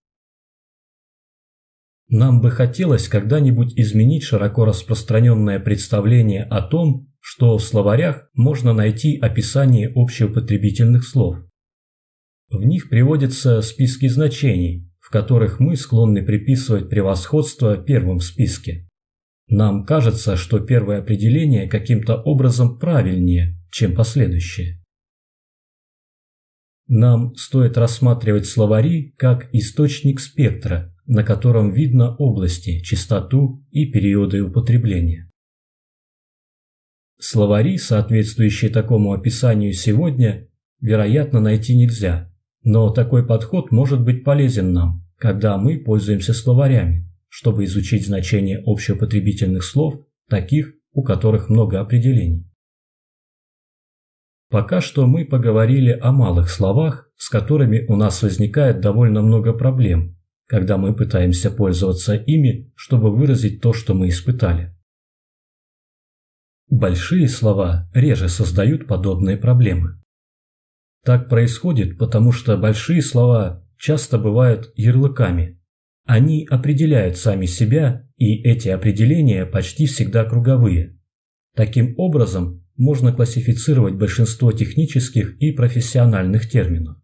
Нам 2.09 2.40
бы 2.40 2.50
хотелось 2.50 3.09
когда-нибудь 3.09 3.78
изменить 3.78 4.24
широко 4.24 4.64
распространенное 4.64 5.61
представление 5.61 6.44
о 6.44 6.62
том, 6.62 7.12
что 7.20 7.59
в 7.59 7.62
словарях 7.62 8.28
можно 8.34 8.72
найти 8.72 9.18
описание 9.18 9.92
общеупотребительных 9.94 11.06
слов. 11.06 11.36
В 12.50 12.64
них 12.64 12.88
приводятся 12.88 13.61
списки 13.61 14.09
значений, 14.09 14.90
в 15.00 15.11
которых 15.11 15.61
мы 15.61 15.76
склонны 15.76 16.24
приписывать 16.24 16.88
превосходство 16.88 17.76
первым 17.76 18.18
в 18.18 18.24
списке. 18.24 18.88
Нам 19.49 19.86
кажется, 19.86 20.36
что 20.36 20.61
первое 20.61 20.99
определение 20.99 21.68
каким-то 21.68 22.16
образом 22.16 22.78
правильнее, 22.78 23.59
чем 23.70 23.94
последующее. 23.94 24.82
Нам 26.86 27.34
стоит 27.34 27.78
рассматривать 27.78 28.46
словари 28.46 29.14
как 29.16 29.49
источник 29.55 30.20
спектра, 30.20 30.94
на 31.07 31.24
котором 31.24 31.72
видно 31.72 32.14
области, 32.16 32.80
частоту 32.80 33.64
и 33.70 33.86
периоды 33.86 34.42
употребления. 34.42 35.30
Словари, 37.18 37.78
соответствующие 37.78 38.70
такому 38.70 39.12
описанию 39.12 39.72
сегодня, 39.72 40.49
вероятно, 40.80 41.40
найти 41.40 41.74
нельзя, 41.74 42.30
но 42.62 42.90
такой 42.90 43.26
подход 43.26 43.72
может 43.72 44.03
быть 44.03 44.24
полезен 44.24 44.72
нам, 44.72 45.07
когда 45.16 45.57
мы 45.57 45.78
пользуемся 45.78 46.32
словарями 46.34 47.07
чтобы 47.29 47.64
изучить 47.64 48.07
значение 48.07 48.62
общеупотребительных 48.64 49.64
слов, 49.64 50.07
таких, 50.29 50.74
у 50.93 51.03
которых 51.03 51.49
много 51.49 51.81
определений. 51.81 52.45
Пока 54.51 54.81
что 54.81 55.07
мы 55.07 55.26
поговорили 55.26 55.91
о 55.91 56.11
малых 56.11 56.49
словах, 56.49 57.11
с 57.16 57.29
которыми 57.29 57.85
у 57.87 57.97
нас 57.97 58.22
возникает 58.22 58.81
довольно 58.81 59.20
много 59.20 59.53
проблем, 59.53 60.16
когда 60.47 60.79
мы 60.79 60.95
пытаемся 60.95 61.51
пользоваться 61.51 62.14
ими, 62.14 62.72
чтобы 62.74 63.14
выразить 63.14 63.61
то, 63.61 63.74
что 63.74 63.93
мы 63.93 64.09
испытали. 64.09 64.74
Большие 66.70 67.29
слова 67.29 67.91
реже 67.93 68.29
создают 68.29 68.87
подобные 68.87 69.37
проблемы. 69.37 70.03
Так 71.05 71.29
происходит, 71.29 71.99
потому 71.99 72.33
что 72.33 72.57
большие 72.57 73.03
слова 73.03 73.64
часто 73.79 74.18
бывают 74.18 74.72
ярлыками, 74.74 75.57
они 76.09 76.46
определяют 76.50 77.18
сами 77.18 77.44
себя, 77.44 78.09
и 78.16 78.40
эти 78.42 78.70
определения 78.70 79.44
почти 79.44 79.84
всегда 79.84 80.24
круговые. 80.24 80.98
Таким 81.54 81.94
образом, 81.98 82.64
можно 82.78 83.12
классифицировать 83.12 83.94
большинство 83.94 84.50
технических 84.52 85.36
и 85.36 85.52
профессиональных 85.52 86.48
терминов. 86.48 86.96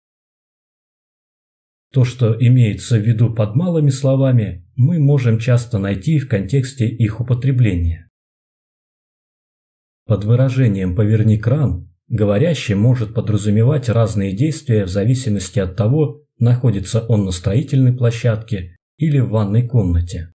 То, 1.93 2.05
что 2.05 2.35
имеется 2.35 2.97
в 2.97 3.03
виду 3.03 3.35
под 3.35 3.55
малыми 3.55 3.91
словами, 3.91 4.67
мы 4.75 4.99
можем 4.99 5.39
часто 5.39 5.79
найти 5.79 6.19
в 6.19 6.27
контексте 6.27 6.89
их 6.89 7.21
употребления. 7.21 8.09
Под 10.07 10.25
выражением 10.25 10.97
«поверни 10.97 11.37
кран» 11.37 11.93
говорящий 12.09 12.75
может 12.75 13.13
подразумевать 13.13 13.91
разные 13.91 14.35
действия 14.35 14.87
в 14.87 14.89
зависимости 14.89 15.59
от 15.59 15.77
того, 15.77 16.23
находится 16.39 17.05
он 17.07 17.27
на 17.27 17.33
строительной 17.33 17.93
площадке 17.93 18.74
или 18.97 19.19
в 19.21 19.31
ванной 19.31 19.67
комнате. 19.67 20.33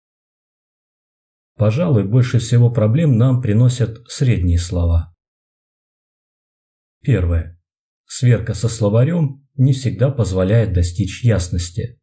Пожалуй, 1.57 2.05
больше 2.05 2.39
всего 2.39 2.71
проблем 2.71 3.17
нам 3.17 3.41
приносят 3.41 4.09
средние 4.09 4.59
слова. 4.59 5.15
Первое. 7.03 7.61
Сверка 8.07 8.55
со 8.55 8.69
словарем 8.69 9.47
не 9.57 9.73
всегда 9.73 10.11
позволяет 10.11 10.73
достичь 10.73 11.25
ясности. 11.25 12.01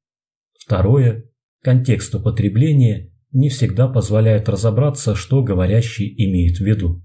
Второе. 0.59 1.29
Контекст 1.63 2.15
употребления 2.15 3.11
не 3.31 3.49
всегда 3.49 3.87
позволяет 3.87 4.49
разобраться, 4.49 5.15
что 5.15 5.43
говорящий 5.43 6.13
имеет 6.25 6.57
в 6.57 6.61
виду. 6.61 7.03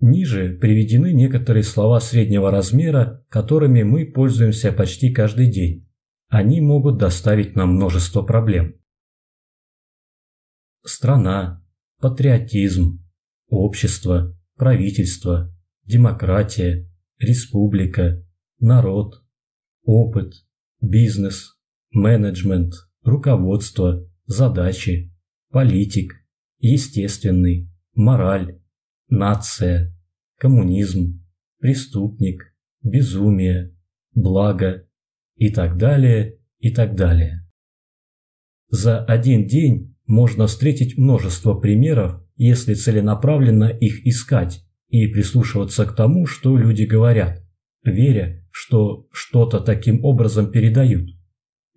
Ниже 0.00 0.56
приведены 0.60 1.12
некоторые 1.12 1.64
слова 1.64 2.00
среднего 2.00 2.50
размера, 2.50 3.24
которыми 3.28 3.82
мы 3.82 4.06
пользуемся 4.06 4.72
почти 4.72 5.12
каждый 5.12 5.50
день. 5.50 5.87
Они 6.28 6.60
могут 6.60 6.98
доставить 6.98 7.56
нам 7.56 7.74
множество 7.74 8.22
проблем. 8.22 8.74
Страна, 10.84 11.64
патриотизм, 12.00 13.02
общество, 13.48 14.36
правительство, 14.56 15.50
демократия, 15.84 16.86
республика, 17.18 18.22
народ, 18.60 19.24
опыт, 19.82 20.34
бизнес, 20.80 21.58
менеджмент, 21.90 22.74
руководство, 23.02 24.06
задачи, 24.26 25.14
политик, 25.50 26.12
естественный, 26.58 27.70
мораль, 27.94 28.60
нация, 29.08 29.96
коммунизм, 30.36 31.24
преступник, 31.58 32.54
безумие, 32.82 33.74
благо 34.12 34.87
и 35.38 35.50
так 35.50 35.78
далее, 35.78 36.38
и 36.58 36.70
так 36.70 36.94
далее. 36.94 37.46
За 38.68 39.02
один 39.04 39.46
день 39.46 39.96
можно 40.06 40.46
встретить 40.46 40.98
множество 40.98 41.54
примеров, 41.54 42.22
если 42.36 42.74
целенаправленно 42.74 43.64
их 43.64 44.06
искать 44.06 44.64
и 44.88 45.06
прислушиваться 45.06 45.86
к 45.86 45.94
тому, 45.94 46.26
что 46.26 46.56
люди 46.56 46.82
говорят, 46.82 47.42
веря, 47.84 48.44
что 48.50 49.06
что-то 49.12 49.60
таким 49.60 50.04
образом 50.04 50.50
передают. 50.50 51.10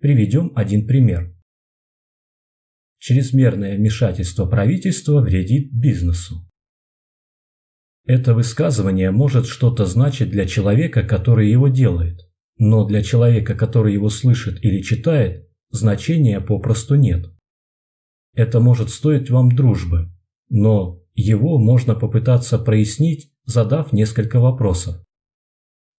Приведем 0.00 0.52
один 0.56 0.86
пример. 0.86 1.34
Чрезмерное 2.98 3.76
вмешательство 3.76 4.46
правительства 4.46 5.20
вредит 5.20 5.72
бизнесу. 5.72 6.48
Это 8.04 8.34
высказывание 8.34 9.10
может 9.12 9.46
что-то 9.46 9.86
значить 9.86 10.30
для 10.30 10.46
человека, 10.46 11.04
который 11.04 11.50
его 11.50 11.68
делает, 11.68 12.20
но 12.64 12.84
для 12.84 13.02
человека, 13.02 13.56
который 13.56 13.92
его 13.92 14.08
слышит 14.08 14.64
или 14.64 14.82
читает, 14.82 15.48
значения 15.70 16.40
попросту 16.40 16.94
нет. 16.94 17.26
Это 18.34 18.60
может 18.60 18.90
стоить 18.90 19.30
вам 19.30 19.50
дружбы, 19.50 20.12
но 20.48 21.02
его 21.12 21.58
можно 21.58 21.96
попытаться 21.96 22.60
прояснить, 22.60 23.32
задав 23.46 23.92
несколько 23.92 24.38
вопросов. 24.38 25.04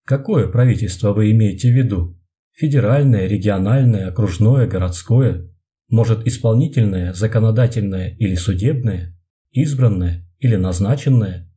Какое 0.06 0.48
правительство 0.48 1.12
вы 1.12 1.32
имеете 1.32 1.70
в 1.70 1.76
виду? 1.76 2.18
Федеральное, 2.54 3.28
региональное, 3.28 4.08
окружное, 4.08 4.66
городское? 4.66 5.54
Может, 5.90 6.26
исполнительное, 6.26 7.12
законодательное 7.12 8.16
или 8.16 8.36
судебное? 8.36 9.20
Избранное 9.52 10.26
или 10.40 10.56
назначенное? 10.56 11.54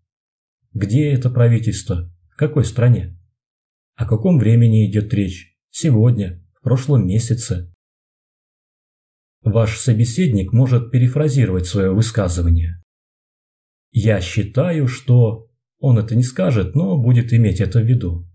Где 0.75 1.13
это 1.13 1.31
правительство? 1.31 2.13
В 2.29 2.35
какой 2.35 2.65
стране? 2.65 3.16
О 3.97 4.07
каком 4.07 4.39
времени 4.39 4.89
идет 4.89 5.13
речь? 5.13 5.57
Сегодня? 5.71 6.43
В 6.55 6.63
прошлом 6.63 7.07
месяце? 7.07 7.73
Ваш 9.43 9.79
собеседник 9.79 10.53
может 10.53 10.91
перефразировать 10.91 11.67
свое 11.67 11.93
высказывание. 11.93 12.83
Я 13.93 14.21
считаю, 14.21 14.87
что... 14.89 15.51
Он 15.79 15.99
это 15.99 16.17
не 16.17 16.23
скажет, 16.23 16.75
но 16.75 16.97
будет 16.97 17.35
иметь 17.35 17.61
это 17.61 17.81
в 17.81 17.85
виду. 17.85 18.27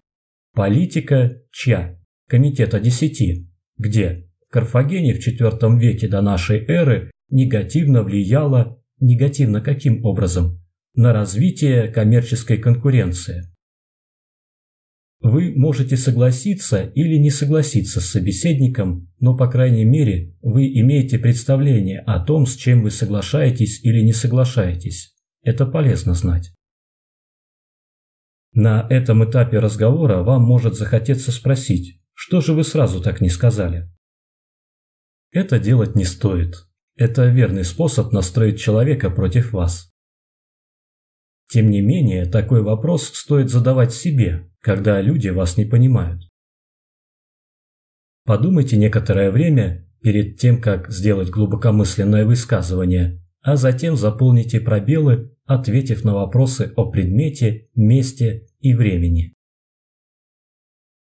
Политика 0.54 1.42
чья? 1.52 2.00
Комитета 2.28 2.80
десяти. 2.80 3.50
Где? 3.78 4.30
В 4.48 4.52
Карфагене 4.52 5.16
в 5.16 5.28
IV 5.28 5.80
веке 5.80 6.08
до 6.08 6.22
нашей 6.22 6.60
эры 6.66 7.12
негативно 7.30 8.04
влияла... 8.04 8.78
Негативно 9.00 9.62
каким 9.62 10.06
образом? 10.06 10.62
на 10.94 11.14
развитие 11.14 11.88
коммерческой 11.88 12.58
конкуренции. 12.58 13.44
Вы 15.22 15.54
можете 15.56 15.98
согласиться 15.98 16.82
или 16.82 17.18
не 17.18 17.30
согласиться 17.30 18.02
с 18.02 18.08
собеседником, 18.08 19.08
но, 19.20 19.38
по 19.38 19.48
крайней 19.48 19.86
мере, 19.86 20.36
вы 20.42 20.66
имеете 20.80 21.20
представление 21.20 22.00
о 22.00 22.20
том, 22.20 22.48
с 22.48 22.56
чем 22.56 22.82
вы 22.82 22.90
соглашаетесь 22.90 23.84
или 23.84 24.02
не 24.02 24.14
соглашаетесь. 24.14 25.16
Это 25.44 25.68
полезно 25.68 26.16
знать. 26.16 26.52
На 28.54 28.88
этом 28.90 29.24
этапе 29.24 29.60
разговора 29.60 30.24
вам 30.24 30.42
может 30.42 30.76
захотеться 30.76 31.32
спросить, 31.32 32.02
что 32.14 32.42
же 32.42 32.54
вы 32.54 32.64
сразу 32.64 33.00
так 33.00 33.22
не 33.22 33.30
сказали? 33.30 33.92
Это 35.32 35.60
делать 35.60 35.96
не 35.96 36.04
стоит. 36.04 36.56
Это 36.96 37.28
верный 37.28 37.64
способ 37.64 38.12
настроить 38.12 38.60
человека 38.60 39.12
против 39.12 39.54
вас. 39.54 39.91
Тем 41.52 41.70
не 41.70 41.82
менее, 41.82 42.26
такой 42.28 42.62
вопрос 42.62 43.12
стоит 43.14 43.50
задавать 43.50 43.94
себе, 43.94 44.50
когда 44.62 45.02
люди 45.02 45.28
вас 45.28 45.58
не 45.58 45.66
понимают. 45.66 46.22
Подумайте 48.24 48.78
некоторое 48.78 49.32
время 49.32 49.86
перед 50.02 50.40
тем, 50.40 50.62
как 50.62 50.90
сделать 50.90 51.30
глубокомысленное 51.30 52.26
высказывание, 52.26 53.22
а 53.42 53.58
затем 53.58 53.98
заполните 53.98 54.62
пробелы, 54.62 55.36
ответив 55.44 56.06
на 56.06 56.14
вопросы 56.14 56.72
о 56.78 56.90
предмете, 56.90 57.68
месте 57.76 58.48
и 58.62 58.74
времени. 58.74 59.34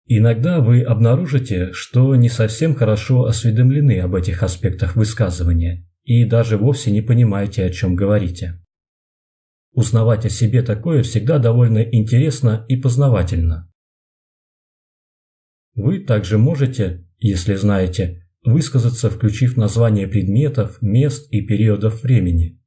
Иногда 0.05 0.59
вы 0.59 0.81
обнаружите, 0.81 1.71
что 1.71 2.13
не 2.17 2.27
совсем 2.27 2.75
хорошо 2.75 3.23
осведомлены 3.23 4.01
об 4.01 4.15
этих 4.15 4.43
аспектах 4.43 4.97
высказывания 4.97 5.88
и 6.03 6.25
даже 6.25 6.57
вовсе 6.57 6.91
не 6.91 7.01
понимаете, 7.01 7.63
о 7.63 7.69
чем 7.69 7.95
говорите. 7.95 8.59
Узнавать 9.76 10.26
о 10.26 10.30
себе 10.30 10.61
такое 10.63 11.03
всегда 11.03 11.38
довольно 11.38 11.84
интересно 11.84 12.65
и 12.69 12.78
познавательно. 12.78 13.69
Вы 15.73 15.99
также 15.99 16.38
можете, 16.38 17.05
если 17.19 17.55
знаете, 17.55 18.26
высказаться, 18.45 19.09
включив 19.09 19.57
название 19.57 20.07
предметов, 20.07 20.82
мест 20.82 21.28
и 21.30 21.41
периодов 21.41 22.03
времени. 22.03 22.63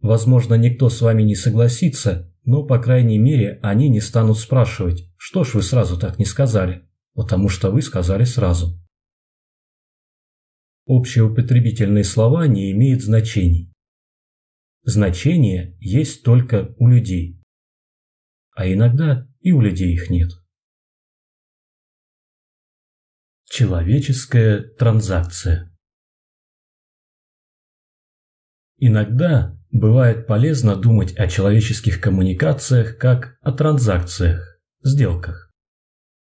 Возможно, 0.00 0.54
никто 0.54 0.88
с 0.88 1.02
вами 1.02 1.22
не 1.22 1.34
согласится, 1.34 2.34
но, 2.44 2.64
по 2.64 2.78
крайней 2.78 3.18
мере, 3.18 3.60
они 3.62 3.90
не 3.90 4.00
станут 4.00 4.38
спрашивать, 4.38 5.12
что 5.18 5.44
ж 5.44 5.52
вы 5.52 5.62
сразу 5.62 5.98
так 5.98 6.18
не 6.18 6.24
сказали, 6.24 6.88
потому 7.12 7.50
что 7.50 7.70
вы 7.70 7.82
сказали 7.82 8.24
сразу. 8.24 8.80
Общеупотребительные 10.86 12.04
слова 12.04 12.46
не 12.46 12.72
имеют 12.72 13.02
значений. 13.02 13.75
Значение 14.88 15.76
есть 15.80 16.22
только 16.22 16.76
у 16.78 16.86
людей. 16.86 17.42
А 18.52 18.72
иногда 18.72 19.28
и 19.40 19.50
у 19.50 19.60
людей 19.60 19.92
их 19.92 20.10
нет. 20.10 20.30
Человеческая 23.46 24.62
транзакция 24.62 25.76
Иногда 28.78 29.58
бывает 29.72 30.28
полезно 30.28 30.76
думать 30.76 31.16
о 31.16 31.26
человеческих 31.26 32.00
коммуникациях 32.00 32.96
как 32.96 33.38
о 33.40 33.50
транзакциях, 33.50 34.60
сделках. 34.84 35.52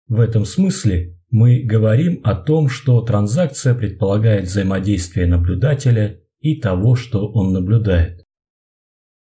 В 0.06 0.20
этом 0.20 0.44
смысле 0.44 1.18
мы 1.30 1.64
говорим 1.64 2.20
о 2.22 2.36
том, 2.36 2.68
что 2.68 3.00
транзакция 3.00 3.74
предполагает 3.74 4.44
взаимодействие 4.44 5.26
наблюдателя 5.26 6.20
и 6.38 6.60
того, 6.60 6.94
что 6.94 7.28
он 7.32 7.52
наблюдает. 7.52 8.25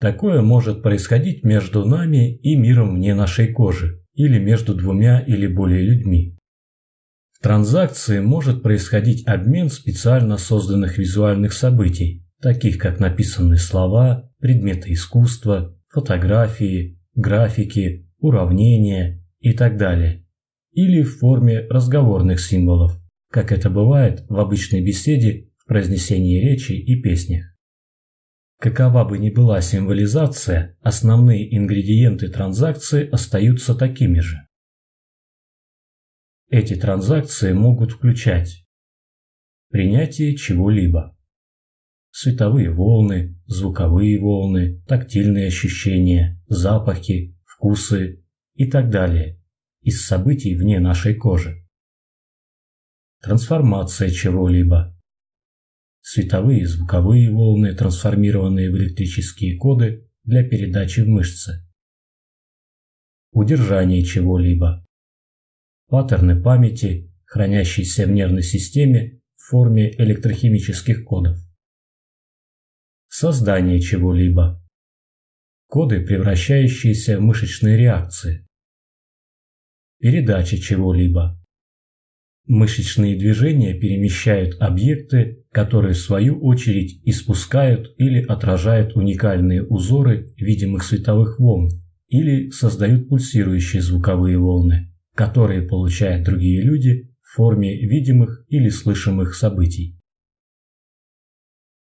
Такое 0.04 0.42
может 0.42 0.82
происходить 0.82 1.44
между 1.44 1.86
нами 1.86 2.36
и 2.36 2.56
миром 2.56 2.96
вне 2.96 3.14
нашей 3.14 3.50
кожи, 3.50 4.04
или 4.12 4.38
между 4.38 4.74
двумя 4.74 5.18
или 5.20 5.46
более 5.46 5.80
людьми. 5.80 6.36
В 7.32 7.42
транзакции 7.42 8.20
может 8.20 8.62
происходить 8.62 9.26
обмен 9.26 9.70
специально 9.70 10.36
созданных 10.36 10.98
визуальных 10.98 11.54
событий, 11.54 12.22
таких 12.42 12.76
как 12.76 13.00
написанные 13.00 13.56
слова, 13.56 14.30
предметы 14.40 14.92
искусства, 14.92 15.74
фотографии, 15.88 17.00
графики, 17.14 18.06
уравнения 18.18 19.26
и 19.40 19.54
так 19.54 19.78
далее, 19.78 20.26
или 20.72 21.00
в 21.00 21.16
форме 21.16 21.60
разговорных 21.70 22.40
символов, 22.40 23.00
как 23.30 23.52
это 23.52 23.70
бывает 23.70 24.26
в 24.28 24.38
обычной 24.38 24.84
беседе, 24.84 25.48
в 25.56 25.66
произнесении 25.66 26.46
речи 26.46 26.72
и 26.72 27.00
песнях. 27.00 27.53
Какова 28.64 29.04
бы 29.04 29.18
ни 29.18 29.28
была 29.28 29.60
символизация, 29.60 30.78
основные 30.80 31.54
ингредиенты 31.54 32.30
транзакции 32.30 33.06
остаются 33.10 33.74
такими 33.74 34.20
же. 34.20 34.38
Эти 36.48 36.74
транзакции 36.74 37.52
могут 37.52 37.92
включать 37.92 38.66
принятие 39.68 40.34
чего-либо, 40.34 41.14
световые 42.10 42.70
волны, 42.70 43.38
звуковые 43.44 44.18
волны, 44.18 44.82
тактильные 44.88 45.48
ощущения, 45.48 46.42
запахи, 46.46 47.38
вкусы 47.44 48.24
и 48.54 48.70
так 48.70 48.88
далее 48.88 49.42
из 49.82 50.06
событий 50.06 50.54
вне 50.54 50.80
нашей 50.80 51.14
кожи. 51.14 51.68
трансформация 53.20 54.08
чего-либо. 54.08 54.93
Световые 56.06 56.60
и 56.60 56.64
звуковые 56.66 57.30
волны, 57.30 57.74
трансформированные 57.74 58.70
в 58.70 58.76
электрические 58.76 59.56
коды 59.56 60.06
для 60.22 60.46
передачи 60.46 61.00
в 61.00 61.08
мышцы. 61.08 61.66
Удержание 63.30 64.04
чего-либо. 64.04 64.86
Паттерны 65.86 66.42
памяти, 66.42 67.10
хранящиеся 67.24 68.04
в 68.04 68.10
нервной 68.10 68.42
системе 68.42 69.22
в 69.36 69.48
форме 69.48 69.92
электрохимических 69.96 71.06
кодов. 71.06 71.38
Создание 73.08 73.80
чего-либо. 73.80 74.62
Коды, 75.68 76.04
превращающиеся 76.04 77.16
в 77.18 77.22
мышечные 77.22 77.78
реакции. 77.78 78.46
Передача 80.00 80.58
чего-либо. 80.58 81.42
Мышечные 82.46 83.16
движения 83.16 83.72
перемещают 83.72 84.60
объекты, 84.60 85.44
которые 85.50 85.94
в 85.94 85.98
свою 85.98 86.40
очередь 86.42 87.00
испускают 87.04 87.94
или 87.96 88.22
отражают 88.22 88.96
уникальные 88.96 89.64
узоры 89.64 90.34
видимых 90.36 90.82
световых 90.82 91.40
волн 91.40 91.70
или 92.08 92.50
создают 92.50 93.08
пульсирующие 93.08 93.80
звуковые 93.80 94.36
волны, 94.38 94.92
которые 95.14 95.62
получают 95.62 96.26
другие 96.26 96.60
люди 96.60 97.10
в 97.22 97.34
форме 97.34 97.80
видимых 97.80 98.44
или 98.48 98.68
слышимых 98.68 99.34
событий. 99.34 99.98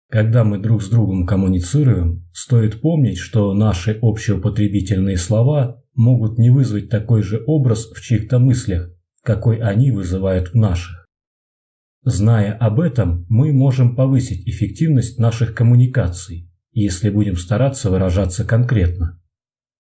Когда 0.09 0.45
мы 0.45 0.59
друг 0.59 0.82
с 0.82 0.89
другом 0.89 1.26
коммуницируем, 1.26 2.26
стоит 2.32 2.80
помнить, 2.80 3.18
что 3.18 3.53
наши 3.53 3.97
общеупотребительные 4.01 5.18
слова 5.18 5.84
могут 5.93 6.38
не 6.38 6.51
вызвать 6.51 6.89
такой 6.89 7.22
же 7.22 7.43
образ 7.47 7.91
в 7.91 7.99
чьих-то 8.01 8.39
мыслях, 8.39 8.91
какой 9.24 9.57
они 9.57 9.91
вызывают 9.91 10.49
в 10.49 10.55
наших. 10.55 11.07
Зная 12.03 12.53
об 12.53 12.82
этом, 12.82 13.26
мы 13.30 13.53
можем 13.53 13.95
повысить 13.95 14.47
эффективность 14.47 15.17
наших 15.17 15.55
коммуникаций, 15.55 16.51
если 16.74 17.09
будем 17.09 17.38
стараться 17.38 17.89
выражаться 17.89 18.43
конкретно. 18.43 19.21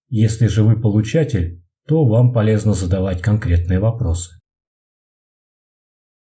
Если 0.09 0.47
же 0.47 0.63
вы 0.63 0.79
получатель, 0.79 1.61
то 1.85 2.05
вам 2.05 2.31
полезно 2.31 2.73
задавать 2.73 3.21
конкретные 3.21 3.79
вопросы. 3.79 4.39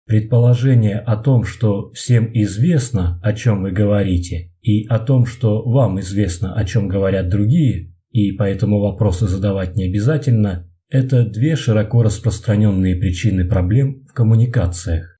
Предположение 0.06 0.98
о 0.98 1.16
том, 1.16 1.44
что 1.44 1.92
всем 1.92 2.30
известно, 2.32 3.20
о 3.22 3.34
чем 3.34 3.62
вы 3.62 3.70
говорите, 3.70 4.52
и 4.62 4.86
о 4.86 4.98
том, 4.98 5.26
что 5.26 5.62
вам 5.62 6.00
известно, 6.00 6.54
о 6.54 6.64
чем 6.64 6.88
говорят 6.88 7.28
другие, 7.28 7.94
и 8.10 8.32
поэтому 8.32 8.80
вопросы 8.80 9.26
задавать 9.26 9.76
не 9.76 9.84
обязательно, 9.84 10.71
это 10.92 11.24
две 11.24 11.56
широко 11.56 12.02
распространенные 12.02 12.96
причины 12.96 13.48
проблем 13.48 14.04
в 14.04 14.12
коммуникациях. 14.12 15.18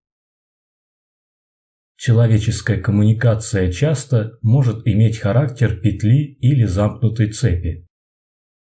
Человеческая 1.97 2.79
коммуникация 2.79 3.73
часто 3.73 4.39
может 4.43 4.87
иметь 4.87 5.18
характер 5.18 5.81
петли 5.81 6.37
или 6.41 6.64
замкнутой 6.64 7.33
цепи. 7.33 7.87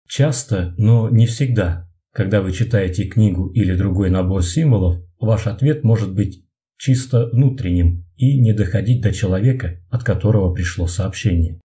Часто, 0.08 0.74
но 0.78 1.10
не 1.10 1.26
всегда, 1.26 1.92
когда 2.14 2.42
вы 2.42 2.54
читаете 2.54 3.04
книгу 3.04 3.50
или 3.50 3.76
другой 3.76 4.10
набор 4.10 4.42
символов, 4.42 5.04
ваш 5.20 5.48
ответ 5.48 5.84
может 5.84 6.16
быть 6.16 6.46
чисто 6.78 7.28
внутренним 7.34 8.06
и 8.16 8.40
не 8.40 8.54
доходить 8.54 9.02
до 9.02 9.12
человека, 9.12 9.84
от 9.90 10.06
которого 10.06 10.54
пришло 10.54 10.88
сообщение. 10.88 11.60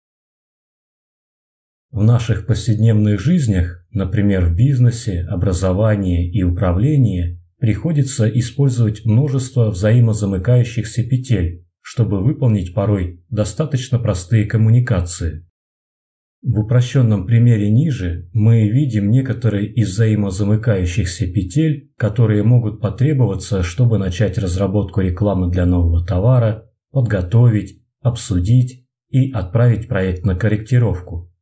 В 1.96 2.02
наших 2.02 2.44
повседневных 2.44 3.18
жизнях, 3.18 3.82
например, 3.90 4.44
в 4.44 4.54
бизнесе, 4.54 5.22
образовании 5.30 6.30
и 6.30 6.42
управлении, 6.42 7.40
приходится 7.58 8.28
использовать 8.28 9.06
множество 9.06 9.70
взаимозамыкающихся 9.70 11.04
петель, 11.04 11.64
чтобы 11.80 12.22
выполнить 12.22 12.74
порой 12.74 13.24
достаточно 13.30 13.98
простые 13.98 14.44
коммуникации. 14.44 15.48
В 16.42 16.58
упрощенном 16.60 17.26
примере 17.26 17.70
ниже 17.70 18.28
мы 18.34 18.68
видим 18.68 19.10
некоторые 19.10 19.72
из 19.72 19.88
взаимозамыкающихся 19.92 21.26
петель, 21.32 21.94
которые 21.96 22.42
могут 22.42 22.82
потребоваться, 22.82 23.62
чтобы 23.62 23.96
начать 23.96 24.36
разработку 24.36 25.00
рекламы 25.00 25.50
для 25.50 25.64
нового 25.64 26.04
товара, 26.04 26.70
подготовить, 26.90 27.82
обсудить 28.02 28.86
и 29.08 29.32
отправить 29.32 29.88
проект 29.88 30.26
на 30.26 30.36
корректировку. 30.36 31.32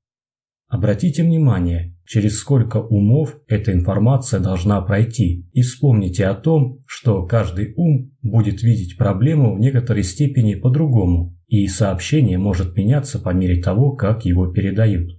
Обратите 0.74 1.22
внимание, 1.22 1.94
через 2.04 2.40
сколько 2.40 2.78
умов 2.78 3.38
эта 3.46 3.72
информация 3.72 4.40
должна 4.40 4.80
пройти, 4.80 5.48
и 5.52 5.62
вспомните 5.62 6.26
о 6.26 6.34
том, 6.34 6.82
что 6.84 7.24
каждый 7.24 7.74
ум 7.76 8.10
будет 8.22 8.60
видеть 8.64 8.98
проблему 8.98 9.54
в 9.54 9.60
некоторой 9.60 10.02
степени 10.02 10.56
по-другому, 10.56 11.38
и 11.46 11.68
сообщение 11.68 12.38
может 12.38 12.76
меняться 12.76 13.20
по 13.20 13.28
мере 13.28 13.62
того, 13.62 13.92
как 13.92 14.24
его 14.24 14.48
передают. 14.48 15.16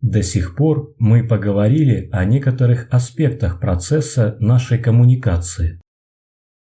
До 0.00 0.22
сих 0.22 0.56
пор 0.56 0.94
мы 0.98 1.22
поговорили 1.22 2.08
о 2.10 2.24
некоторых 2.24 2.88
аспектах 2.90 3.60
процесса 3.60 4.38
нашей 4.40 4.78
коммуникации. 4.78 5.78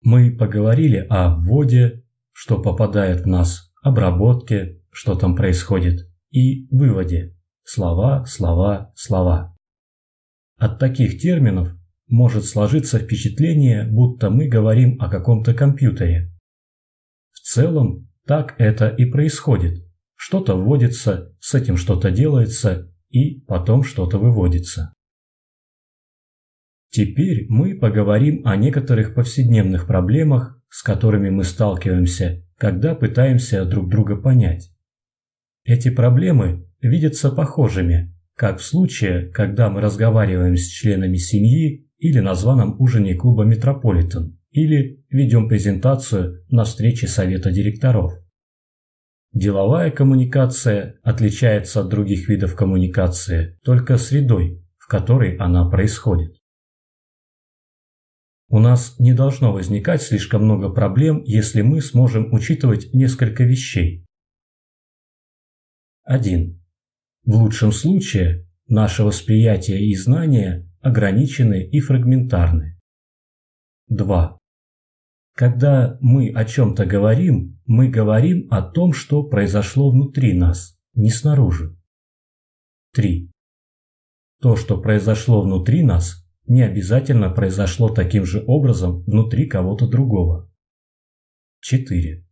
Мы 0.03 0.29
поговорили 0.29 1.07
о 1.09 1.37
вводе, 1.37 2.03
что 2.33 2.61
попадает 2.61 3.21
в 3.21 3.27
нас, 3.27 3.71
обработке, 3.81 4.81
что 4.91 5.15
там 5.15 5.37
происходит, 5.37 6.09
и 6.35 6.67
выводе 6.69 7.33
слова, 7.63 8.25
слова, 8.25 8.91
слова. 8.93 9.57
От 10.57 10.79
таких 10.79 11.17
терминов 11.17 11.73
может 12.07 12.43
сложиться 12.43 12.99
впечатление, 12.99 13.87
будто 13.89 14.29
мы 14.29 14.47
говорим 14.47 15.01
о 15.01 15.09
каком-то 15.09 15.53
компьютере. 15.53 16.31
В 17.31 17.39
целом, 17.39 18.09
так 18.25 18.55
это 18.57 18.89
и 18.89 19.05
происходит. 19.05 19.85
Что-то 20.15 20.55
вводится, 20.55 21.33
с 21.39 21.53
этим 21.55 21.77
что-то 21.77 22.11
делается, 22.11 22.91
и 23.09 23.39
потом 23.41 23.83
что-то 23.83 24.17
выводится. 24.17 24.93
Теперь 26.89 27.45
мы 27.47 27.75
поговорим 27.75 28.45
о 28.45 28.57
некоторых 28.57 29.15
повседневных 29.15 29.87
проблемах, 29.87 30.61
с 30.69 30.83
которыми 30.83 31.29
мы 31.29 31.45
сталкиваемся, 31.45 32.45
когда 32.57 32.93
пытаемся 32.93 33.63
друг 33.63 33.89
друга 33.89 34.17
понять. 34.17 34.74
Эти 35.65 35.89
проблемы 35.89 36.69
видятся 36.79 37.31
похожими, 37.31 38.15
как 38.35 38.59
в 38.59 38.63
случае, 38.63 39.29
когда 39.31 39.69
мы 39.69 39.81
разговариваем 39.81 40.55
с 40.55 40.67
членами 40.67 41.17
семьи 41.17 41.89
или 41.97 42.19
на 42.19 42.35
званом 42.35 42.79
ужине 42.79 43.15
клуба 43.15 43.45
«Метрополитен», 43.45 44.37
или 44.51 45.03
ведем 45.09 45.49
презентацию 45.49 46.45
на 46.49 46.63
встрече 46.65 47.07
совета 47.07 47.51
директоров. 47.51 48.13
Деловая 49.33 49.89
коммуникация 49.89 50.99
отличается 51.01 51.81
от 51.81 51.89
других 51.89 52.29
видов 52.29 52.55
коммуникации 52.55 53.59
только 53.63 53.97
средой, 53.97 54.63
в 54.77 54.87
которой 54.87 55.35
она 55.37 55.67
происходит. 55.67 56.37
У 58.47 58.59
нас 58.59 58.97
не 58.99 59.13
должно 59.13 59.51
возникать 59.51 60.03
слишком 60.03 60.43
много 60.43 60.69
проблем, 60.69 61.23
если 61.25 61.61
мы 61.61 61.81
сможем 61.81 62.31
учитывать 62.31 62.93
несколько 62.93 63.43
вещей. 63.43 64.04
1. 66.05 66.61
В 67.25 67.35
лучшем 67.35 67.71
случае 67.71 68.47
наше 68.67 69.03
восприятие 69.03 69.89
и 69.89 69.95
знания 69.95 70.69
ограничены 70.79 71.67
и 71.67 71.79
фрагментарны. 71.79 72.79
2. 73.87 74.37
Когда 75.33 75.97
мы 76.01 76.29
о 76.29 76.45
чем-то 76.45 76.85
говорим, 76.85 77.59
мы 77.65 77.89
говорим 77.89 78.47
о 78.51 78.61
том, 78.61 78.93
что 78.93 79.23
произошло 79.23 79.89
внутри 79.89 80.37
нас, 80.37 80.77
не 80.93 81.09
снаружи. 81.09 81.75
3. 82.93 83.31
То, 84.41 84.55
что 84.55 84.79
произошло 84.79 85.41
внутри 85.41 85.83
нас, 85.83 86.23
не 86.45 86.61
обязательно 86.61 87.31
произошло 87.31 87.89
таким 87.89 88.25
же 88.25 88.43
образом 88.45 89.03
внутри 89.05 89.47
кого-то 89.47 89.87
другого. 89.87 90.51
4. 91.61 92.24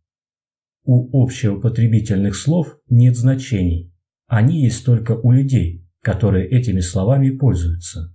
У 0.84 1.22
общеупотребительных 1.22 2.36
слов 2.36 2.78
нет 2.88 3.16
значений. 3.16 3.92
Они 4.26 4.62
есть 4.62 4.84
только 4.84 5.12
у 5.12 5.32
людей, 5.32 5.88
которые 6.02 6.46
этими 6.48 6.80
словами 6.80 7.30
пользуются. 7.30 8.14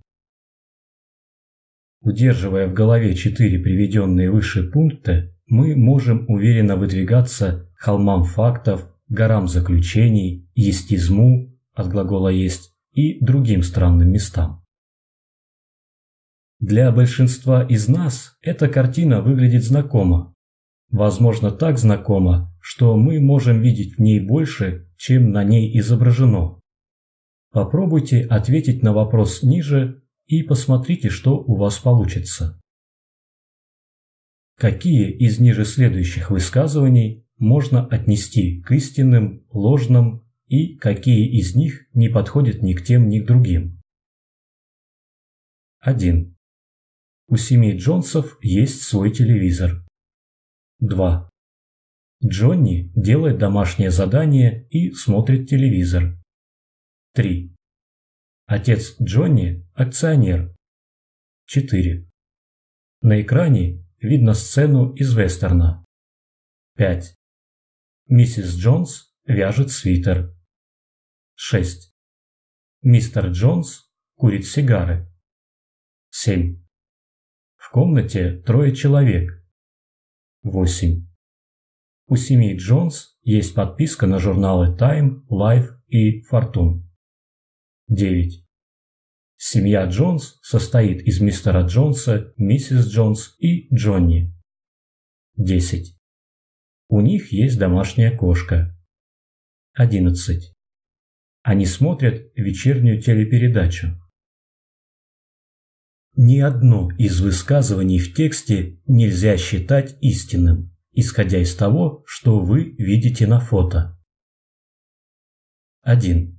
Удерживая 2.00 2.68
в 2.68 2.72
голове 2.72 3.14
четыре 3.14 3.58
приведенные 3.58 4.30
выше 4.30 4.70
пункта, 4.70 5.34
мы 5.46 5.74
можем 5.76 6.24
уверенно 6.28 6.76
выдвигаться 6.76 7.68
холмам 7.76 8.22
фактов, 8.22 8.88
горам 9.08 9.48
заключений, 9.48 10.48
естизму 10.54 11.52
от 11.74 11.88
глагола 11.88 12.28
«есть» 12.28 12.72
и 12.92 13.22
другим 13.22 13.62
странным 13.62 14.10
местам. 14.12 14.64
Для 16.60 16.92
большинства 16.92 17.64
из 17.64 17.88
нас 17.88 18.36
эта 18.42 18.68
картина 18.68 19.22
выглядит 19.22 19.64
знакомо, 19.64 20.34
возможно 20.90 21.50
так 21.50 21.78
знакома, 21.78 22.54
что 22.60 22.96
мы 22.96 23.20
можем 23.20 23.60
видеть 23.62 23.96
в 23.96 23.98
ней 24.00 24.20
больше, 24.20 24.88
чем 24.96 25.30
на 25.30 25.44
ней 25.44 25.78
изображено. 25.78 26.60
Попробуйте 27.52 28.22
ответить 28.22 28.82
на 28.82 28.92
вопрос 28.92 29.42
ниже 29.42 30.02
и 30.26 30.42
посмотрите, 30.42 31.08
что 31.08 31.38
у 31.38 31.56
вас 31.56 31.78
получится. 31.78 32.60
какие 34.60 35.10
из 35.10 35.40
ниже 35.40 35.64
следующих 35.64 36.30
высказываний 36.30 37.26
можно 37.38 37.86
отнести 37.86 38.60
к 38.60 38.72
истинным, 38.72 39.46
ложным 39.50 40.22
и 40.48 40.76
какие 40.76 41.26
из 41.38 41.54
них 41.54 41.86
не 41.94 42.10
подходят 42.10 42.62
ни 42.62 42.74
к 42.74 42.84
тем, 42.84 43.08
ни 43.08 43.20
к 43.20 43.26
другим. 43.26 43.80
1. 45.80 46.36
У 47.28 47.36
семьи 47.36 47.74
Джонсов 47.74 48.36
есть 48.42 48.82
свой 48.82 49.10
телевизор. 49.10 49.82
2. 50.80 51.30
Джонни 52.24 52.90
делает 52.96 53.38
домашнее 53.38 53.90
задание 53.90 54.66
и 54.70 54.92
смотрит 54.92 55.46
телевизор. 55.46 56.18
3. 57.12 57.54
Отец 58.46 58.96
Джонни– 59.00 59.68
акционер. 59.74 60.56
4. 61.46 62.08
На 63.02 63.20
экране 63.20 63.84
видно 63.98 64.32
сцену 64.32 64.94
из 64.94 65.14
вестерна. 65.14 65.84
5. 66.76 67.14
Миссис 68.06 68.56
Джонс 68.56 69.14
вяжет 69.26 69.70
свитер. 69.70 70.34
6. 71.34 71.92
Мистер 72.80 73.26
Джонс 73.26 73.90
курит 74.14 74.46
сигары. 74.46 75.12
7. 76.08 76.58
В 77.56 77.70
комнате 77.70 78.40
трое 78.40 78.74
человек. 78.74 79.39
8. 80.42 81.06
У 82.06 82.16
семьи 82.16 82.56
Джонс 82.56 83.18
есть 83.22 83.54
подписка 83.54 84.06
на 84.06 84.18
журналы 84.18 84.74
Time, 84.74 85.26
Life 85.28 85.68
и 85.86 86.22
Fortune. 86.22 86.82
9. 87.88 88.42
Семья 89.36 89.84
Джонс 89.84 90.38
состоит 90.40 91.02
из 91.02 91.20
мистера 91.20 91.66
Джонса, 91.66 92.32
миссис 92.38 92.86
Джонс 92.86 93.34
и 93.38 93.68
Джонни. 93.74 94.34
10. 95.36 95.94
У 96.88 97.02
них 97.02 97.32
есть 97.32 97.58
домашняя 97.58 98.16
кошка. 98.16 98.74
11. 99.74 100.54
Они 101.42 101.66
смотрят 101.66 102.32
вечернюю 102.34 102.98
телепередачу. 103.02 104.00
Ни 106.22 106.40
одно 106.40 106.90
из 106.98 107.22
высказываний 107.22 107.98
в 107.98 108.12
тексте 108.12 108.78
нельзя 108.86 109.38
считать 109.38 109.96
истинным, 110.02 110.70
исходя 110.92 111.38
из 111.38 111.56
того, 111.56 112.02
что 112.04 112.40
вы 112.40 112.74
видите 112.76 113.26
на 113.26 113.40
фото. 113.40 113.98
1. 115.80 116.38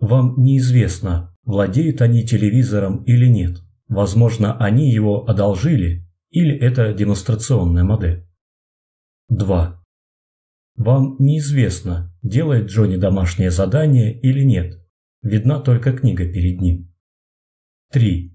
Вам 0.00 0.34
неизвестно, 0.42 1.32
владеют 1.44 2.02
они 2.02 2.26
телевизором 2.26 3.04
или 3.04 3.26
нет. 3.26 3.62
Возможно, 3.86 4.58
они 4.58 4.90
его 4.90 5.28
одолжили, 5.28 6.04
или 6.30 6.58
это 6.58 6.92
демонстрационная 6.92 7.84
модель. 7.84 8.26
2. 9.28 9.80
Вам 10.74 11.16
неизвестно, 11.20 12.12
делает 12.24 12.66
Джонни 12.66 12.96
домашнее 12.96 13.52
задание 13.52 14.20
или 14.20 14.42
нет. 14.42 14.84
Видна 15.22 15.60
только 15.60 15.92
книга 15.92 16.24
перед 16.26 16.60
ним. 16.60 16.92
3. 17.92 18.32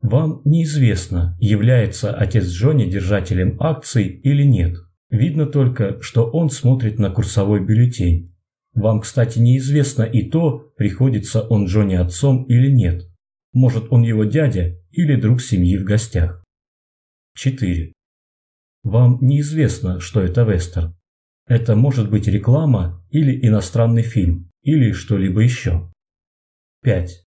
Вам 0.00 0.42
неизвестно, 0.44 1.36
является 1.40 2.14
отец 2.14 2.46
Джонни 2.46 2.84
держателем 2.84 3.56
акций 3.60 4.06
или 4.06 4.44
нет. 4.44 4.76
Видно 5.10 5.46
только, 5.46 6.00
что 6.02 6.30
он 6.30 6.50
смотрит 6.50 6.98
на 6.98 7.10
курсовой 7.10 7.64
бюллетень. 7.64 8.34
Вам, 8.74 9.00
кстати, 9.00 9.38
неизвестно 9.38 10.02
и 10.04 10.28
то, 10.28 10.72
приходится 10.76 11.42
он 11.42 11.66
Джонни 11.66 11.94
отцом 11.94 12.44
или 12.44 12.70
нет. 12.70 13.08
Может, 13.52 13.90
он 13.90 14.02
его 14.02 14.24
дядя 14.24 14.78
или 14.92 15.16
друг 15.16 15.40
семьи 15.40 15.76
в 15.76 15.84
гостях. 15.84 16.44
4. 17.34 17.92
Вам 18.84 19.18
неизвестно, 19.20 19.98
что 19.98 20.20
это 20.20 20.42
вестерн. 20.42 20.96
Это 21.46 21.74
может 21.74 22.10
быть 22.10 22.28
реклама 22.28 23.04
или 23.10 23.46
иностранный 23.46 24.02
фильм, 24.02 24.50
или 24.62 24.92
что-либо 24.92 25.40
еще. 25.40 25.90
5. 26.82 27.24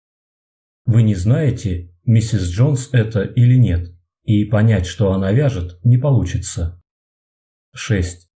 Вы 0.86 1.02
не 1.02 1.14
знаете, 1.14 1.94
миссис 2.08 2.50
Джонс 2.50 2.88
это 2.92 3.22
или 3.22 3.54
нет, 3.54 3.94
и 4.24 4.44
понять, 4.46 4.86
что 4.86 5.12
она 5.12 5.30
вяжет, 5.30 5.78
не 5.84 5.98
получится. 5.98 6.82
6. 7.74 8.28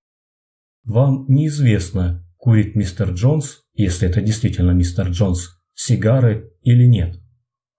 Вам 0.85 1.25
неизвестно, 1.27 2.25
курит 2.37 2.77
мистер 2.77 3.13
Джонс, 3.13 3.63
если 3.73 4.09
это 4.09 4.21
действительно 4.21 4.73
мистер 4.73 5.09
Джонс, 5.09 5.59
сигары 5.75 6.53
или 6.61 6.87
нет. 6.87 7.19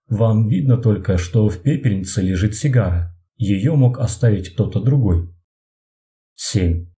Вам 0.08 0.48
видно 0.48 0.78
только, 0.78 1.18
что 1.18 1.48
в 1.48 1.62
пепельнице 1.62 2.22
лежит 2.22 2.56
сигара. 2.56 3.16
Ее 3.38 3.76
мог 3.76 4.00
оставить 4.00 4.50
кто-то 4.54 4.82
другой. 4.82 5.34
7. 6.36 6.91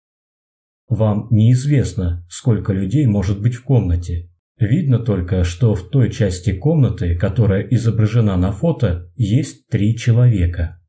Вам 0.87 1.27
неизвестно, 1.31 2.25
сколько 2.29 2.71
людей 2.71 3.05
может 3.07 3.41
быть 3.41 3.55
в 3.55 3.63
комнате. 3.63 4.31
Видно 4.57 4.99
только, 4.99 5.43
что 5.43 5.75
в 5.75 5.89
той 5.89 6.09
части 6.11 6.53
комнаты, 6.53 7.17
которая 7.17 7.61
изображена 7.61 8.37
на 8.37 8.51
фото, 8.51 9.11
есть 9.15 9.67
три 9.67 9.97
человека. 9.97 10.81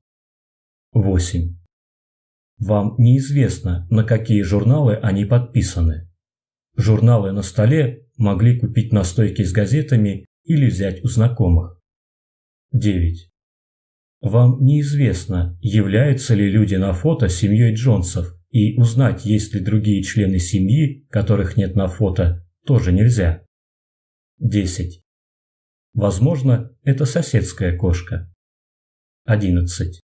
8. 0.93 1.57
Вам 2.59 2.95
неизвестно, 2.99 3.87
на 3.91 4.05
какие 4.05 4.43
журналы 4.43 4.95
они 4.95 5.25
подписаны. 5.25 6.09
Журналы 6.77 7.33
на 7.33 7.43
столе 7.43 8.07
могли 8.17 8.59
купить 8.59 8.93
на 8.93 9.03
стойке 9.03 9.45
с 9.45 9.53
газетами 9.53 10.27
или 10.45 10.67
взять 10.67 11.03
у 11.05 11.09
знакомых. 11.09 11.81
9. 12.73 13.31
Вам 14.21 14.65
неизвестно, 14.65 15.59
являются 15.61 16.35
ли 16.35 16.51
люди 16.51 16.77
на 16.77 16.93
фото 16.93 17.29
семьей 17.29 17.75
Джонсов, 17.75 18.33
и 18.51 18.79
узнать, 18.79 19.27
есть 19.27 19.55
ли 19.55 19.61
другие 19.61 20.03
члены 20.03 20.39
семьи, 20.39 21.05
которых 21.11 21.57
нет 21.57 21.75
на 21.75 21.89
фото, 21.89 22.47
тоже 22.65 22.93
нельзя. 22.93 23.46
10. 24.39 25.03
Возможно, 25.95 26.77
это 26.83 27.07
соседская 27.07 27.77
кошка. 27.77 28.33
11. 29.25 30.01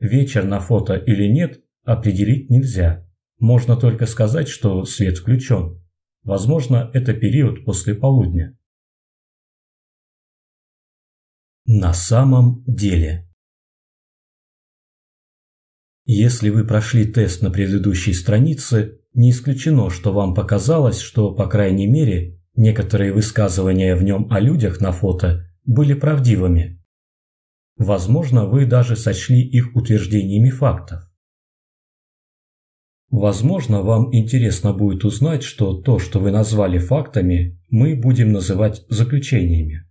Вечер 0.00 0.44
на 0.44 0.60
фото 0.60 0.94
или 0.94 1.26
нет 1.26 1.62
определить 1.84 2.50
нельзя. 2.50 3.06
Можно 3.38 3.76
только 3.76 4.06
сказать, 4.06 4.48
что 4.48 4.84
свет 4.84 5.18
включен. 5.18 5.82
Возможно, 6.22 6.90
это 6.94 7.12
период 7.12 7.64
после 7.64 7.94
полудня. 7.94 8.56
На 11.66 11.92
самом 11.92 12.64
деле. 12.66 13.28
Если 16.06 16.50
вы 16.50 16.66
прошли 16.66 17.10
тест 17.10 17.42
на 17.42 17.50
предыдущей 17.50 18.12
странице, 18.12 19.00
не 19.14 19.30
исключено, 19.30 19.90
что 19.90 20.12
вам 20.12 20.34
показалось, 20.34 21.00
что, 21.00 21.34
по 21.34 21.46
крайней 21.46 21.86
мере, 21.86 22.33
некоторые 22.56 23.12
высказывания 23.12 23.96
в 23.96 24.02
нем 24.02 24.28
о 24.30 24.40
людях 24.40 24.80
на 24.80 24.92
фото 24.92 25.46
были 25.64 25.94
правдивыми. 25.94 26.82
Возможно, 27.76 28.46
вы 28.46 28.66
даже 28.66 28.96
сочли 28.96 29.42
их 29.42 29.74
утверждениями 29.74 30.50
фактов. 30.50 31.02
Возможно, 33.10 33.82
вам 33.82 34.14
интересно 34.14 34.72
будет 34.72 35.04
узнать, 35.04 35.42
что 35.42 35.80
то, 35.80 35.98
что 35.98 36.18
вы 36.18 36.30
назвали 36.30 36.78
фактами, 36.78 37.60
мы 37.70 37.94
будем 37.96 38.32
называть 38.32 38.84
заключениями. 38.88 39.88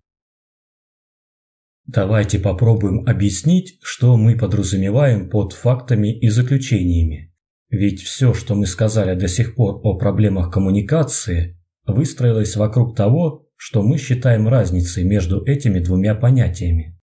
Давайте 1.86 2.40
попробуем 2.40 3.06
объяснить, 3.08 3.78
что 3.82 4.16
мы 4.16 4.38
подразумеваем 4.38 5.30
под 5.30 5.54
фактами 5.54 6.18
и 6.18 6.30
заключениями. 6.30 7.34
Ведь 7.70 8.02
все, 8.02 8.34
что 8.34 8.56
мы 8.56 8.66
сказали 8.66 9.20
до 9.20 9.28
сих 9.28 9.56
пор 9.56 9.82
о 9.84 9.98
проблемах 9.98 10.52
коммуникации, 10.52 11.58
выстроилось 11.86 12.56
вокруг 12.56 12.96
того, 12.96 13.48
что 13.56 13.82
мы 13.82 13.98
считаем 13.98 14.48
разницей 14.48 15.04
между 15.04 15.44
этими 15.46 15.80
двумя 15.80 16.16
понятиями. 16.16 17.00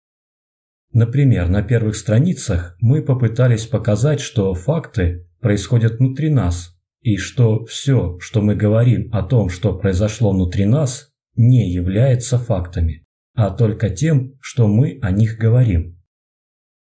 Например, 0.91 1.47
на 1.47 1.61
первых 1.61 1.95
страницах 1.95 2.75
мы 2.79 3.03
попытались 3.03 3.67
показать, 3.67 4.19
что 4.19 4.53
факты 4.53 5.27
происходят 5.39 5.99
внутри 5.99 6.29
нас, 6.29 6.75
и 7.01 7.15
что 7.17 7.63
все, 7.65 8.17
что 8.19 8.41
мы 8.41 8.55
говорим 8.55 9.09
о 9.13 9.23
том, 9.23 9.49
что 9.49 9.77
произошло 9.77 10.31
внутри 10.31 10.65
нас, 10.65 11.11
не 11.35 11.71
является 11.71 12.37
фактами, 12.37 13.05
а 13.35 13.51
только 13.51 13.89
тем, 13.89 14.33
что 14.41 14.67
мы 14.67 14.99
о 15.01 15.11
них 15.11 15.37
говорим. 15.37 15.97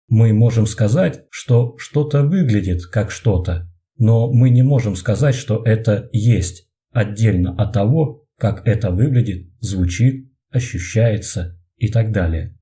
Мы 0.09 0.33
можем 0.33 0.67
сказать, 0.67 1.27
что 1.31 1.77
что-то 1.79 2.25
выглядит 2.25 2.87
как 2.87 3.13
что-то, 3.13 3.71
но 3.97 4.33
мы 4.33 4.51
не 4.51 4.63
можем 4.63 4.97
сказать, 4.97 5.37
что 5.37 5.63
это 5.65 6.09
есть, 6.13 6.70
отдельно 6.91 7.55
от 7.57 7.73
того, 7.73 8.27
как 8.39 8.67
это 8.67 8.91
выглядит, 8.91 9.51
звучит, 9.61 10.33
ощущается 10.51 11.59
и 11.77 11.89
так 11.89 12.13
далее. 12.13 12.57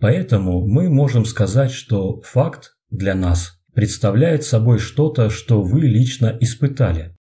Поэтому 0.00 0.66
мы 0.66 0.90
можем 0.90 1.24
сказать, 1.24 1.70
что 1.70 2.20
факт 2.22 2.76
для 2.90 3.14
нас 3.14 3.60
представляет 3.72 4.44
собой 4.44 4.78
что-то, 4.78 5.30
что 5.30 5.62
вы 5.62 5.82
лично 5.82 6.36
испытали. 6.40 7.16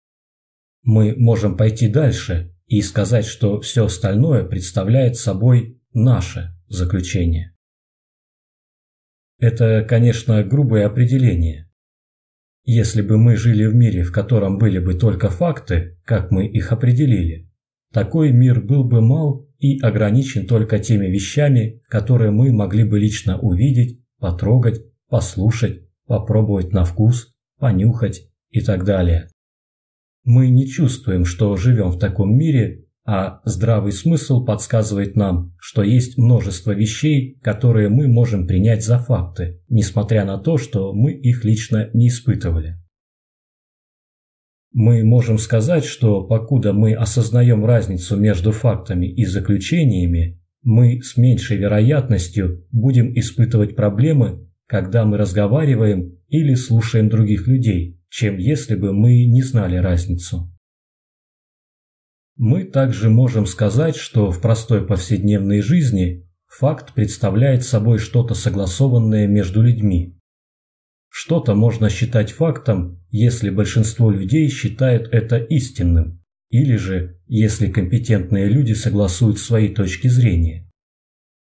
Мы 0.83 1.15
можем 1.15 1.57
пойти 1.57 1.87
дальше 1.87 2.55
и 2.67 2.81
сказать, 2.81 3.25
что 3.25 3.59
все 3.59 3.85
остальное 3.85 4.45
представляет 4.45 5.17
собой 5.17 5.81
наше 5.93 6.55
заключение. 6.67 7.55
Это, 9.39 9.85
конечно, 9.87 10.43
грубое 10.43 10.85
определение. 10.85 11.68
Если 12.71 13.01
бы 13.01 13.17
мы 13.17 13.35
жили 13.35 13.65
в 13.65 13.73
мире, 13.73 14.03
в 14.03 14.11
котором 14.11 14.59
были 14.59 14.77
бы 14.77 14.93
только 14.93 15.31
факты, 15.31 15.97
как 16.05 16.29
мы 16.29 16.45
их 16.45 16.71
определили, 16.71 17.49
такой 17.91 18.31
мир 18.31 18.61
был 18.61 18.83
бы 18.83 19.01
мал 19.01 19.49
и 19.57 19.79
ограничен 19.79 20.45
только 20.45 20.77
теми 20.77 21.07
вещами, 21.07 21.81
которые 21.89 22.29
мы 22.29 22.51
могли 22.51 22.83
бы 22.83 22.99
лично 22.99 23.39
увидеть, 23.39 23.99
потрогать, 24.19 24.83
послушать, 25.09 25.81
попробовать 26.05 26.71
на 26.71 26.83
вкус, 26.83 27.33
понюхать 27.57 28.29
и 28.51 28.61
так 28.61 28.85
далее. 28.85 29.29
Мы 30.23 30.51
не 30.51 30.67
чувствуем, 30.67 31.25
что 31.25 31.57
живем 31.57 31.89
в 31.89 31.97
таком 31.97 32.37
мире, 32.37 32.85
а 33.05 33.41
здравый 33.43 33.91
смысл 33.91 34.45
подсказывает 34.45 35.15
нам, 35.15 35.55
что 35.59 35.83
есть 35.83 36.17
множество 36.17 36.71
вещей, 36.71 37.39
которые 37.41 37.89
мы 37.89 38.07
можем 38.07 38.45
принять 38.45 38.83
за 38.83 38.99
факты, 38.99 39.61
несмотря 39.69 40.25
на 40.25 40.37
то, 40.37 40.57
что 40.57 40.93
мы 40.93 41.13
их 41.13 41.43
лично 41.43 41.89
не 41.93 42.09
испытывали. 42.09 42.77
Мы 44.71 45.03
можем 45.03 45.39
сказать, 45.39 45.85
что 45.85 46.23
покуда 46.23 46.73
мы 46.73 46.93
осознаем 46.93 47.65
разницу 47.65 48.15
между 48.15 48.51
фактами 48.51 49.07
и 49.07 49.25
заключениями, 49.25 50.39
мы 50.61 51.01
с 51.01 51.17
меньшей 51.17 51.57
вероятностью 51.57 52.67
будем 52.71 53.17
испытывать 53.17 53.75
проблемы, 53.75 54.47
когда 54.67 55.05
мы 55.05 55.17
разговариваем 55.17 56.17
или 56.27 56.53
слушаем 56.53 57.09
других 57.09 57.47
людей, 57.47 57.99
чем 58.09 58.37
если 58.37 58.75
бы 58.75 58.93
мы 58.93 59.25
не 59.25 59.41
знали 59.41 59.77
разницу. 59.77 60.53
Мы 62.39 62.63
также 62.63 63.09
можем 63.09 63.45
сказать, 63.45 63.97
что 63.97 64.31
в 64.31 64.39
простой 64.39 64.87
повседневной 64.87 65.59
жизни 65.59 66.25
факт 66.47 66.93
представляет 66.93 67.65
собой 67.65 67.97
что-то 67.97 68.33
согласованное 68.33 69.27
между 69.27 69.61
людьми. 69.61 70.17
Что-то 71.09 71.53
можно 71.53 71.89
считать 71.89 72.31
фактом, 72.31 73.03
если 73.11 73.49
большинство 73.49 74.09
людей 74.09 74.47
считает 74.47 75.09
это 75.11 75.35
истинным, 75.35 76.23
или 76.49 76.77
же 76.77 77.19
если 77.27 77.69
компетентные 77.69 78.47
люди 78.47 78.71
согласуют 78.71 79.37
свои 79.37 79.67
точки 79.67 80.07
зрения. 80.07 80.71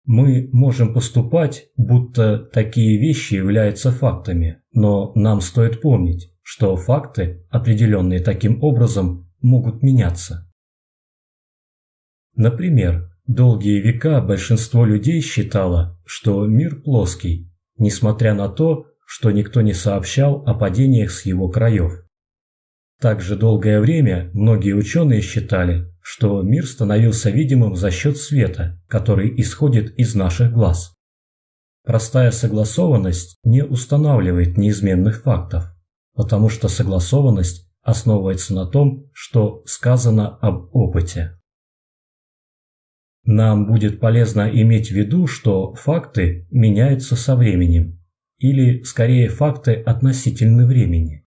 Мы 0.06 0.50
можем 0.52 0.96
поступать, 0.96 1.68
будто 1.78 2.40
такие 2.40 3.00
вещи 3.00 3.36
являются 3.36 3.92
фактами, 3.92 4.64
но 4.74 5.12
нам 5.14 5.42
стоит 5.42 5.80
помнить, 5.80 6.34
что 6.42 6.76
факты, 6.76 7.46
определенные 7.52 8.20
таким 8.20 8.64
образом, 8.64 9.32
могут 9.42 9.84
меняться. 9.84 10.51
Например, 12.36 13.10
долгие 13.28 13.80
века 13.80 14.22
большинство 14.22 14.86
людей 14.86 15.22
считало, 15.22 16.00
что 16.06 16.46
мир 16.46 16.82
плоский, 16.82 17.52
несмотря 17.78 18.34
на 18.34 18.50
то, 18.50 18.88
что 19.06 19.32
никто 19.32 19.62
не 19.62 19.74
сообщал 19.74 20.44
о 20.46 20.54
падениях 20.54 21.12
с 21.12 21.26
его 21.26 21.50
краев. 21.50 22.06
Также 23.02 23.36
долгое 23.36 23.82
время 23.82 24.30
многие 24.34 24.74
ученые 24.74 25.22
считали, 25.22 25.92
что 26.02 26.42
мир 26.42 26.66
становился 26.66 27.30
видимым 27.30 27.76
за 27.76 27.92
счет 27.92 28.18
света, 28.18 28.80
который 28.88 29.34
исходит 29.42 29.94
из 29.98 30.16
наших 30.16 30.54
глаз. 30.54 30.94
Простая 31.84 32.32
согласованность 32.32 33.38
не 33.44 33.64
устанавливает 33.64 34.58
неизменных 34.58 35.24
фактов, 35.24 35.66
потому 36.14 36.48
что 36.50 36.68
согласованность 36.68 37.68
основывается 37.82 38.54
на 38.54 38.68
том, 38.68 39.10
что 39.14 39.64
сказано 39.66 40.38
об 40.38 40.70
опыте. 40.76 41.41
Нам 43.24 43.67
будет 43.67 43.99
полезно 43.99 44.49
иметь 44.51 44.89
в 44.89 44.95
виду, 44.95 45.28
что 45.28 45.74
факты 45.76 46.47
меняются 46.49 47.15
со 47.15 47.36
временем, 47.36 47.99
или 48.39 48.82
скорее 48.84 49.30
факты 49.30 49.74
относительны 49.74 50.65
времени. 50.65 51.26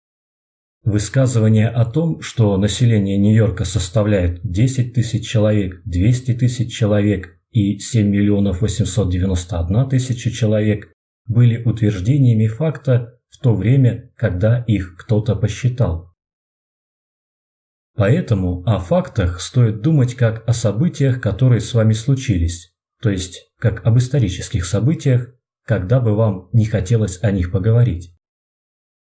Высказывание 0.83 1.67
о 1.67 1.85
том, 1.85 2.21
что 2.21 2.57
население 2.57 3.17
Нью-Йорка 3.17 3.65
составляет 3.65 4.39
10 4.43 4.93
тысяч 4.93 5.27
человек, 5.27 5.81
200 5.85 6.33
тысяч 6.35 6.73
человек 6.73 7.37
и 7.51 7.77
7 7.77 8.07
миллионов 8.07 8.61
891 8.61 9.89
тысяча 9.89 10.31
человек, 10.31 10.91
были 11.27 11.61
утверждениями 11.63 12.47
факта 12.47 13.19
в 13.29 13.37
то 13.39 13.53
время, 13.53 14.11
когда 14.15 14.63
их 14.67 14.95
кто-то 14.97 15.35
посчитал. 15.35 16.10
Поэтому 17.95 18.63
о 18.65 18.79
фактах 18.79 19.41
стоит 19.41 19.81
думать 19.81 20.15
как 20.15 20.47
о 20.47 20.53
событиях, 20.53 21.21
которые 21.21 21.59
с 21.59 21.73
вами 21.73 21.93
случились, 21.93 22.73
то 23.01 23.09
есть 23.09 23.51
как 23.59 23.85
об 23.85 23.97
исторических 23.97 24.65
событиях, 24.65 25.33
когда 25.65 25.99
бы 25.99 26.15
вам 26.15 26.49
не 26.53 26.65
хотелось 26.65 27.21
о 27.21 27.31
них 27.31 27.51
поговорить. 27.51 28.15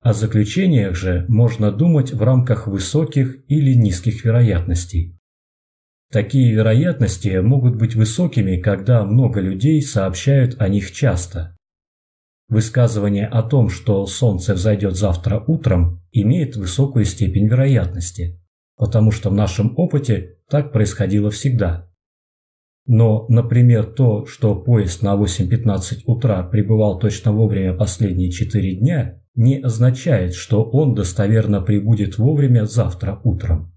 О 0.01 0.13
заключениях 0.13 0.95
же 0.95 1.25
можно 1.29 1.71
думать 1.71 2.11
в 2.11 2.21
рамках 2.21 2.67
высоких 2.67 3.37
или 3.47 3.73
низких 3.73 4.25
вероятностей. 4.25 5.17
Такие 6.11 6.53
вероятности 6.53 7.39
могут 7.39 7.77
быть 7.77 7.95
высокими, 7.95 8.57
когда 8.57 9.05
много 9.05 9.39
людей 9.39 9.81
сообщают 9.81 10.61
о 10.61 10.67
них 10.67 10.91
часто. 10.91 11.55
Высказывание 12.49 13.27
о 13.27 13.41
том, 13.41 13.69
что 13.69 14.05
Солнце 14.05 14.53
взойдет 14.53 14.95
завтра 14.95 15.39
утром, 15.47 16.03
имеет 16.11 16.57
высокую 16.57 17.05
степень 17.05 17.47
вероятности 17.47 18.42
потому 18.77 19.11
что 19.11 19.29
в 19.29 19.33
нашем 19.33 19.73
опыте 19.77 20.37
так 20.49 20.71
происходило 20.71 21.29
всегда. 21.29 21.89
Но, 22.85 23.25
например, 23.29 23.85
то, 23.85 24.25
что 24.25 24.55
поезд 24.55 25.01
на 25.01 25.15
8.15 25.15 26.01
утра 26.05 26.43
прибывал 26.43 26.99
точно 26.99 27.31
вовремя 27.31 27.73
последние 27.73 28.29
4 28.29 28.75
дня, 28.75 29.21
не 29.35 29.59
означает, 29.59 30.35
что 30.35 30.63
он 30.63 30.93
достоверно 30.93 31.61
прибудет 31.61 32.17
вовремя 32.17 32.65
завтра 32.65 33.19
утром. 33.23 33.73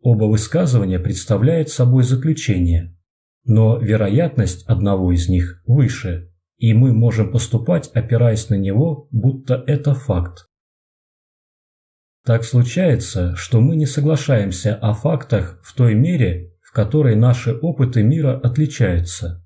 Оба 0.00 0.24
высказывания 0.24 0.98
представляют 0.98 1.70
собой 1.70 2.02
заключение, 2.02 2.96
но 3.44 3.78
вероятность 3.78 4.64
одного 4.66 5.12
из 5.12 5.28
них 5.28 5.62
выше, 5.66 6.32
и 6.58 6.74
мы 6.74 6.92
можем 6.92 7.30
поступать, 7.30 7.88
опираясь 7.94 8.48
на 8.48 8.56
него, 8.56 9.08
будто 9.10 9.62
это 9.66 9.94
факт. 9.94 10.48
Так 12.28 12.44
случается, 12.44 13.34
что 13.36 13.62
мы 13.62 13.74
не 13.74 13.86
соглашаемся 13.86 14.74
о 14.74 14.92
фактах 14.92 15.58
в 15.62 15.74
той 15.74 15.94
мере, 15.94 16.52
в 16.60 16.74
которой 16.74 17.16
наши 17.16 17.54
опыты 17.54 18.02
мира 18.02 18.38
отличаются. 18.38 19.42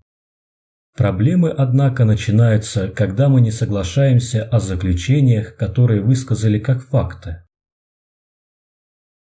Проблемы, 0.96 1.50
однако, 1.50 2.04
начинаются, 2.04 2.88
когда 2.88 3.28
мы 3.28 3.40
не 3.40 3.52
соглашаемся 3.52 4.42
о 4.42 4.58
заключениях, 4.58 5.54
которые 5.54 6.02
высказали 6.02 6.58
как 6.58 6.82
факты. 6.82 7.44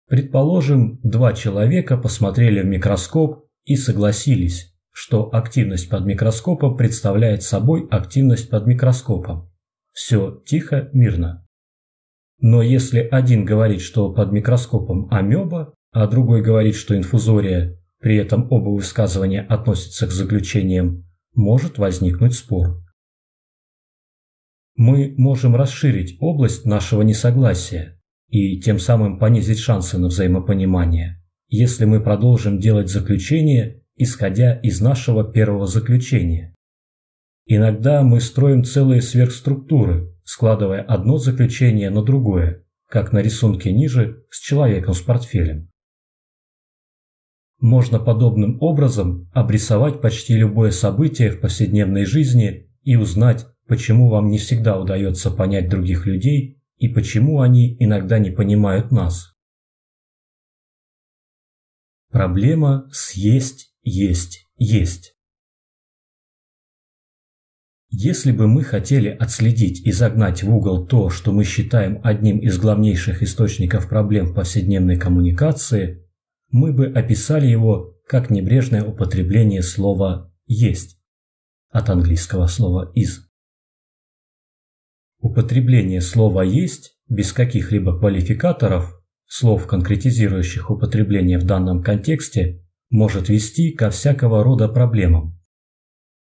Предположим, 0.07 1.01
два 1.03 1.33
человека 1.33 1.97
посмотрели 1.97 2.61
в 2.61 2.65
микроскоп 2.65 3.45
и 3.65 3.75
согласились, 3.75 4.73
что 4.93 5.35
активность 5.35 5.89
под 5.89 6.05
микроскопом 6.05 6.77
представляет 6.77 7.43
собой 7.43 7.89
активность 7.91 8.49
под 8.49 8.67
микроскопом. 8.67 9.51
Все 9.91 10.41
тихо, 10.45 10.89
мирно. 10.93 11.45
Но 12.41 12.61
если 12.61 12.99
один 12.99 13.43
говорит, 13.45 13.81
что 13.81 14.13
под 14.13 14.31
микроскопом 14.31 15.07
амеба, 15.11 15.73
а 15.91 16.07
другой 16.07 16.41
говорит, 16.41 16.75
что 16.75 16.95
инфузория, 16.95 17.77
при 17.99 18.15
этом 18.15 18.47
оба 18.49 18.69
высказывания 18.69 19.41
относятся 19.41 20.07
к 20.07 20.11
заключениям, 20.11 21.05
может 21.33 21.77
возникнуть 21.77 22.33
спор. 22.33 22.81
Мы 24.75 25.13
можем 25.17 25.55
расширить 25.55 26.17
область 26.21 26.65
нашего 26.65 27.01
несогласия 27.01 27.99
и 28.29 28.61
тем 28.61 28.79
самым 28.79 29.19
понизить 29.19 29.59
шансы 29.59 29.97
на 29.97 30.07
взаимопонимание, 30.07 31.21
если 31.49 31.83
мы 31.83 31.99
продолжим 32.01 32.59
делать 32.59 32.89
заключения, 32.89 33.81
исходя 33.97 34.53
из 34.53 34.79
нашего 34.79 35.29
первого 35.29 35.67
заключения. 35.67 36.55
Иногда 37.45 38.03
мы 38.03 38.21
строим 38.21 38.63
целые 38.63 39.01
сверхструктуры, 39.01 40.15
складывая 40.29 40.83
одно 40.83 41.17
заключение 41.17 41.89
на 41.89 42.03
другое, 42.03 42.63
как 42.87 43.11
на 43.11 43.17
рисунке 43.17 43.71
ниже 43.73 44.27
с 44.29 44.39
человеком 44.39 44.93
с 44.93 45.01
портфелем. 45.01 45.71
Можно 47.59 47.97
подобным 47.97 48.61
образом 48.61 49.27
обрисовать 49.33 50.01
почти 50.01 50.35
любое 50.35 50.69
событие 50.69 51.31
в 51.31 51.41
повседневной 51.41 52.05
жизни 52.05 52.71
и 52.83 52.95
узнать, 52.95 53.47
почему 53.67 54.07
вам 54.07 54.27
не 54.27 54.37
всегда 54.37 54.79
удается 54.79 55.31
понять 55.31 55.67
других 55.67 56.05
людей 56.05 56.61
и 56.77 56.89
почему 56.89 57.41
они 57.41 57.75
иногда 57.79 58.19
не 58.19 58.29
понимают 58.29 58.91
нас. 58.91 59.35
Проблема 62.11 62.87
съесть, 62.91 63.73
есть, 63.81 64.45
есть. 64.57 65.15
Если 67.91 68.31
бы 68.31 68.47
мы 68.47 68.63
хотели 68.63 69.09
отследить 69.09 69.85
и 69.85 69.91
загнать 69.91 70.43
в 70.43 70.55
угол 70.55 70.85
то, 70.85 71.09
что 71.09 71.31
мы 71.31 71.43
считаем 71.43 71.99
одним 72.03 72.37
из 72.37 72.59
главнейших 72.59 73.23
источников 73.23 73.89
проблем 73.89 74.27
в 74.27 74.35
повседневной 74.35 74.97
коммуникации, 74.97 76.07
мы 76.51 76.71
бы 76.71 76.85
описали 76.85 77.47
его 77.47 77.95
как 78.07 78.29
небрежное 78.29 78.83
употребление 78.83 79.63
слова 79.63 80.31
«есть» 80.45 80.99
от 81.69 81.89
английского 81.89 82.45
слова 82.45 82.91
«is». 82.95 83.21
Употребление 85.19 86.01
слова 86.01 86.43
«есть» 86.43 86.95
без 87.07 87.33
каких-либо 87.33 87.97
квалификаторов, 87.97 89.01
слов, 89.25 89.65
конкретизирующих 89.65 90.69
употребление 90.69 91.39
в 91.39 91.45
данном 91.45 91.81
контексте, 91.81 92.63
может 92.91 93.29
вести 93.29 93.71
ко 93.71 93.89
всякого 93.89 94.43
рода 94.43 94.67
проблемам. 94.67 95.38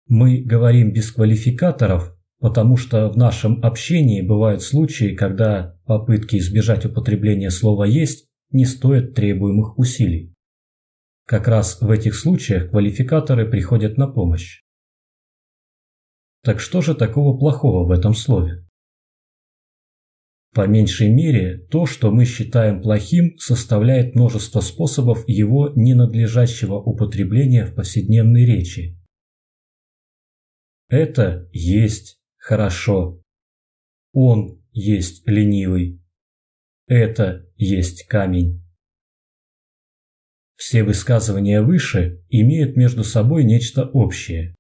Мы 0.08 0.40
говорим 0.40 0.92
без 0.92 1.12
квалификаторов, 1.12 2.16
потому 2.40 2.78
что 2.78 3.10
в 3.10 3.18
нашем 3.18 3.62
общении 3.62 4.22
бывают 4.22 4.62
случаи, 4.62 5.14
когда 5.14 5.78
попытки 5.84 6.36
избежать 6.36 6.86
употребления 6.86 7.50
слова 7.50 7.84
«есть» 7.84 8.26
не 8.50 8.64
стоят 8.64 9.14
требуемых 9.14 9.78
усилий. 9.78 10.34
Как 11.26 11.46
раз 11.46 11.82
в 11.82 11.90
этих 11.90 12.14
случаях 12.14 12.70
квалификаторы 12.70 13.46
приходят 13.46 13.98
на 13.98 14.08
помощь. 14.08 14.62
Так 16.42 16.58
что 16.58 16.80
же 16.80 16.94
такого 16.94 17.36
плохого 17.38 17.86
в 17.86 17.90
этом 17.90 18.14
слове? 18.14 18.66
По 20.54 20.66
меньшей 20.66 21.10
мере, 21.10 21.58
то, 21.70 21.84
что 21.84 22.10
мы 22.10 22.24
считаем 22.24 22.80
плохим, 22.80 23.36
составляет 23.36 24.14
множество 24.14 24.60
способов 24.60 25.28
его 25.28 25.70
ненадлежащего 25.76 26.76
употребления 26.76 27.66
в 27.66 27.74
повседневной 27.74 28.46
речи. 28.46 28.97
Это 30.88 31.48
есть 31.52 32.18
хорошо. 32.36 33.22
Он 34.12 34.62
есть 34.72 35.26
ленивый. 35.26 36.02
Это 36.86 37.46
есть 37.56 38.06
камень. 38.06 38.64
Все 40.56 40.82
высказывания 40.82 41.62
выше 41.62 42.24
имеют 42.30 42.76
между 42.76 43.04
собой 43.04 43.44
нечто 43.44 43.84
общее. 43.86 44.56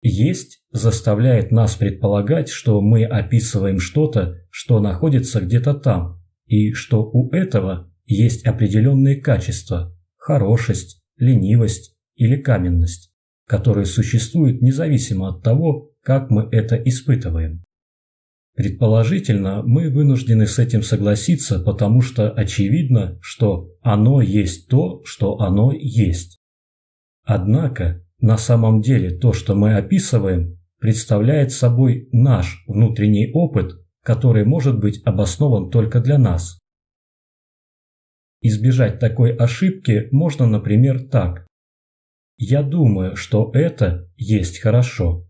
Есть 0.00 0.62
заставляет 0.70 1.50
нас 1.50 1.76
предполагать, 1.76 2.48
что 2.48 2.80
мы 2.80 3.04
описываем 3.04 3.78
что-то, 3.78 4.40
что 4.50 4.80
находится 4.80 5.40
где-то 5.40 5.74
там, 5.74 6.22
и 6.46 6.72
что 6.72 7.04
у 7.04 7.30
этого 7.32 7.90
есть 8.06 8.44
определенные 8.44 9.20
качества– 9.20 9.96
хорошесть, 10.16 11.02
ленивость 11.16 11.96
или 12.16 12.36
каменность, 12.36 13.13
которые 13.46 13.86
существуют 13.86 14.62
независимо 14.62 15.28
от 15.28 15.42
того, 15.42 15.90
как 16.02 16.30
мы 16.30 16.48
это 16.50 16.76
испытываем. 16.76 17.64
Предположительно, 18.54 19.62
мы 19.64 19.90
вынуждены 19.90 20.46
с 20.46 20.58
этим 20.60 20.82
согласиться, 20.82 21.58
потому 21.58 22.00
что 22.02 22.30
очевидно, 22.30 23.18
что 23.20 23.70
оно 23.82 24.20
есть 24.20 24.68
то, 24.68 25.02
что 25.04 25.40
оно 25.40 25.72
есть. 25.72 26.38
Однако, 27.24 28.04
на 28.20 28.36
самом 28.36 28.80
деле 28.80 29.10
то, 29.10 29.32
что 29.32 29.56
мы 29.56 29.74
описываем, 29.76 30.58
представляет 30.78 31.50
собой 31.50 32.08
наш 32.12 32.62
внутренний 32.68 33.30
опыт, 33.32 33.72
который 34.02 34.44
может 34.44 34.78
быть 34.78 35.00
обоснован 35.04 35.70
только 35.70 36.00
для 36.00 36.18
нас. 36.18 36.60
Избежать 38.40 39.00
такой 39.00 39.34
ошибки 39.34 40.08
можно, 40.12 40.46
например, 40.46 41.08
так. 41.08 41.46
Я 42.36 42.62
думаю, 42.62 43.16
что 43.16 43.50
это 43.54 44.10
есть 44.16 44.58
хорошо. 44.58 45.26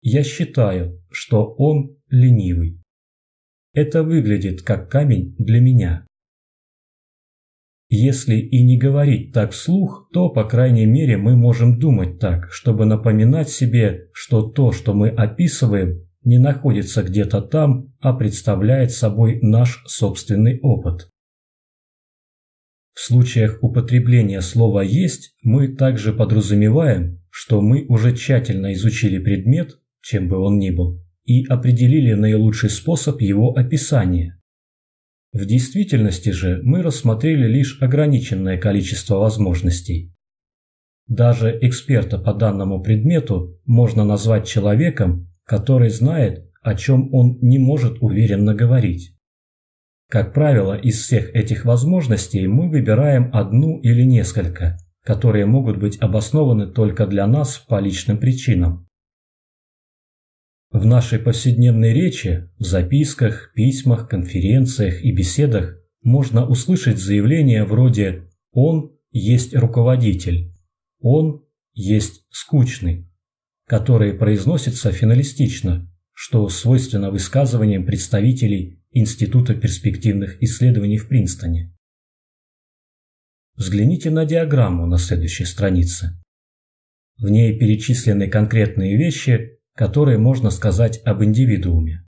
Я 0.00 0.22
считаю, 0.22 1.02
что 1.10 1.54
он 1.54 1.96
ленивый. 2.08 2.80
Это 3.72 4.02
выглядит 4.02 4.62
как 4.62 4.90
камень 4.90 5.34
для 5.38 5.60
меня. 5.60 6.06
Если 7.88 8.36
и 8.36 8.62
не 8.64 8.78
говорить 8.78 9.32
так 9.32 9.52
вслух, 9.52 10.08
то, 10.12 10.28
по 10.28 10.44
крайней 10.44 10.86
мере, 10.86 11.16
мы 11.16 11.36
можем 11.36 11.78
думать 11.78 12.18
так, 12.18 12.52
чтобы 12.52 12.86
напоминать 12.86 13.48
себе, 13.48 14.08
что 14.12 14.42
то, 14.42 14.72
что 14.72 14.94
мы 14.94 15.10
описываем, 15.10 16.06
не 16.22 16.38
находится 16.38 17.02
где-то 17.02 17.42
там, 17.42 17.92
а 18.00 18.14
представляет 18.14 18.90
собой 18.92 19.38
наш 19.42 19.84
собственный 19.86 20.58
опыт. 20.60 21.08
В 22.94 23.00
случаях 23.00 23.58
употребления 23.60 24.40
слова 24.40 24.82
«есть» 24.82 25.34
мы 25.42 25.68
также 25.68 26.12
подразумеваем, 26.12 27.20
что 27.28 27.60
мы 27.60 27.84
уже 27.88 28.16
тщательно 28.16 28.72
изучили 28.72 29.18
предмет, 29.18 29.80
чем 30.00 30.28
бы 30.28 30.38
он 30.38 30.58
ни 30.58 30.70
был, 30.70 31.02
и 31.24 31.44
определили 31.46 32.12
наилучший 32.12 32.70
способ 32.70 33.20
его 33.20 33.52
описания. 33.52 34.40
В 35.32 35.44
действительности 35.44 36.28
же 36.28 36.60
мы 36.62 36.82
рассмотрели 36.82 37.48
лишь 37.48 37.82
ограниченное 37.82 38.58
количество 38.58 39.16
возможностей. 39.16 40.14
Даже 41.08 41.58
эксперта 41.60 42.18
по 42.18 42.32
данному 42.32 42.80
предмету 42.80 43.58
можно 43.64 44.04
назвать 44.04 44.46
человеком, 44.46 45.28
который 45.44 45.90
знает, 45.90 46.48
о 46.62 46.76
чем 46.76 47.12
он 47.12 47.38
не 47.42 47.58
может 47.58 47.98
уверенно 48.00 48.54
говорить. 48.54 49.13
Как 50.14 50.32
правило, 50.32 50.78
из 50.78 51.00
всех 51.00 51.34
этих 51.34 51.64
возможностей 51.64 52.46
мы 52.46 52.70
выбираем 52.70 53.30
одну 53.32 53.80
или 53.80 54.04
несколько, 54.04 54.78
которые 55.02 55.44
могут 55.44 55.76
быть 55.78 56.00
обоснованы 56.00 56.68
только 56.68 57.08
для 57.08 57.26
нас 57.26 57.58
по 57.58 57.80
личным 57.80 58.18
причинам. 58.18 58.88
В 60.70 60.86
нашей 60.86 61.18
повседневной 61.18 61.92
речи, 61.92 62.48
в 62.60 62.62
записках, 62.62 63.52
письмах, 63.56 64.08
конференциях 64.08 65.02
и 65.02 65.10
беседах 65.10 65.78
можно 66.04 66.46
услышать 66.46 66.98
заявления 66.98 67.64
вроде 67.64 68.28
«он 68.52 68.92
есть 69.10 69.52
руководитель», 69.52 70.54
«он 71.00 71.42
есть 71.72 72.24
скучный», 72.30 73.10
которые 73.66 74.14
произносятся 74.14 74.92
финалистично, 74.92 75.90
что 76.12 76.48
свойственно 76.48 77.10
высказываниям 77.10 77.84
представителей 77.84 78.83
Института 78.96 79.56
перспективных 79.56 80.40
исследований 80.40 80.98
в 80.98 81.08
Принстоне. 81.08 81.74
Взгляните 83.56 84.08
на 84.08 84.24
диаграмму 84.24 84.86
на 84.86 84.98
следующей 84.98 85.46
странице. 85.46 86.22
В 87.18 87.28
ней 87.28 87.58
перечислены 87.58 88.28
конкретные 88.28 88.96
вещи, 88.96 89.58
которые 89.74 90.18
можно 90.18 90.50
сказать 90.50 91.00
об 91.04 91.24
индивидууме. 91.24 92.06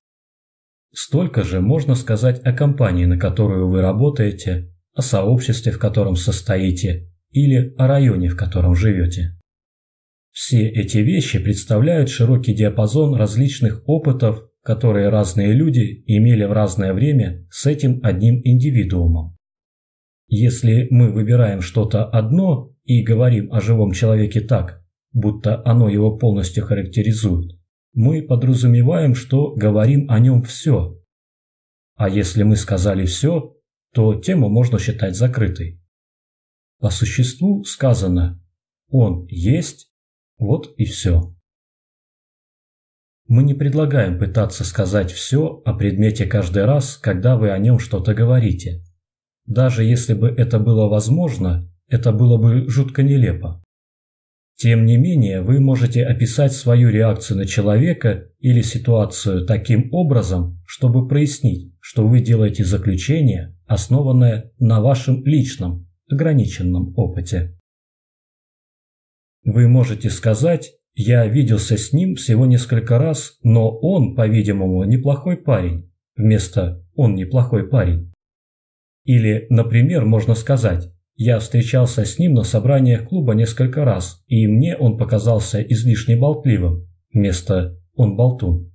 Столько 0.94 1.42
же 1.42 1.60
можно 1.60 1.96
сказать 1.96 2.40
о 2.44 2.52
компании, 2.52 3.04
на 3.04 3.18
которую 3.18 3.68
вы 3.68 3.80
работаете, 3.80 4.72
о 4.94 5.02
сообществе, 5.02 5.72
в 5.72 5.80
котором 5.80 6.14
состоите, 6.14 7.12
или 7.32 7.74
о 7.78 7.88
районе, 7.88 8.28
в 8.28 8.36
котором 8.36 8.76
живете. 8.76 9.36
Все 10.30 10.68
эти 10.68 10.98
вещи 10.98 11.40
представляют 11.40 12.10
широкий 12.10 12.54
диапазон 12.54 13.16
различных 13.16 13.82
опытов, 13.88 14.48
которые 14.66 15.10
разные 15.10 15.52
люди 15.52 16.02
имели 16.08 16.42
в 16.42 16.50
разное 16.50 16.92
время 16.92 17.46
с 17.50 17.66
этим 17.66 18.00
одним 18.02 18.40
индивидуумом. 18.42 19.36
Если 20.26 20.88
мы 20.90 21.12
выбираем 21.12 21.60
что-то 21.60 22.04
одно 22.04 22.74
и 22.82 23.04
говорим 23.04 23.52
о 23.52 23.60
живом 23.60 23.92
человеке 23.92 24.40
так, 24.40 24.84
будто 25.12 25.64
оно 25.64 25.88
его 25.88 26.18
полностью 26.18 26.64
характеризует, 26.64 27.56
мы 27.94 28.22
подразумеваем, 28.22 29.14
что 29.14 29.54
говорим 29.54 30.10
о 30.10 30.18
нем 30.18 30.42
все. 30.42 31.00
А 31.94 32.08
если 32.08 32.42
мы 32.42 32.56
сказали 32.56 33.06
все, 33.06 33.54
то 33.94 34.16
тему 34.16 34.48
можно 34.48 34.80
считать 34.80 35.14
закрытой. 35.14 35.80
По 36.80 36.90
существу 36.90 37.62
сказано 37.62 38.42
«он 38.88 39.26
есть», 39.28 39.92
вот 40.38 40.74
и 40.76 40.84
все. 40.86 41.35
Мы 43.28 43.42
не 43.42 43.54
предлагаем 43.54 44.18
пытаться 44.18 44.62
сказать 44.62 45.10
все 45.10 45.60
о 45.64 45.74
предмете 45.74 46.26
каждый 46.26 46.64
раз, 46.64 46.96
когда 46.96 47.36
вы 47.36 47.50
о 47.50 47.58
нем 47.58 47.80
что-то 47.80 48.14
говорите. 48.14 48.84
Даже 49.46 49.82
если 49.82 50.14
бы 50.14 50.28
это 50.28 50.60
было 50.60 50.88
возможно, 50.88 51.68
это 51.88 52.12
было 52.12 52.36
бы 52.38 52.68
жутко 52.68 53.02
нелепо. 53.02 53.62
Тем 54.54 54.86
не 54.86 54.96
менее, 54.96 55.42
вы 55.42 55.60
можете 55.60 56.04
описать 56.04 56.52
свою 56.52 56.88
реакцию 56.88 57.38
на 57.38 57.46
человека 57.46 58.28
или 58.38 58.62
ситуацию 58.62 59.44
таким 59.44 59.92
образом, 59.92 60.62
чтобы 60.64 61.06
прояснить, 61.06 61.74
что 61.80 62.06
вы 62.06 62.20
делаете 62.20 62.64
заключение, 62.64 63.56
основанное 63.66 64.52
на 64.58 64.80
вашем 64.80 65.24
личном, 65.26 65.88
ограниченном 66.08 66.94
опыте. 66.96 67.58
Вы 69.44 69.68
можете 69.68 70.10
сказать 70.10 70.72
«я 70.96 71.24
виделся 71.28 71.78
с 71.78 71.92
ним 71.92 72.16
всего 72.16 72.44
несколько 72.44 72.98
раз, 72.98 73.38
но 73.44 73.70
он, 73.70 74.16
по-видимому, 74.16 74.82
неплохой 74.82 75.36
парень», 75.36 75.92
вместо 76.16 76.84
«он 76.96 77.14
неплохой 77.14 77.68
парень». 77.68 78.12
Или, 79.04 79.46
например, 79.50 80.04
можно 80.04 80.34
сказать 80.34 80.90
я 81.16 81.38
встречался 81.38 82.04
с 82.04 82.18
ним 82.18 82.34
на 82.34 82.42
собраниях 82.42 83.08
клуба 83.08 83.34
несколько 83.34 83.84
раз, 83.84 84.22
и 84.26 84.46
мне 84.46 84.76
он 84.76 84.98
показался 84.98 85.62
излишне 85.62 86.16
болтливым, 86.16 86.86
вместо 87.10 87.80
«он 87.94 88.16
болтун». 88.16 88.74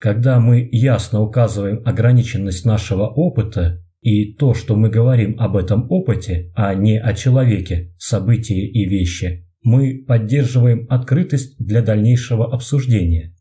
Когда 0.00 0.40
мы 0.40 0.68
ясно 0.70 1.22
указываем 1.22 1.82
ограниченность 1.84 2.64
нашего 2.64 3.06
опыта 3.06 3.84
и 4.00 4.34
то, 4.34 4.52
что 4.54 4.74
мы 4.74 4.90
говорим 4.90 5.36
об 5.38 5.56
этом 5.56 5.90
опыте, 5.90 6.52
а 6.54 6.74
не 6.74 6.98
о 6.98 7.14
человеке, 7.14 7.94
событии 7.98 8.68
и 8.68 8.84
вещи, 8.88 9.47
мы 9.68 10.02
поддерживаем 10.02 10.86
открытость 10.88 11.58
для 11.58 11.82
дальнейшего 11.82 12.50
обсуждения. 12.50 13.36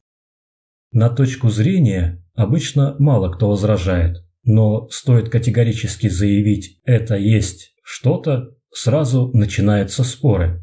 На 0.92 1.10
точку 1.10 1.48
зрения 1.48 2.22
обычно 2.34 2.98
мало 3.00 3.32
кто 3.32 3.50
возражает, 3.50 4.18
но 4.44 4.90
стоит 4.90 5.30
категорически 5.30 6.10
заявить 6.10 6.82
«это 6.84 7.16
есть 7.16 7.74
что-то», 7.82 8.58
сразу 8.74 9.32
начинаются 9.32 10.04
споры. 10.04 10.62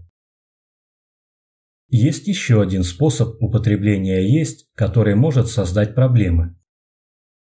Есть 1.89 2.29
еще 2.29 2.61
один 2.61 2.83
способ 2.83 3.43
употребления 3.43 4.21
«есть», 4.21 4.69
который 4.75 5.15
может 5.15 5.49
создать 5.49 5.95
проблемы. 5.95 6.57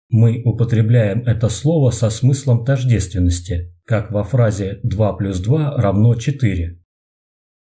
Мы 0.09 0.41
употребляем 0.43 1.21
это 1.21 1.47
слово 1.47 1.91
со 1.91 2.09
смыслом 2.09 2.65
тождественности, 2.65 3.73
как 3.85 4.11
во 4.11 4.25
фразе 4.25 4.81
2 4.83 5.13
плюс 5.13 5.39
2 5.39 5.77
равно 5.77 6.15
4. 6.15 6.79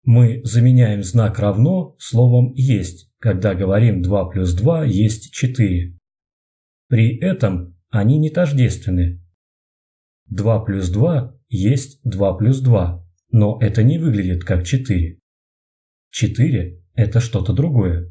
Мы 0.08 0.40
заменяем 0.46 1.04
знак 1.04 1.38
«равно» 1.38 1.98
словом 2.00 2.54
«есть», 2.54 3.12
когда 3.20 3.54
говорим 3.54 4.02
2 4.02 4.30
плюс 4.30 4.54
2 4.54 4.86
есть 4.86 5.34
4. 5.34 5.98
При 6.88 7.18
этом 7.18 7.76
они 7.90 8.18
не 8.18 8.30
тождественны. 8.30 9.22
2 10.30 10.64
плюс 10.64 10.90
2 10.92 11.38
есть 11.50 12.00
2 12.06 12.38
плюс 12.38 12.62
2, 12.62 13.06
но 13.32 13.60
это 13.62 13.84
не 13.84 13.98
выглядит 13.98 14.46
как 14.46 14.64
4. 14.66 15.20
4– 16.12 16.84
это 16.94 17.20
что-то 17.20 17.52
другое. 17.52 18.10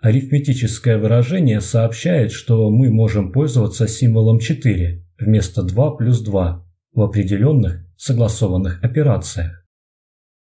Арифметическое 0.00 0.96
выражение 0.96 1.60
сообщает, 1.60 2.32
что 2.32 2.70
мы 2.70 2.88
можем 2.88 3.32
пользоваться 3.32 3.86
символом 3.86 4.38
4 4.38 5.06
вместо 5.18 5.62
2 5.62 5.96
плюс 5.98 6.22
2 6.22 6.66
в 6.92 7.00
определенных 7.02 7.84
согласованных 7.98 8.82
операциях. 8.82 9.65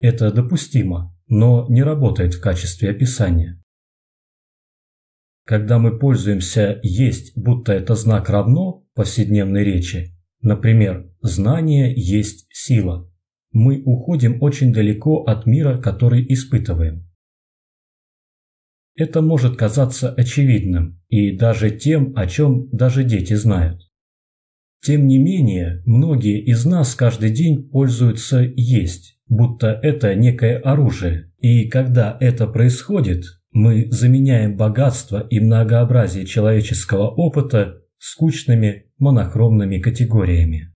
Это 0.00 0.32
допустимо, 0.32 1.14
но 1.28 1.66
не 1.68 1.82
работает 1.82 2.34
в 2.34 2.40
качестве 2.40 2.90
описания. 2.90 3.62
Когда 5.44 5.78
мы 5.78 5.98
пользуемся 5.98 6.80
«есть», 6.82 7.36
будто 7.36 7.72
это 7.72 7.94
знак 7.94 8.30
равно 8.30 8.86
повседневной 8.94 9.62
речи, 9.62 10.16
например, 10.40 11.12
«знание 11.20 11.92
есть 11.94 12.46
сила», 12.50 13.10
мы 13.52 13.82
уходим 13.84 14.42
очень 14.42 14.72
далеко 14.72 15.24
от 15.24 15.44
мира, 15.44 15.76
который 15.76 16.24
испытываем. 16.32 17.10
Это 18.94 19.22
может 19.22 19.56
казаться 19.56 20.12
очевидным 20.12 21.02
и 21.08 21.36
даже 21.36 21.70
тем, 21.70 22.12
о 22.16 22.26
чем 22.26 22.68
даже 22.70 23.02
дети 23.02 23.34
знают. 23.34 23.82
Тем 24.82 25.06
не 25.06 25.18
менее, 25.18 25.82
многие 25.84 26.42
из 26.42 26.64
нас 26.64 26.94
каждый 26.94 27.30
день 27.30 27.68
пользуются 27.68 28.40
«есть», 28.40 29.19
будто 29.30 29.68
это 29.68 30.14
некое 30.14 30.58
оружие, 30.58 31.32
и 31.38 31.68
когда 31.68 32.18
это 32.20 32.46
происходит, 32.46 33.24
мы 33.52 33.86
заменяем 33.90 34.56
богатство 34.56 35.26
и 35.30 35.40
многообразие 35.40 36.26
человеческого 36.26 37.08
опыта 37.08 37.80
скучными 37.98 38.90
монохромными 38.98 39.78
категориями. 39.78 40.74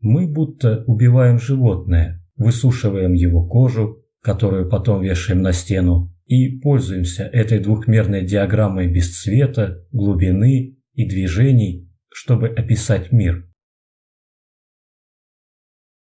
Мы 0.00 0.30
будто 0.30 0.84
убиваем 0.86 1.38
животное, 1.38 2.22
высушиваем 2.36 3.14
его 3.14 3.46
кожу, 3.46 4.04
которую 4.22 4.68
потом 4.68 5.02
вешаем 5.02 5.40
на 5.40 5.52
стену, 5.52 6.14
и 6.26 6.58
пользуемся 6.58 7.24
этой 7.24 7.60
двухмерной 7.60 8.24
диаграммой 8.24 8.92
без 8.92 9.20
цвета, 9.20 9.84
глубины 9.90 10.76
и 10.94 11.08
движений, 11.08 11.90
чтобы 12.10 12.48
описать 12.48 13.10
мир. 13.12 13.48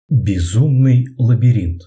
Безумный 0.07 1.07
лабиринт 1.17 1.81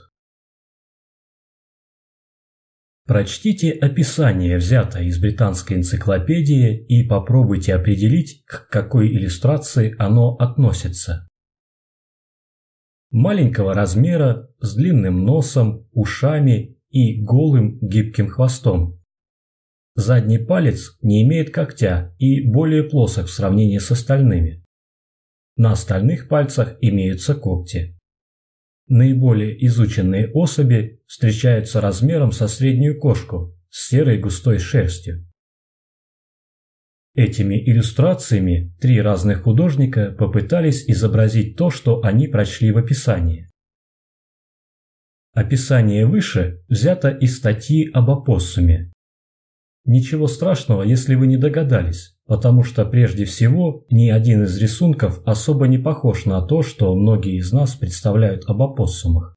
Прочтите 3.07 3.71
описание, 3.71 4.57
взятое 4.57 5.05
из 5.05 5.21
британской 5.21 5.77
энциклопедии, 5.77 6.85
и 6.85 7.07
попробуйте 7.07 7.77
определить, 7.77 8.43
к 8.45 8.69
какой 8.71 9.07
иллюстрации 9.15 9.95
оно 10.01 10.35
относится. 10.35 11.29
Маленького 13.13 13.73
размера, 13.73 14.53
с 14.59 14.75
длинным 14.75 15.25
носом, 15.25 15.89
ушами 15.93 16.77
и 16.91 17.23
голым 17.23 17.79
гибким 17.81 18.31
хвостом. 18.31 19.01
Задний 19.95 20.39
палец 20.39 20.99
не 21.03 21.23
имеет 21.23 21.55
когтя 21.55 22.17
и 22.19 22.45
более 22.45 22.83
плосок 22.83 23.27
в 23.27 23.33
сравнении 23.33 23.79
с 23.79 23.93
остальными. 23.93 24.65
На 25.55 25.71
остальных 25.71 26.27
пальцах 26.27 26.77
имеются 26.81 27.37
когти. 27.37 27.95
Наиболее 28.89 29.67
изученные 29.67 30.31
особи 30.31 31.03
встречаются 31.07 31.81
размером 31.83 32.33
со 32.33 32.49
среднюю 32.49 32.99
кошку 32.99 33.55
с 33.69 33.89
серой 33.89 34.19
густой 34.19 34.59
шерстью. 34.59 35.27
Этими 37.15 37.63
иллюстрациями 37.63 38.75
три 38.81 39.01
разных 39.03 39.43
художника 39.43 40.13
попытались 40.13 40.89
изобразить 40.89 41.57
то, 41.57 41.69
что 41.69 42.03
они 42.03 42.29
прочли 42.29 42.71
в 42.71 42.79
описании. 42.79 43.49
Описание 45.35 46.07
выше 46.07 46.65
взято 46.69 47.11
из 47.11 47.37
статьи 47.37 47.91
об 47.93 48.11
опоссуме. 48.11 48.93
Ничего 49.85 50.27
страшного, 50.27 50.83
если 50.83 51.15
вы 51.15 51.27
не 51.27 51.37
догадались, 51.37 52.18
потому 52.29 52.63
что 52.63 52.85
прежде 52.85 53.25
всего 53.25 53.87
ни 53.89 54.11
один 54.11 54.45
из 54.45 54.57
рисунков 54.59 55.23
особо 55.25 55.67
не 55.67 55.79
похож 55.79 56.27
на 56.27 56.43
то, 56.43 56.61
что 56.61 56.95
многие 56.95 57.39
из 57.39 57.53
нас 57.53 57.75
представляют 57.75 58.45
об 58.47 58.61
опоссумах. 58.61 59.35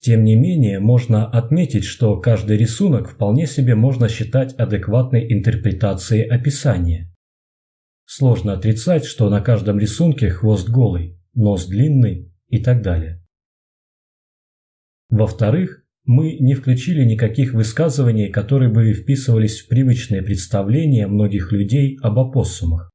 Тем 0.00 0.24
не 0.24 0.34
менее, 0.34 0.80
можно 0.80 1.24
отметить, 1.24 1.84
что 1.84 2.20
каждый 2.20 2.56
рисунок 2.56 3.08
вполне 3.08 3.46
себе 3.46 3.76
можно 3.76 4.08
считать 4.08 4.52
адекватной 4.54 5.32
интерпретацией 5.32 6.24
описания. 6.24 7.14
Сложно 8.04 8.54
отрицать, 8.54 9.04
что 9.04 9.30
на 9.30 9.40
каждом 9.40 9.78
рисунке 9.78 10.28
хвост 10.28 10.68
голый, 10.68 11.20
нос 11.34 11.66
длинный 11.66 12.34
и 12.48 12.60
так 12.60 12.82
далее. 12.82 13.24
Во-вторых, 15.08 15.81
мы 16.04 16.36
не 16.38 16.54
включили 16.54 17.04
никаких 17.04 17.54
высказываний, 17.54 18.28
которые 18.28 18.70
бы 18.70 18.92
вписывались 18.92 19.60
в 19.60 19.68
привычные 19.68 20.22
представления 20.22 21.06
многих 21.06 21.52
людей 21.52 21.98
об 22.02 22.18
опоссумах. 22.18 22.90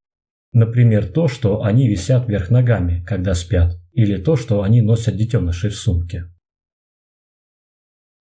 Например, 0.51 1.05
то, 1.05 1.27
что 1.27 1.63
они 1.63 1.88
висят 1.88 2.27
вверх 2.27 2.49
ногами, 2.49 3.03
когда 3.05 3.34
спят, 3.34 3.77
или 3.93 4.17
то, 4.17 4.35
что 4.35 4.61
они 4.61 4.81
носят 4.81 5.15
детенышей 5.15 5.69
в 5.69 5.75
сумке. 5.75 6.25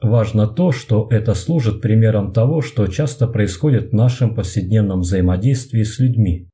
Важно 0.01 0.47
то, 0.47 0.73
что 0.73 1.09
это 1.11 1.35
служит 1.35 1.81
примером 1.81 2.33
того, 2.33 2.61
что 2.61 2.87
часто 2.87 3.27
происходит 3.27 3.91
в 3.91 3.95
нашем 3.95 4.35
повседневном 4.35 5.01
взаимодействии 5.01 5.83
с 5.83 5.99
людьми. 5.99 6.49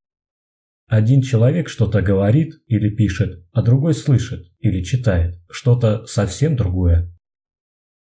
Один 0.88 1.22
человек 1.22 1.68
что-то 1.68 2.02
говорит 2.02 2.54
или 2.66 2.94
пишет, 2.94 3.44
а 3.52 3.62
другой 3.62 3.94
слышит 3.94 4.46
или 4.60 4.82
читает 4.82 5.40
что-то 5.50 6.06
совсем 6.06 6.54
другое 6.54 7.12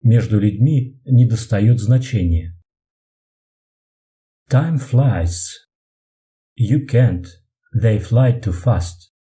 между 0.05 0.39
людьми 0.39 1.01
недостает 1.07 1.81
значения. 1.81 2.55
Time 4.51 4.79
flies. 4.79 5.33
You 6.57 6.87
can't. 6.87 7.27
They 7.75 7.99
fly 7.99 8.41
too 8.41 8.53
fast. 8.53 9.11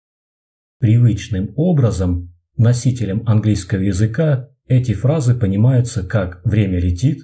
Привычным 0.78 1.52
образом 1.56 2.32
носителям 2.56 3.26
английского 3.26 3.80
языка 3.80 4.50
эти 4.66 4.92
фразы 4.92 5.34
понимаются 5.34 6.06
как 6.06 6.44
«время 6.44 6.78
летит», 6.78 7.22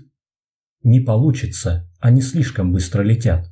«не 0.82 1.00
получится», 1.00 1.88
они 2.00 2.22
слишком 2.22 2.72
быстро 2.72 3.02
летят. 3.02 3.46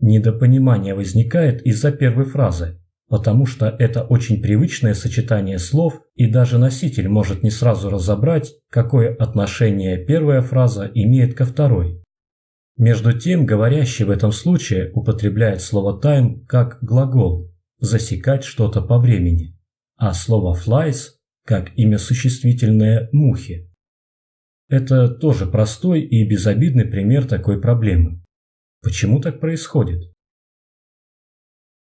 Недопонимание 0.00 0.94
возникает 0.94 1.62
из-за 1.62 1.92
первой 1.92 2.24
фразы, 2.24 2.81
потому 3.12 3.44
что 3.44 3.66
это 3.68 4.04
очень 4.04 4.40
привычное 4.40 4.94
сочетание 4.94 5.58
слов, 5.58 6.00
и 6.14 6.28
даже 6.28 6.56
носитель 6.56 7.10
может 7.10 7.42
не 7.42 7.50
сразу 7.50 7.90
разобрать, 7.90 8.54
какое 8.70 9.14
отношение 9.14 10.02
первая 10.02 10.40
фраза 10.40 10.90
имеет 10.94 11.34
ко 11.34 11.44
второй. 11.44 12.02
Между 12.78 13.12
тем, 13.12 13.44
говорящий 13.44 14.06
в 14.06 14.10
этом 14.10 14.32
случае 14.32 14.92
употребляет 14.94 15.60
слово 15.60 16.00
time 16.02 16.46
как 16.46 16.78
глагол 16.82 17.52
«засекать 17.78 18.44
что-то 18.44 18.80
по 18.80 18.98
времени», 18.98 19.58
а 19.98 20.14
слово 20.14 20.56
flies 20.56 21.10
как 21.44 21.76
имя 21.76 21.98
существительное 21.98 23.10
«мухи». 23.12 23.70
Это 24.70 25.08
тоже 25.08 25.44
простой 25.44 26.00
и 26.00 26.26
безобидный 26.26 26.86
пример 26.86 27.26
такой 27.26 27.60
проблемы. 27.60 28.22
Почему 28.82 29.20
так 29.20 29.38
происходит? 29.38 30.00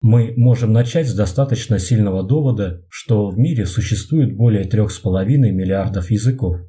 Мы 0.10 0.34
можем 0.38 0.72
начать 0.72 1.10
с 1.10 1.14
достаточно 1.14 1.80
сильного 1.80 2.24
довода, 2.24 2.82
что 2.88 3.28
в 3.28 3.38
мире 3.38 3.66
существует 3.66 4.38
более 4.38 4.64
3,5 4.64 5.26
миллиардов 5.52 6.12
языков. 6.12 6.60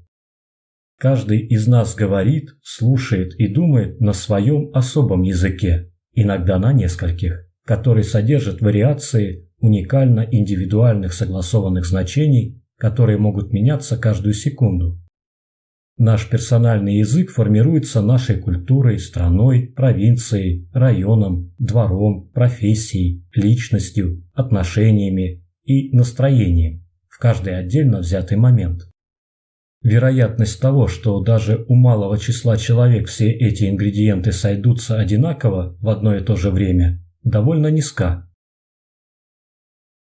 Каждый 0.99 1.47
из 1.47 1.69
нас 1.69 1.95
говорит, 1.95 2.49
слушает 2.65 3.39
и 3.39 3.47
думает 3.47 4.01
на 4.01 4.13
своем 4.13 4.71
особом 4.75 5.23
языке, 5.23 5.93
иногда 6.15 6.59
на 6.59 6.73
нескольких, 6.73 7.47
который 7.65 8.03
содержит 8.03 8.61
вариации 8.61 9.49
уникально 9.61 10.27
индивидуальных 10.29 11.13
согласованных 11.13 11.87
значений, 11.87 12.61
которые 12.77 13.19
могут 13.19 13.53
меняться 13.53 13.97
каждую 13.97 14.35
секунду. 14.35 14.99
Наш 15.99 16.31
персональный 16.31 16.99
язык 16.99 17.33
формируется 17.33 18.01
нашей 18.01 18.39
культурой, 18.39 19.01
страной, 19.01 19.67
провинцией, 19.67 20.69
районом, 20.73 21.53
двором, 21.59 22.29
профессией, 22.29 23.27
личностью, 23.35 24.25
отношениями 24.33 25.45
и 25.65 25.91
настроением 25.91 26.87
в 27.09 27.19
каждый 27.19 27.59
отдельно 27.59 27.99
взятый 27.99 28.37
момент. 28.37 28.83
Вероятность 29.83 30.61
того, 30.61 30.87
что 30.87 31.19
даже 31.21 31.65
у 31.69 31.75
малого 31.75 32.17
числа 32.17 32.57
человек 32.57 33.09
все 33.09 33.33
эти 33.33 33.69
ингредиенты 33.69 34.31
сойдутся 34.31 35.01
одинаково 35.01 35.77
в 35.81 35.89
одно 35.89 36.15
и 36.15 36.23
то 36.23 36.37
же 36.37 36.53
время, 36.53 37.05
довольно 37.25 37.73
низка. 37.73 38.31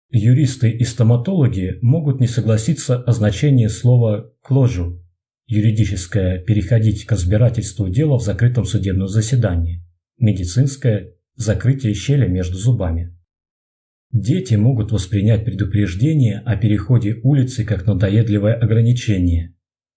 Юристы 0.08 0.70
и 0.70 0.84
стоматологи 0.84 1.78
могут 1.82 2.20
не 2.20 2.28
согласиться 2.28 2.96
о 2.96 3.10
значении 3.10 3.66
слова 3.66 4.32
«closure» 4.48 5.00
юридическое– 5.50 6.38
переходить 6.46 7.04
к 7.04 7.12
разбирательству 7.12 7.88
дела 7.88 8.18
в 8.18 8.22
закрытом 8.22 8.64
судебном 8.64 9.08
заседании, 9.08 9.84
медицинское– 10.16 11.14
закрытие 11.34 11.92
щели 11.92 12.28
между 12.28 12.56
зубами. 12.56 13.16
Дети 14.12 14.54
могут 14.54 14.92
воспринять 14.92 15.44
предупреждение 15.44 16.38
о 16.46 16.56
переходе 16.56 17.20
улицы 17.22 17.64
как 17.64 17.84
надоедливое 17.86 18.54
ограничение. 18.54 19.54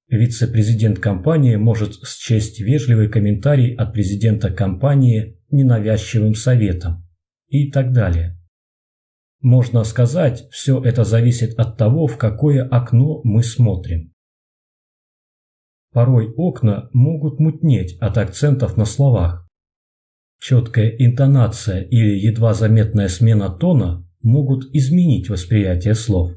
Вице-президент 0.10 1.00
компании 1.00 1.56
может 1.56 2.00
счесть 2.06 2.60
вежливый 2.60 3.10
комментарий 3.10 3.76
от 3.76 3.94
президента 3.94 4.52
компании 4.52 5.40
ненавязчивым 5.52 6.34
советом 6.34 7.08
и 7.48 7.72
так 7.72 7.92
далее. 7.94 8.40
Можно 9.40 9.84
сказать, 9.84 10.48
все 10.50 10.82
это 10.82 11.04
зависит 11.04 11.60
от 11.60 11.78
того, 11.78 12.08
в 12.08 12.18
какое 12.18 12.68
окно 12.68 13.22
мы 13.24 13.44
смотрим. 13.44 14.13
Порой 15.94 16.34
окна 16.36 16.90
могут 16.92 17.40
мутнеть 17.40 17.98
от 18.00 18.18
акцентов 18.18 18.78
на 18.78 18.86
словах. 18.86 19.48
Четкая 20.40 20.90
интонация 20.90 21.82
или 21.82 22.18
едва 22.18 22.54
заметная 22.54 23.08
смена 23.08 23.50
тона 23.50 24.06
могут 24.22 24.66
изменить 24.76 25.30
восприятие 25.30 25.94
слов. 25.94 26.32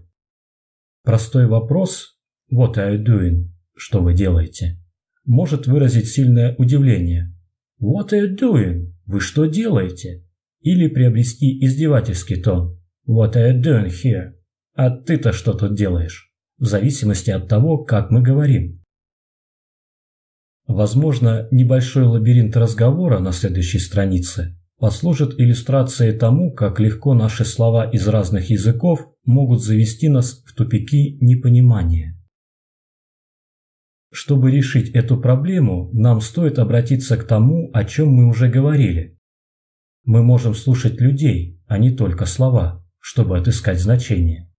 Простой 1.02 1.46
вопрос 1.46 2.18
«What 2.52 2.74
are 2.74 2.96
you 2.96 3.04
doing?» 3.04 3.48
«Что 3.74 4.02
вы 4.02 4.14
делаете?» 4.14 4.78
может 5.26 5.66
выразить 5.66 6.08
сильное 6.08 6.54
удивление. 6.56 7.34
«What 7.80 8.12
are 8.12 8.26
you 8.26 8.38
doing?» 8.38 8.92
«Вы 9.06 9.20
что 9.20 9.46
делаете?» 9.46 10.24
Или 10.60 10.88
приобрести 10.88 11.64
издевательский 11.64 12.40
тон. 12.40 12.80
«What 13.06 13.34
are 13.34 13.52
you 13.52 13.62
doing 13.62 13.88
here?» 13.88 14.34
«А 14.74 14.90
ты-то 14.90 15.32
что 15.32 15.52
тут 15.52 15.76
делаешь?» 15.76 16.32
В 16.58 16.64
зависимости 16.64 17.30
от 17.30 17.48
того, 17.48 17.84
как 17.84 18.10
мы 18.10 18.22
говорим. 18.22 18.82
Возможно, 20.66 21.46
небольшой 21.52 22.04
лабиринт 22.04 22.56
разговора 22.56 23.20
на 23.20 23.32
следующей 23.32 23.78
странице 23.78 24.58
послужит 24.78 25.38
иллюстрацией 25.38 26.12
тому, 26.18 26.52
как 26.52 26.80
легко 26.80 27.14
наши 27.14 27.44
слова 27.44 27.88
из 27.88 28.06
разных 28.08 28.50
языков 28.50 29.08
могут 29.24 29.62
завести 29.62 30.08
нас 30.08 30.42
в 30.44 30.54
тупики 30.54 31.18
непонимания. 31.20 32.20
Чтобы 34.12 34.50
решить 34.50 34.90
эту 34.90 35.20
проблему, 35.20 35.90
нам 35.92 36.20
стоит 36.20 36.58
обратиться 36.58 37.16
к 37.16 37.24
тому, 37.24 37.70
о 37.72 37.84
чем 37.84 38.08
мы 38.08 38.28
уже 38.28 38.48
говорили. 38.48 39.18
Мы 40.04 40.22
можем 40.22 40.54
слушать 40.54 41.00
людей, 41.00 41.60
а 41.66 41.78
не 41.78 41.90
только 41.90 42.26
слова, 42.26 42.84
чтобы 42.98 43.38
отыскать 43.38 43.80
значение. 43.80 44.52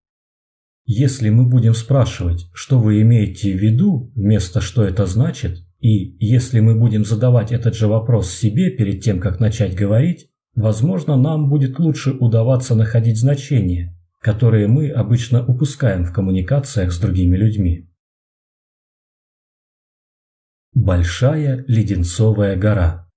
Если 0.85 1.29
мы 1.29 1.47
будем 1.47 1.73
спрашивать, 1.73 2.47
что 2.53 2.79
вы 2.79 3.01
имеете 3.01 3.51
в 3.51 3.61
виду, 3.61 4.11
вместо 4.15 4.61
«что 4.61 4.83
это 4.83 5.05
значит», 5.05 5.66
и 5.79 6.17
если 6.19 6.59
мы 6.59 6.75
будем 6.75 7.05
задавать 7.05 7.51
этот 7.51 7.75
же 7.75 7.87
вопрос 7.87 8.31
себе 8.31 8.71
перед 8.71 9.03
тем, 9.03 9.19
как 9.19 9.39
начать 9.39 9.75
говорить, 9.75 10.31
возможно, 10.55 11.15
нам 11.15 11.49
будет 11.49 11.77
лучше 11.79 12.11
удаваться 12.11 12.75
находить 12.75 13.19
значения, 13.19 13.95
которые 14.19 14.67
мы 14.67 14.89
обычно 14.89 15.45
упускаем 15.45 16.03
в 16.03 16.13
коммуникациях 16.13 16.91
с 16.91 16.99
другими 16.99 17.37
людьми. 17.37 17.89
Большая 20.73 21.63
леденцовая 21.67 22.55
гора 22.55 23.09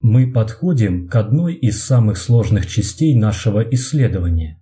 Мы 0.00 0.32
подходим 0.32 1.08
к 1.08 1.14
одной 1.14 1.54
из 1.54 1.82
самых 1.82 2.16
сложных 2.18 2.66
частей 2.66 3.14
нашего 3.14 3.60
исследования 3.60 4.58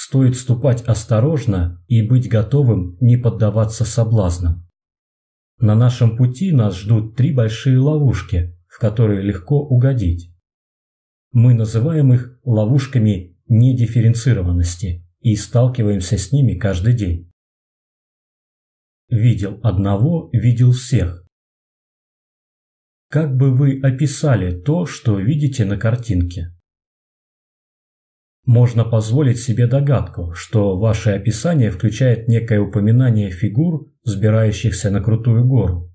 Стоит 0.00 0.36
ступать 0.36 0.82
осторожно 0.82 1.84
и 1.88 2.02
быть 2.02 2.28
готовым 2.28 2.96
не 3.00 3.16
поддаваться 3.16 3.84
соблазнам. 3.84 4.64
На 5.58 5.74
нашем 5.74 6.16
пути 6.16 6.52
нас 6.52 6.78
ждут 6.78 7.16
три 7.16 7.34
большие 7.34 7.80
ловушки, 7.80 8.56
в 8.68 8.78
которые 8.78 9.22
легко 9.22 9.60
угодить. 9.60 10.32
Мы 11.32 11.52
называем 11.52 12.12
их 12.14 12.38
ловушками 12.44 13.36
недифференцированности 13.48 15.04
и 15.18 15.34
сталкиваемся 15.34 16.16
с 16.16 16.30
ними 16.30 16.54
каждый 16.54 16.94
день. 16.94 17.32
Видел 19.08 19.58
одного, 19.64 20.30
видел 20.32 20.70
всех. 20.70 21.26
Как 23.10 23.36
бы 23.36 23.52
вы 23.52 23.80
описали 23.82 24.60
то, 24.60 24.86
что 24.86 25.18
видите 25.18 25.64
на 25.64 25.76
картинке? 25.76 26.54
Можно 28.48 28.86
позволить 28.86 29.38
себе 29.38 29.66
догадку, 29.66 30.32
что 30.32 30.78
ваше 30.78 31.10
описание 31.10 31.70
включает 31.70 32.28
некое 32.28 32.60
упоминание 32.60 33.30
фигур, 33.30 33.92
взбирающихся 34.04 34.90
на 34.90 35.02
крутую 35.02 35.44
гору. 35.44 35.92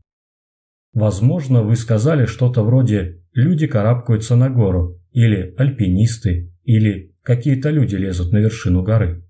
Возможно, 0.94 1.64
вы 1.64 1.76
сказали 1.76 2.28
что-то 2.28 2.62
вроде 2.62 3.24
«люди 3.34 3.66
карабкаются 3.66 4.36
на 4.36 4.52
гору» 4.52 5.02
или 5.14 5.56
«альпинисты» 5.58 6.54
или 6.64 7.16
«какие-то 7.24 7.72
люди 7.72 7.96
лезут 7.96 8.32
на 8.32 8.38
вершину 8.38 8.84
горы». 8.84 9.28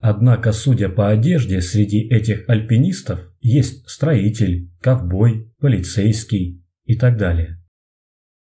Однако, 0.00 0.50
судя 0.50 0.88
по 0.88 1.10
одежде, 1.10 1.60
среди 1.60 2.08
этих 2.08 2.48
альпинистов 2.48 3.20
есть 3.42 3.86
строитель, 3.86 4.70
ковбой, 4.80 5.52
полицейский 5.60 6.64
и 6.86 6.96
так 6.96 7.18
далее. 7.18 7.62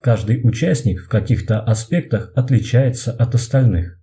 Каждый 0.01 0.41
участник 0.47 1.01
в 1.01 1.09
каких-то 1.09 1.61
аспектах 1.61 2.31
отличается 2.35 3.11
от 3.11 3.35
остальных. 3.35 4.01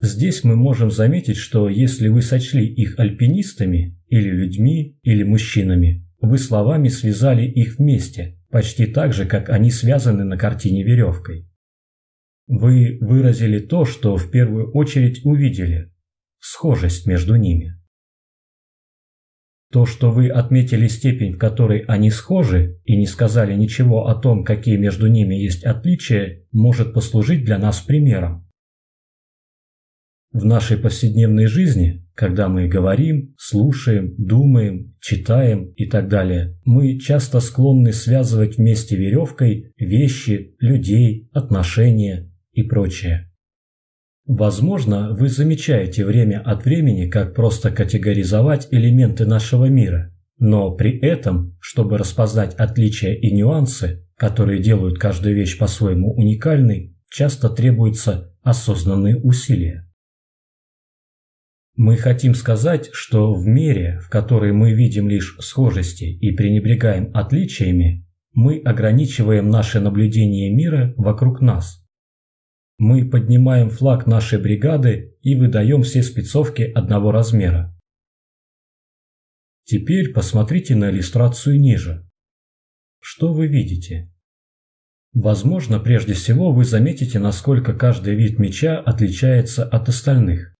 Здесь 0.00 0.44
мы 0.44 0.54
можем 0.56 0.90
заметить, 0.90 1.36
что 1.36 1.68
если 1.68 2.08
вы 2.08 2.22
сочли 2.22 2.66
их 2.66 2.98
альпинистами, 2.98 3.98
или 4.08 4.30
людьми, 4.30 4.98
или 5.02 5.22
мужчинами, 5.22 6.06
вы 6.20 6.38
словами 6.38 6.88
связали 6.88 7.46
их 7.46 7.78
вместе, 7.78 8.38
почти 8.50 8.86
так 8.86 9.12
же, 9.12 9.26
как 9.26 9.50
они 9.50 9.70
связаны 9.70 10.24
на 10.24 10.36
картине 10.36 10.82
веревкой. 10.82 11.48
Вы 12.46 12.98
выразили 13.00 13.58
то, 13.58 13.84
что 13.84 14.16
в 14.16 14.30
первую 14.30 14.72
очередь 14.72 15.24
увидели– 15.24 15.92
схожесть 16.38 17.06
между 17.06 17.36
ними. 17.36 17.77
То, 19.70 19.84
что 19.84 20.10
вы 20.10 20.30
отметили 20.30 20.88
степень, 20.88 21.32
в 21.32 21.38
которой 21.38 21.80
они 21.80 22.10
схожи, 22.10 22.80
и 22.84 22.96
не 22.96 23.06
сказали 23.06 23.54
ничего 23.54 24.08
о 24.08 24.14
том, 24.14 24.42
какие 24.42 24.76
между 24.78 25.08
ними 25.08 25.34
есть 25.34 25.62
отличия, 25.62 26.44
может 26.52 26.94
послужить 26.94 27.44
для 27.44 27.58
нас 27.58 27.80
примером. 27.80 28.48
В 30.32 30.44
нашей 30.44 30.78
повседневной 30.78 31.46
жизни, 31.46 32.06
когда 32.14 32.48
мы 32.48 32.68
говорим, 32.68 33.34
слушаем, 33.38 34.14
думаем, 34.18 34.94
читаем 35.00 35.72
и 35.72 35.86
так 35.86 36.08
далее, 36.08 36.58
мы 36.64 36.98
часто 36.98 37.40
склонны 37.40 37.92
связывать 37.92 38.56
вместе 38.56 38.96
веревкой 38.96 39.72
вещи, 39.76 40.54
людей, 40.60 41.28
отношения 41.32 42.30
и 42.52 42.62
прочее. 42.62 43.27
Возможно, 44.28 45.14
вы 45.14 45.30
замечаете 45.30 46.04
время 46.04 46.42
от 46.44 46.66
времени, 46.66 47.08
как 47.08 47.34
просто 47.34 47.70
категоризовать 47.70 48.68
элементы 48.70 49.24
нашего 49.24 49.70
мира, 49.70 50.14
но 50.38 50.70
при 50.72 50.98
этом, 50.98 51.56
чтобы 51.60 51.96
распознать 51.96 52.54
отличия 52.56 53.14
и 53.14 53.32
нюансы, 53.32 54.06
которые 54.18 54.62
делают 54.62 54.98
каждую 54.98 55.34
вещь 55.34 55.56
по-своему 55.56 56.12
уникальной, 56.12 56.94
часто 57.08 57.48
требуются 57.48 58.36
осознанные 58.42 59.16
усилия. 59.16 59.90
Мы 61.74 61.96
хотим 61.96 62.34
сказать, 62.34 62.90
что 62.92 63.32
в 63.32 63.46
мере, 63.46 63.98
в 64.00 64.10
которой 64.10 64.52
мы 64.52 64.74
видим 64.74 65.08
лишь 65.08 65.38
схожести 65.40 66.04
и 66.04 66.32
пренебрегаем 66.32 67.12
отличиями, 67.14 68.06
мы 68.34 68.60
ограничиваем 68.62 69.48
наше 69.48 69.80
наблюдение 69.80 70.54
мира 70.54 70.92
вокруг 70.98 71.40
нас. 71.40 71.87
Мы 72.78 73.04
поднимаем 73.10 73.70
флаг 73.70 74.06
нашей 74.06 74.40
бригады 74.40 75.16
и 75.20 75.34
выдаем 75.34 75.82
все 75.82 76.02
спецовки 76.02 76.62
одного 76.62 77.10
размера. 77.10 77.76
Теперь 79.64 80.12
посмотрите 80.12 80.76
на 80.76 80.88
иллюстрацию 80.88 81.60
ниже. 81.60 82.08
Что 83.00 83.32
вы 83.32 83.48
видите? 83.48 84.12
Возможно, 85.12 85.80
прежде 85.80 86.12
всего 86.12 86.52
вы 86.52 86.64
заметите, 86.64 87.18
насколько 87.18 87.74
каждый 87.74 88.14
вид 88.14 88.38
меча 88.38 88.78
отличается 88.78 89.64
от 89.64 89.88
остальных. 89.88 90.54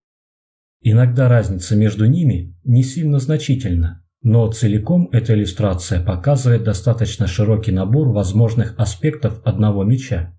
Иногда 0.81 1.29
разница 1.29 1.77
между 1.77 2.05
ними 2.05 2.53
не 2.65 2.83
сильно 2.83 3.19
значительна, 3.19 4.05
но 4.21 4.51
целиком 4.51 5.07
эта 5.13 5.33
иллюстрация 5.33 6.03
показывает 6.03 6.63
достаточно 6.63 7.27
широкий 7.27 7.71
набор 7.71 8.09
возможных 8.09 8.77
аспектов 8.77 9.41
одного 9.45 9.85
меча. 9.85 10.37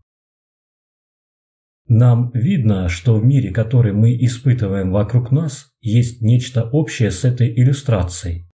Нам 1.91 2.31
видно, 2.35 2.89
что 2.89 3.17
в 3.17 3.25
мире, 3.25 3.51
который 3.51 3.93
мы 3.93 4.17
испытываем 4.25 4.93
вокруг 4.93 5.33
нас, 5.33 5.73
есть 5.81 6.23
нечто 6.23 6.63
общее 6.63 7.11
с 7.11 7.25
этой 7.25 7.53
иллюстрацией. 7.53 8.49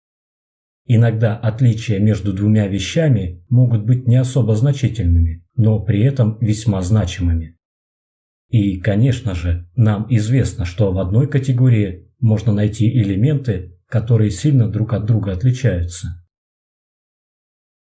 Иногда 0.85 1.35
отличия 1.35 1.97
между 1.97 2.31
двумя 2.31 2.67
вещами 2.67 3.43
могут 3.49 3.85
быть 3.85 4.07
не 4.07 4.17
особо 4.17 4.55
значительными, 4.55 5.43
но 5.55 5.79
при 5.79 6.03
этом 6.03 6.37
весьма 6.41 6.83
значимыми. 6.83 7.57
И, 8.49 8.79
конечно 8.79 9.33
же, 9.33 9.67
нам 9.75 10.05
известно, 10.11 10.63
что 10.63 10.91
в 10.91 10.99
одной 10.99 11.27
категории 11.27 12.13
можно 12.19 12.53
найти 12.53 12.87
элементы, 12.87 13.79
которые 13.87 14.29
сильно 14.29 14.69
друг 14.69 14.93
от 14.93 15.05
друга 15.05 15.31
отличаются. 15.31 16.23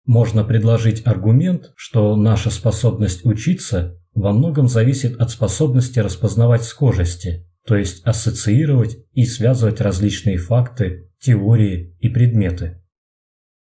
Можно 0.04 0.42
предложить 0.42 1.06
аргумент, 1.06 1.70
что 1.76 2.16
наша 2.16 2.50
способность 2.50 3.24
учиться 3.24 4.02
во 4.20 4.32
многом 4.32 4.68
зависит 4.68 5.20
от 5.20 5.30
способности 5.30 5.98
распознавать 5.98 6.64
схожести, 6.64 7.46
то 7.66 7.76
есть 7.76 8.02
ассоциировать 8.04 8.98
и 9.12 9.24
связывать 9.24 9.80
различные 9.80 10.38
факты, 10.38 11.10
теории 11.20 11.96
и 12.00 12.08
предметы. 12.08 12.82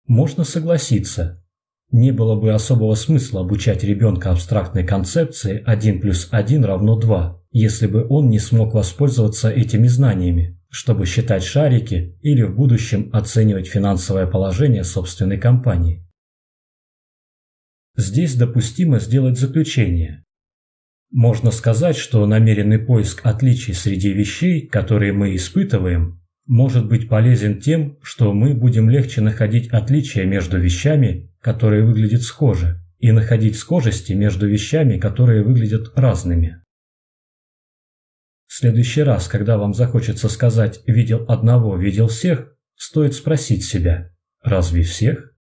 Можно 0.06 0.44
согласиться, 0.44 1.40
не 1.92 2.12
было 2.12 2.36
бы 2.36 2.52
особого 2.52 2.94
смысла 2.94 3.40
обучать 3.40 3.82
ребенка 3.82 4.30
абстрактной 4.30 4.86
концепции 4.86 5.62
1 5.66 6.00
плюс 6.00 6.28
1 6.30 6.64
равно 6.64 6.96
2, 6.96 7.42
если 7.50 7.88
бы 7.88 8.06
он 8.08 8.30
не 8.30 8.38
смог 8.38 8.74
воспользоваться 8.74 9.50
этими 9.50 9.88
знаниями, 9.88 10.60
чтобы 10.68 11.04
считать 11.04 11.42
шарики 11.42 12.16
или 12.22 12.42
в 12.42 12.54
будущем 12.54 13.10
оценивать 13.12 13.66
финансовое 13.66 14.28
положение 14.28 14.84
собственной 14.84 15.38
компании. 15.38 16.06
Здесь 17.96 18.36
допустимо 18.36 19.00
сделать 19.00 19.38
заключение. 19.38 20.24
Можно 21.10 21.50
сказать, 21.50 21.96
что 21.96 22.24
намеренный 22.24 22.78
поиск 22.78 23.26
отличий 23.26 23.74
среди 23.74 24.12
вещей, 24.12 24.66
которые 24.68 25.12
мы 25.12 25.34
испытываем, 25.34 26.22
может 26.46 26.88
быть 26.88 27.08
полезен 27.08 27.60
тем, 27.60 27.98
что 28.02 28.32
мы 28.32 28.54
будем 28.54 28.88
легче 28.88 29.20
находить 29.20 29.68
отличия 29.68 30.24
между 30.24 30.58
вещами, 30.58 31.32
которые 31.40 31.84
выглядят 31.84 32.22
схоже, 32.22 32.80
и 32.98 33.10
находить 33.10 33.56
схожести 33.56 34.12
между 34.12 34.48
вещами, 34.48 34.98
которые 34.98 35.42
выглядят 35.42 35.92
разными. 35.96 36.62
В 38.46 38.54
следующий 38.54 39.02
раз, 39.02 39.26
когда 39.26 39.58
вам 39.58 39.74
захочется 39.74 40.28
сказать 40.28 40.80
«видел 40.86 41.24
одного, 41.28 41.76
видел 41.76 42.08
всех», 42.08 42.56
стоит 42.76 43.14
спросить 43.14 43.64
себя 43.64 44.12
«разве 44.42 44.82
всех?» 44.82 45.32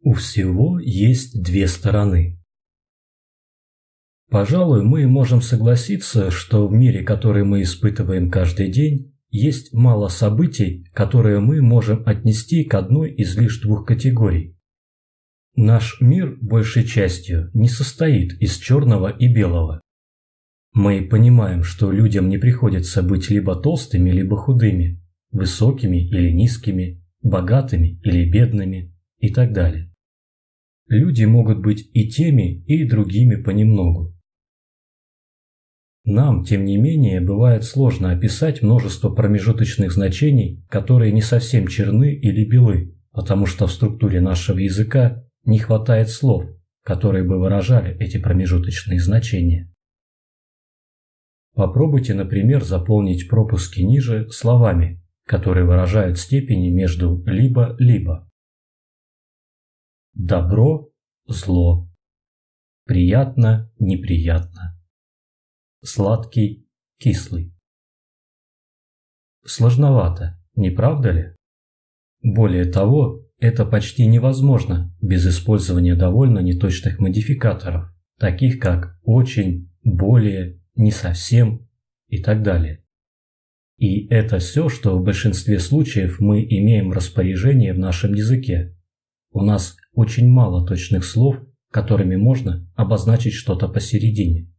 У 0.00 0.14
всего 0.14 0.78
есть 0.78 1.42
две 1.42 1.68
стороны. 1.68 2.37
Пожалуй, 4.30 4.84
мы 4.84 5.06
можем 5.08 5.40
согласиться, 5.40 6.30
что 6.30 6.66
в 6.66 6.72
мире, 6.72 7.02
который 7.02 7.44
мы 7.44 7.62
испытываем 7.62 8.30
каждый 8.30 8.70
день, 8.70 9.14
есть 9.30 9.72
мало 9.72 10.08
событий, 10.08 10.86
которые 10.92 11.40
мы 11.40 11.62
можем 11.62 12.02
отнести 12.06 12.64
к 12.64 12.74
одной 12.74 13.10
из 13.10 13.36
лишь 13.36 13.60
двух 13.60 13.86
категорий. 13.86 14.54
Наш 15.56 16.00
мир 16.00 16.36
большей 16.42 16.84
частью 16.84 17.50
не 17.54 17.68
состоит 17.68 18.34
из 18.40 18.58
черного 18.58 19.08
и 19.08 19.32
белого. 19.32 19.80
Мы 20.74 21.08
понимаем, 21.08 21.62
что 21.62 21.90
людям 21.90 22.28
не 22.28 22.36
приходится 22.36 23.02
быть 23.02 23.30
либо 23.30 23.56
толстыми, 23.56 24.10
либо 24.10 24.36
худыми, 24.36 25.02
высокими 25.30 26.06
или 26.06 26.30
низкими, 26.30 27.02
богатыми 27.22 27.98
или 28.04 28.30
бедными 28.30 28.94
и 29.18 29.32
так 29.32 29.52
далее. 29.52 29.90
Люди 30.86 31.24
могут 31.24 31.60
быть 31.60 31.88
и 31.92 32.08
теми, 32.08 32.62
и 32.66 32.88
другими 32.88 33.36
понемногу. 33.36 34.17
Нам, 36.10 36.42
тем 36.42 36.64
не 36.64 36.78
менее, 36.78 37.20
бывает 37.20 37.64
сложно 37.64 38.12
описать 38.12 38.62
множество 38.62 39.10
промежуточных 39.10 39.92
значений, 39.92 40.64
которые 40.70 41.12
не 41.12 41.20
совсем 41.20 41.66
черны 41.66 42.14
или 42.14 42.46
белы, 42.46 42.96
потому 43.12 43.44
что 43.44 43.66
в 43.66 43.72
структуре 43.72 44.22
нашего 44.22 44.56
языка 44.56 45.22
не 45.44 45.58
хватает 45.58 46.08
слов, 46.08 46.46
которые 46.82 47.24
бы 47.24 47.38
выражали 47.38 47.94
эти 47.98 48.16
промежуточные 48.16 49.00
значения. 49.00 49.70
Попробуйте, 51.54 52.14
например, 52.14 52.64
заполнить 52.64 53.28
пропуски 53.28 53.82
ниже 53.82 54.30
словами, 54.30 55.04
которые 55.26 55.66
выражают 55.66 56.18
степени 56.18 56.70
между 56.70 57.22
либо-либо. 57.26 58.26
Добро, 60.14 60.88
зло. 61.26 61.86
Приятно, 62.86 63.70
неприятно 63.78 64.77
сладкий, 65.82 66.66
кислый. 66.98 67.54
Сложновато, 69.44 70.38
не 70.54 70.70
правда 70.70 71.10
ли? 71.10 71.36
Более 72.22 72.64
того, 72.64 73.24
это 73.38 73.64
почти 73.64 74.06
невозможно 74.06 74.94
без 75.00 75.26
использования 75.26 75.94
довольно 75.94 76.40
неточных 76.40 76.98
модификаторов, 76.98 77.94
таких 78.18 78.58
как 78.58 78.98
«очень», 79.02 79.70
«более», 79.84 80.60
«не 80.74 80.90
совсем» 80.90 81.68
и 82.08 82.20
так 82.20 82.42
далее. 82.42 82.84
И 83.76 84.08
это 84.08 84.38
все, 84.38 84.68
что 84.68 84.98
в 84.98 85.04
большинстве 85.04 85.60
случаев 85.60 86.18
мы 86.18 86.42
имеем 86.42 86.90
в 86.90 86.92
распоряжении 86.92 87.70
в 87.70 87.78
нашем 87.78 88.12
языке. 88.14 88.76
У 89.30 89.42
нас 89.42 89.76
очень 89.92 90.28
мало 90.28 90.66
точных 90.66 91.04
слов, 91.04 91.40
которыми 91.70 92.16
можно 92.16 92.68
обозначить 92.74 93.34
что-то 93.34 93.68
посередине. 93.68 94.50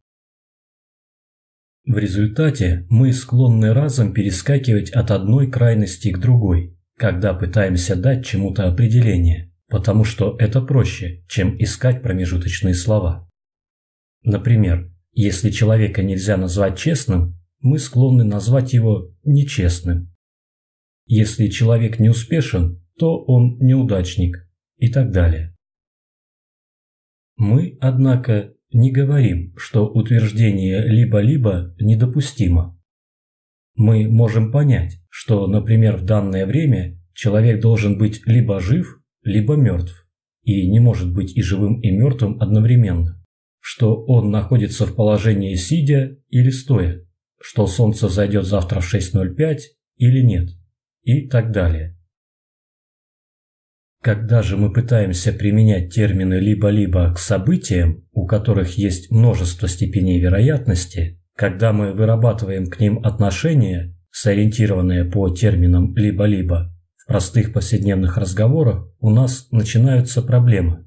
В 1.84 1.96
результате 1.96 2.86
мы 2.90 3.12
склонны 3.12 3.72
разом 3.72 4.12
перескакивать 4.12 4.90
от 4.90 5.10
одной 5.10 5.50
крайности 5.50 6.10
к 6.10 6.18
другой, 6.18 6.76
когда 6.96 7.32
пытаемся 7.32 7.96
дать 7.96 8.24
чему-то 8.24 8.68
определение, 8.68 9.52
потому 9.68 10.04
что 10.04 10.36
это 10.38 10.60
проще, 10.60 11.24
чем 11.26 11.56
искать 11.58 12.02
промежуточные 12.02 12.74
слова. 12.74 13.28
Например, 14.22 14.92
если 15.12 15.50
человека 15.50 16.02
нельзя 16.02 16.36
назвать 16.36 16.78
честным, 16.78 17.38
мы 17.60 17.78
склонны 17.78 18.24
назвать 18.24 18.72
его 18.72 19.14
нечестным. 19.24 20.14
Если 21.06 21.48
человек 21.48 21.98
не 21.98 22.10
успешен, 22.10 22.84
то 22.98 23.24
он 23.24 23.58
неудачник 23.58 24.46
и 24.76 24.90
так 24.90 25.10
далее. 25.10 25.56
Мы, 27.36 27.78
однако, 27.80 28.54
не 28.72 28.90
говорим, 28.92 29.54
что 29.56 29.86
утверждение 29.86 30.86
либо-либо 30.86 31.74
недопустимо. 31.80 32.78
Мы 33.74 34.08
можем 34.08 34.52
понять, 34.52 35.00
что, 35.08 35.46
например, 35.46 35.96
в 35.96 36.04
данное 36.04 36.46
время 36.46 37.00
человек 37.14 37.60
должен 37.60 37.98
быть 37.98 38.22
либо 38.26 38.60
жив, 38.60 39.00
либо 39.22 39.56
мертв, 39.56 40.06
и 40.42 40.68
не 40.68 40.80
может 40.80 41.12
быть 41.12 41.36
и 41.36 41.42
живым, 41.42 41.80
и 41.80 41.90
мертвым 41.90 42.40
одновременно, 42.40 43.22
что 43.60 44.04
он 44.04 44.30
находится 44.30 44.86
в 44.86 44.94
положении 44.94 45.54
сидя 45.54 46.16
или 46.28 46.50
стоя, 46.50 47.04
что 47.40 47.66
солнце 47.66 48.08
зайдет 48.08 48.44
завтра 48.44 48.80
в 48.80 48.94
6.05 48.94 49.58
или 49.96 50.22
нет, 50.22 50.50
и 51.02 51.28
так 51.28 51.52
далее. 51.52 51.99
Когда 54.02 54.40
же 54.42 54.56
мы 54.56 54.72
пытаемся 54.72 55.30
применять 55.30 55.92
термины 55.92 56.34
либо-либо 56.34 57.12
к 57.12 57.18
событиям, 57.18 58.02
у 58.12 58.26
которых 58.26 58.78
есть 58.78 59.10
множество 59.10 59.68
степеней 59.68 60.18
вероятности, 60.18 61.20
когда 61.36 61.74
мы 61.74 61.92
вырабатываем 61.92 62.66
к 62.66 62.80
ним 62.80 63.04
отношения, 63.04 63.94
сориентированные 64.10 65.04
по 65.04 65.28
терминам 65.28 65.94
либо-либо, 65.96 66.74
в 66.96 67.06
простых 67.06 67.52
повседневных 67.52 68.16
разговорах 68.16 68.88
у 69.00 69.10
нас 69.10 69.48
начинаются 69.50 70.22
проблемы. 70.22 70.86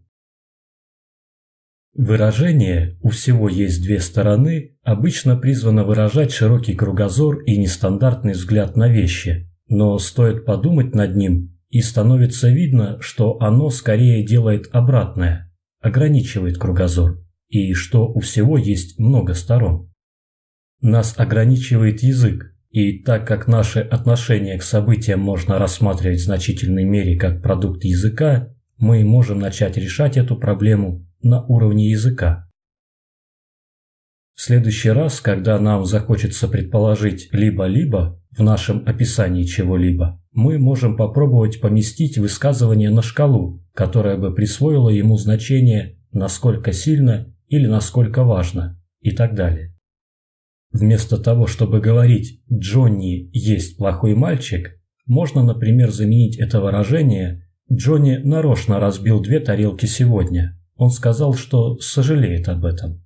Выражение 1.94 2.98
«у 3.02 3.10
всего 3.10 3.48
есть 3.48 3.84
две 3.84 4.00
стороны» 4.00 4.76
обычно 4.82 5.38
призвано 5.38 5.84
выражать 5.84 6.32
широкий 6.32 6.74
кругозор 6.74 7.42
и 7.44 7.58
нестандартный 7.58 8.34
взгляд 8.34 8.76
на 8.76 8.90
вещи, 8.90 9.48
но 9.68 10.00
стоит 10.00 10.46
подумать 10.46 10.96
над 10.96 11.16
ним 11.16 11.53
и 11.74 11.82
становится 11.82 12.50
видно, 12.50 13.02
что 13.02 13.40
оно 13.42 13.72
скорее 13.72 14.24
делает 14.24 14.68
обратное, 14.74 15.52
ограничивает 15.82 16.60
кругозор, 16.60 17.20
и 17.50 17.74
что 17.74 18.08
у 18.08 18.20
всего 18.20 18.60
есть 18.60 19.00
много 19.00 19.34
сторон. 19.34 19.92
Нас 20.82 21.16
ограничивает 21.18 22.04
язык, 22.04 22.54
и 22.70 23.02
так 23.02 23.28
как 23.28 23.48
наше 23.48 23.80
отношение 23.80 24.60
к 24.60 24.62
событиям 24.62 25.20
можно 25.22 25.58
рассматривать 25.58 26.20
в 26.20 26.26
значительной 26.26 26.84
мере 26.84 27.18
как 27.18 27.42
продукт 27.42 27.84
языка, 27.84 28.54
мы 28.78 29.04
можем 29.04 29.40
начать 29.40 29.76
решать 29.76 30.16
эту 30.16 30.38
проблему 30.38 31.08
на 31.24 31.44
уровне 31.44 31.90
языка. 31.90 32.48
В 34.36 34.42
следующий 34.42 34.92
раз, 34.92 35.22
когда 35.22 35.58
нам 35.58 35.86
захочется 35.86 36.48
предположить 36.48 37.30
либо-либо 37.32 38.22
в 38.30 38.44
нашем 38.44 38.84
описании 38.86 39.44
чего-либо, 39.44 40.23
мы 40.34 40.58
можем 40.58 40.98
попробовать 40.98 41.62
поместить 41.62 42.18
высказывание 42.18 42.90
на 42.90 43.02
шкалу, 43.02 43.64
которая 43.74 44.18
бы 44.18 44.34
присвоила 44.34 44.90
ему 44.90 45.18
значение 45.18 46.00
«насколько 46.12 46.74
сильно» 46.74 47.34
или 47.48 47.68
«насколько 47.68 48.24
важно» 48.24 48.82
и 49.02 49.12
так 49.12 49.36
далее. 49.36 49.76
Вместо 50.72 51.18
того, 51.18 51.46
чтобы 51.46 51.82
говорить 51.82 52.42
«Джонни 52.52 53.30
есть 53.32 53.78
плохой 53.78 54.16
мальчик», 54.16 54.80
можно, 55.06 55.44
например, 55.44 55.92
заменить 55.92 56.38
это 56.38 56.62
выражение 56.62 57.48
«Джонни 57.72 58.18
нарочно 58.18 58.80
разбил 58.80 59.22
две 59.22 59.40
тарелки 59.40 59.86
сегодня». 59.86 60.60
Он 60.76 60.90
сказал, 60.90 61.36
что 61.36 61.78
сожалеет 61.78 62.50
об 62.50 62.66
этом. 62.66 63.06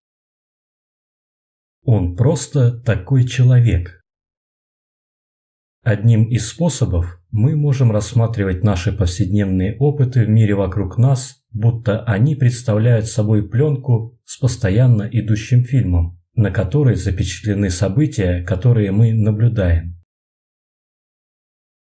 Он 1.84 2.16
просто 2.16 2.72
такой 2.72 3.26
человек. 3.28 3.97
Одним 5.88 6.26
из 6.26 6.50
способов 6.50 7.18
мы 7.32 7.56
можем 7.56 7.94
рассматривать 7.94 8.62
наши 8.62 8.92
повседневные 8.92 9.78
опыты 9.78 10.26
в 10.26 10.28
мире 10.28 10.54
вокруг 10.54 10.98
нас, 10.98 11.42
будто 11.54 12.04
они 12.04 12.36
представляют 12.36 13.06
собой 13.08 13.48
пленку 13.48 14.20
с 14.26 14.38
постоянно 14.38 15.04
идущим 15.10 15.64
фильмом, 15.64 16.20
на 16.36 16.52
которой 16.52 16.96
запечатлены 16.96 17.70
события, 17.70 18.44
которые 18.44 18.92
мы 18.92 19.14
наблюдаем. 19.14 20.04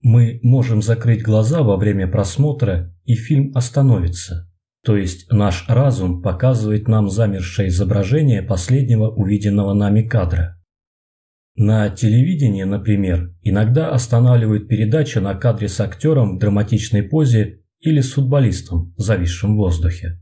Мы 0.01 0.40
можем 0.43 0.81
закрыть 0.81 1.22
глаза 1.22 1.62
во 1.62 1.77
время 1.77 2.09
просмотра, 2.09 2.97
и 3.05 3.14
фильм 3.16 3.52
остановится. 3.55 4.51
То 4.82 4.97
есть 4.97 5.31
наш 5.31 5.68
разум 5.68 6.22
показывает 6.22 6.89
нам 6.89 7.10
замершее 7.10 7.68
изображение 7.68 8.40
последнего 8.40 9.10
увиденного 9.10 9.74
нами 9.74 10.01
кадра. 10.01 10.60
На 11.56 11.90
телевидении, 11.90 12.62
например, 12.62 13.35
иногда 13.43 13.90
останавливают 13.90 14.68
передачу 14.68 15.20
на 15.20 15.35
кадре 15.35 15.68
с 15.68 15.81
актером 15.81 16.36
в 16.36 16.39
драматичной 16.39 17.02
позе 17.02 17.60
или 17.81 18.01
с 18.01 18.12
футболистом, 18.12 18.94
зависшим 18.97 19.55
в 19.55 19.59
воздухе. 19.59 20.20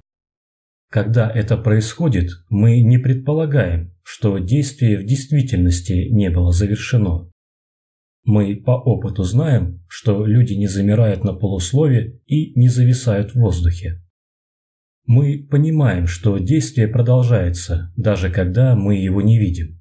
Когда 0.90 1.30
это 1.30 1.58
происходит, 1.58 2.30
мы 2.48 2.80
не 2.80 2.98
предполагаем, 2.98 3.94
что 4.02 4.38
действие 4.38 4.98
в 4.98 5.04
действительности 5.04 6.08
не 6.10 6.30
было 6.30 6.50
завершено. 6.50 7.30
Мы 8.24 8.56
по 8.56 8.72
опыту 8.72 9.22
знаем, 9.22 9.84
что 9.86 10.24
люди 10.24 10.54
не 10.54 10.66
замирают 10.66 11.24
на 11.24 11.34
полуслове 11.34 12.20
и 12.26 12.58
не 12.58 12.68
зависают 12.68 13.32
в 13.32 13.36
воздухе. 13.36 14.02
Мы 15.06 15.46
понимаем, 15.50 16.06
что 16.06 16.38
действие 16.38 16.88
продолжается, 16.88 17.92
даже 17.96 18.30
когда 18.30 18.74
мы 18.74 18.96
его 18.96 19.22
не 19.22 19.38
видим. 19.38 19.77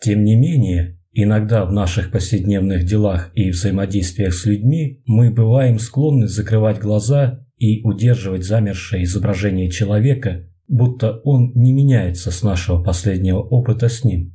Тем 0.00 0.24
не 0.24 0.34
менее, 0.34 0.98
иногда 1.12 1.66
в 1.66 1.72
наших 1.72 2.10
повседневных 2.10 2.84
делах 2.84 3.30
и 3.34 3.50
взаимодействиях 3.50 4.32
с 4.32 4.46
людьми 4.46 5.02
мы 5.04 5.30
бываем 5.30 5.78
склонны 5.78 6.26
закрывать 6.26 6.78
глаза 6.78 7.44
и 7.58 7.82
удерживать 7.82 8.44
замершее 8.44 9.04
изображение 9.04 9.70
человека, 9.70 10.48
будто 10.68 11.20
он 11.24 11.52
не 11.54 11.72
меняется 11.72 12.30
с 12.30 12.42
нашего 12.42 12.82
последнего 12.82 13.40
опыта 13.40 13.88
с 13.88 14.02
ним. 14.02 14.34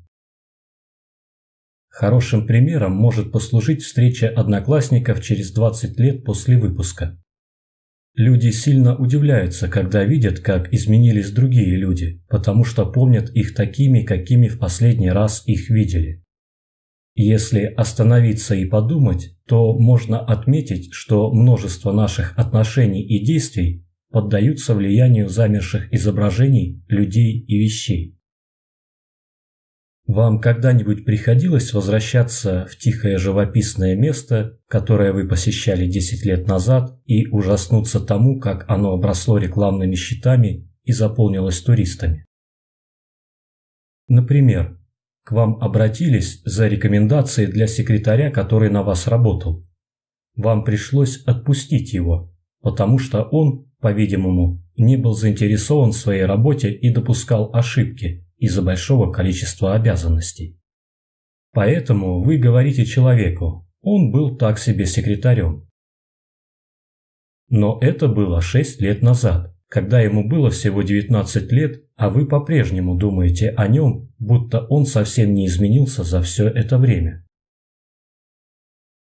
Хорошим 1.90 2.46
примером 2.46 2.92
может 2.92 3.32
послужить 3.32 3.82
встреча 3.82 4.28
одноклассников 4.28 5.24
через 5.24 5.52
20 5.54 6.00
лет 6.00 6.24
после 6.26 6.60
выпуска. 6.60 7.18
Люди 8.16 8.52
сильно 8.52 8.96
удивляются, 8.96 9.68
когда 9.68 10.06
видят, 10.06 10.40
как 10.40 10.74
изменились 10.74 11.32
другие 11.32 11.76
люди, 11.76 12.24
потому 12.30 12.64
что 12.64 12.86
помнят 12.86 13.30
их 13.32 13.54
такими, 13.54 14.04
какими 14.04 14.48
в 14.48 14.58
последний 14.58 15.10
раз 15.10 15.44
их 15.46 15.70
видели. 15.70 16.24
Если 17.16 17.64
остановиться 17.64 18.56
и 18.56 18.66
подумать, 18.66 19.38
то 19.48 19.78
можно 19.78 20.20
отметить, 20.20 20.94
что 20.94 21.34
множество 21.34 21.92
наших 21.92 22.38
отношений 22.38 23.06
и 23.06 23.24
действий 23.24 23.86
поддаются 24.12 24.76
влиянию 24.76 25.28
замерших 25.28 25.94
изображений 25.94 26.84
людей 26.88 27.40
и 27.40 27.58
вещей. 27.58 28.15
Вам 30.08 30.40
когда-нибудь 30.40 31.04
приходилось 31.04 31.74
возвращаться 31.74 32.68
в 32.70 32.78
тихое 32.78 33.18
живописное 33.18 33.96
место, 33.96 34.60
которое 34.68 35.12
вы 35.12 35.28
посещали 35.28 35.88
10 35.88 36.26
лет 36.26 36.48
назад, 36.48 37.00
и 37.06 37.28
ужаснуться 37.28 38.00
тому, 38.00 38.40
как 38.40 38.70
оно 38.70 38.94
обросло 38.94 39.40
рекламными 39.40 39.96
щитами 39.96 40.70
и 40.84 40.92
заполнилось 40.92 41.60
туристами? 41.62 42.24
Например, 44.08 44.80
к 45.24 45.32
вам 45.32 45.56
обратились 45.60 46.44
за 46.46 46.68
рекомендацией 46.68 47.52
для 47.52 47.66
секретаря, 47.66 48.30
который 48.30 48.70
на 48.70 48.84
вас 48.84 49.08
работал. 49.08 49.66
Вам 50.36 50.64
пришлось 50.64 51.24
отпустить 51.24 51.94
его, 51.94 52.32
потому 52.62 53.00
что 53.00 53.24
он, 53.24 53.72
по-видимому, 53.80 54.62
не 54.78 54.98
был 54.98 55.16
заинтересован 55.16 55.94
в 55.94 55.98
своей 55.98 56.26
работе 56.26 56.72
и 56.72 56.94
допускал 56.94 57.50
ошибки– 57.56 58.22
из-за 58.38 58.62
большого 58.62 59.12
количества 59.12 59.76
обязанностей. 59.76 60.60
Поэтому 61.52 62.22
вы 62.22 62.38
говорите 62.38 62.86
человеку, 62.86 63.68
он 63.82 64.12
был 64.12 64.38
так 64.38 64.60
себе 64.60 64.86
секретарем. 64.86 65.68
Но 67.50 67.78
это 67.82 68.08
было 68.08 68.42
6 68.42 68.82
лет 68.82 69.02
назад, 69.02 69.56
когда 69.70 70.02
ему 70.02 70.28
было 70.28 70.50
всего 70.50 70.82
19 70.82 71.52
лет, 71.52 71.84
а 71.96 72.10
вы 72.10 72.28
по-прежнему 72.28 72.96
думаете 72.96 73.52
о 73.52 73.68
нем, 73.68 74.12
будто 74.20 74.66
он 74.68 74.86
совсем 74.86 75.34
не 75.34 75.48
изменился 75.48 76.04
за 76.04 76.22
все 76.22 76.48
это 76.48 76.78
время. 76.78 77.26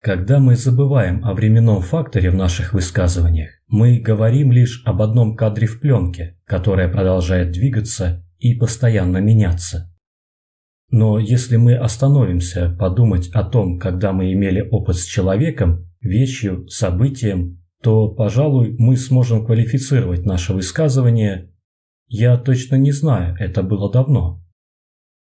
Когда 0.02 0.38
мы 0.38 0.54
забываем 0.54 1.24
о 1.24 1.34
временном 1.34 1.80
факторе 1.82 2.30
в 2.30 2.34
наших 2.34 2.74
высказываниях, 2.74 3.50
мы 3.66 3.98
говорим 3.98 4.52
лишь 4.52 4.82
об 4.84 5.02
одном 5.02 5.34
кадре 5.34 5.66
в 5.66 5.80
пленке, 5.80 6.38
которая 6.44 6.88
продолжает 6.88 7.50
двигаться 7.50 8.25
и 8.38 8.54
постоянно 8.54 9.18
меняться. 9.18 9.92
Но 10.90 11.18
если 11.18 11.56
мы 11.56 11.74
остановимся 11.74 12.70
подумать 12.78 13.28
о 13.32 13.42
том, 13.44 13.78
когда 13.78 14.12
мы 14.12 14.32
имели 14.32 14.60
опыт 14.60 14.96
с 14.96 15.04
человеком, 15.04 15.90
вещью, 16.00 16.68
событием, 16.68 17.62
то, 17.82 18.08
пожалуй, 18.08 18.76
мы 18.78 18.96
сможем 18.96 19.44
квалифицировать 19.44 20.24
наше 20.24 20.52
высказывание 20.52 21.52
«я 22.08 22.36
точно 22.36 22.76
не 22.76 22.92
знаю, 22.92 23.36
это 23.38 23.62
было 23.62 23.90
давно». 23.90 24.42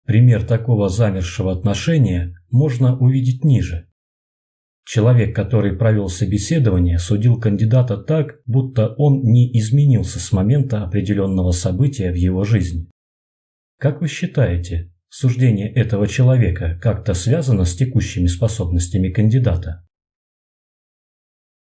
Пример 0.05 0.45
такого 0.45 0.89
замершего 0.89 1.51
отношения 1.51 2.35
можно 2.49 2.97
увидеть 2.97 3.43
ниже. 3.43 3.88
Человек, 4.91 5.35
который 5.35 5.73
провел 5.73 6.09
собеседование, 6.09 6.97
судил 6.97 7.39
кандидата 7.39 7.95
так, 7.95 8.39
будто 8.47 8.95
он 8.97 9.21
не 9.21 9.55
изменился 9.59 10.19
с 10.19 10.31
момента 10.31 10.83
определенного 10.83 11.51
события 11.51 12.11
в 12.11 12.15
его 12.15 12.43
жизни. 12.43 12.89
Как 13.77 14.01
вы 14.01 14.07
считаете, 14.07 14.91
суждение 15.07 15.71
этого 15.71 16.07
человека 16.07 16.79
как-то 16.81 17.13
связано 17.13 17.65
с 17.65 17.75
текущими 17.75 18.25
способностями 18.25 19.09
кандидата? 19.09 19.85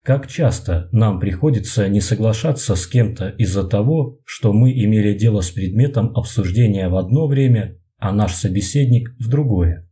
Как 0.03 0.27
часто 0.27 0.89
нам 0.91 1.21
приходится 1.21 1.91
не 1.91 2.01
соглашаться 2.01 2.75
с 2.75 2.87
кем-то 2.87 3.29
из-за 3.29 3.69
того, 3.69 4.19
что 4.25 4.55
мы 4.55 4.73
имели 4.73 5.13
дело 5.13 5.43
с 5.43 5.51
предметом 5.51 6.17
обсуждения 6.17 6.89
в 6.89 6.97
одно 6.97 7.27
время, 7.27 7.79
а 7.99 8.13
наш 8.13 8.33
собеседник 8.33 9.15
в 9.19 9.29
другое? 9.29 9.90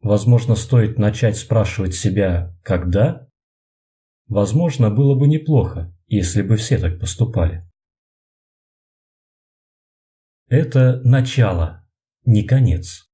Возможно, 0.00 0.54
стоит 0.54 0.98
начать 0.98 1.36
спрашивать 1.36 1.94
себя 1.94 2.56
«когда?». 2.62 3.28
Возможно, 4.28 4.90
было 4.90 5.14
бы 5.18 5.26
неплохо, 5.26 5.94
если 6.06 6.42
бы 6.42 6.56
все 6.56 6.78
так 6.78 6.98
поступали. 7.00 7.68
Это 10.48 11.00
начало, 11.04 11.86
не 12.24 12.44
конец. 12.44 13.10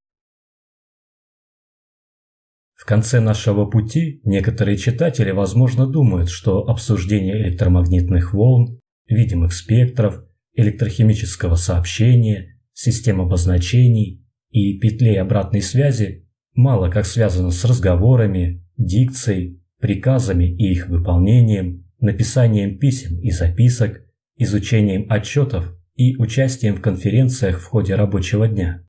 В 2.74 2.84
конце 2.84 3.20
нашего 3.20 3.66
пути 3.66 4.20
некоторые 4.24 4.76
читатели, 4.76 5.30
возможно, 5.32 5.86
думают, 5.86 6.28
что 6.28 6.68
обсуждение 6.68 7.42
электромагнитных 7.42 8.32
волн, 8.32 8.80
видимых 9.06 9.54
спектров, 9.54 10.22
электрохимического 10.52 11.56
сообщения, 11.56 12.60
систем 12.72 13.20
обозначений 13.20 14.24
и 14.50 14.78
петлей 14.78 15.20
обратной 15.20 15.62
связи 15.62 16.25
мало 16.56 16.90
как 16.90 17.06
связано 17.06 17.50
с 17.50 17.64
разговорами, 17.64 18.64
дикцией, 18.76 19.62
приказами 19.78 20.44
и 20.44 20.72
их 20.72 20.88
выполнением, 20.88 21.84
написанием 22.00 22.78
писем 22.78 23.20
и 23.20 23.30
записок, 23.30 24.02
изучением 24.36 25.06
отчетов 25.10 25.76
и 25.94 26.16
участием 26.16 26.74
в 26.76 26.82
конференциях 26.82 27.60
в 27.60 27.64
ходе 27.64 27.94
рабочего 27.94 28.48
дня. 28.48 28.84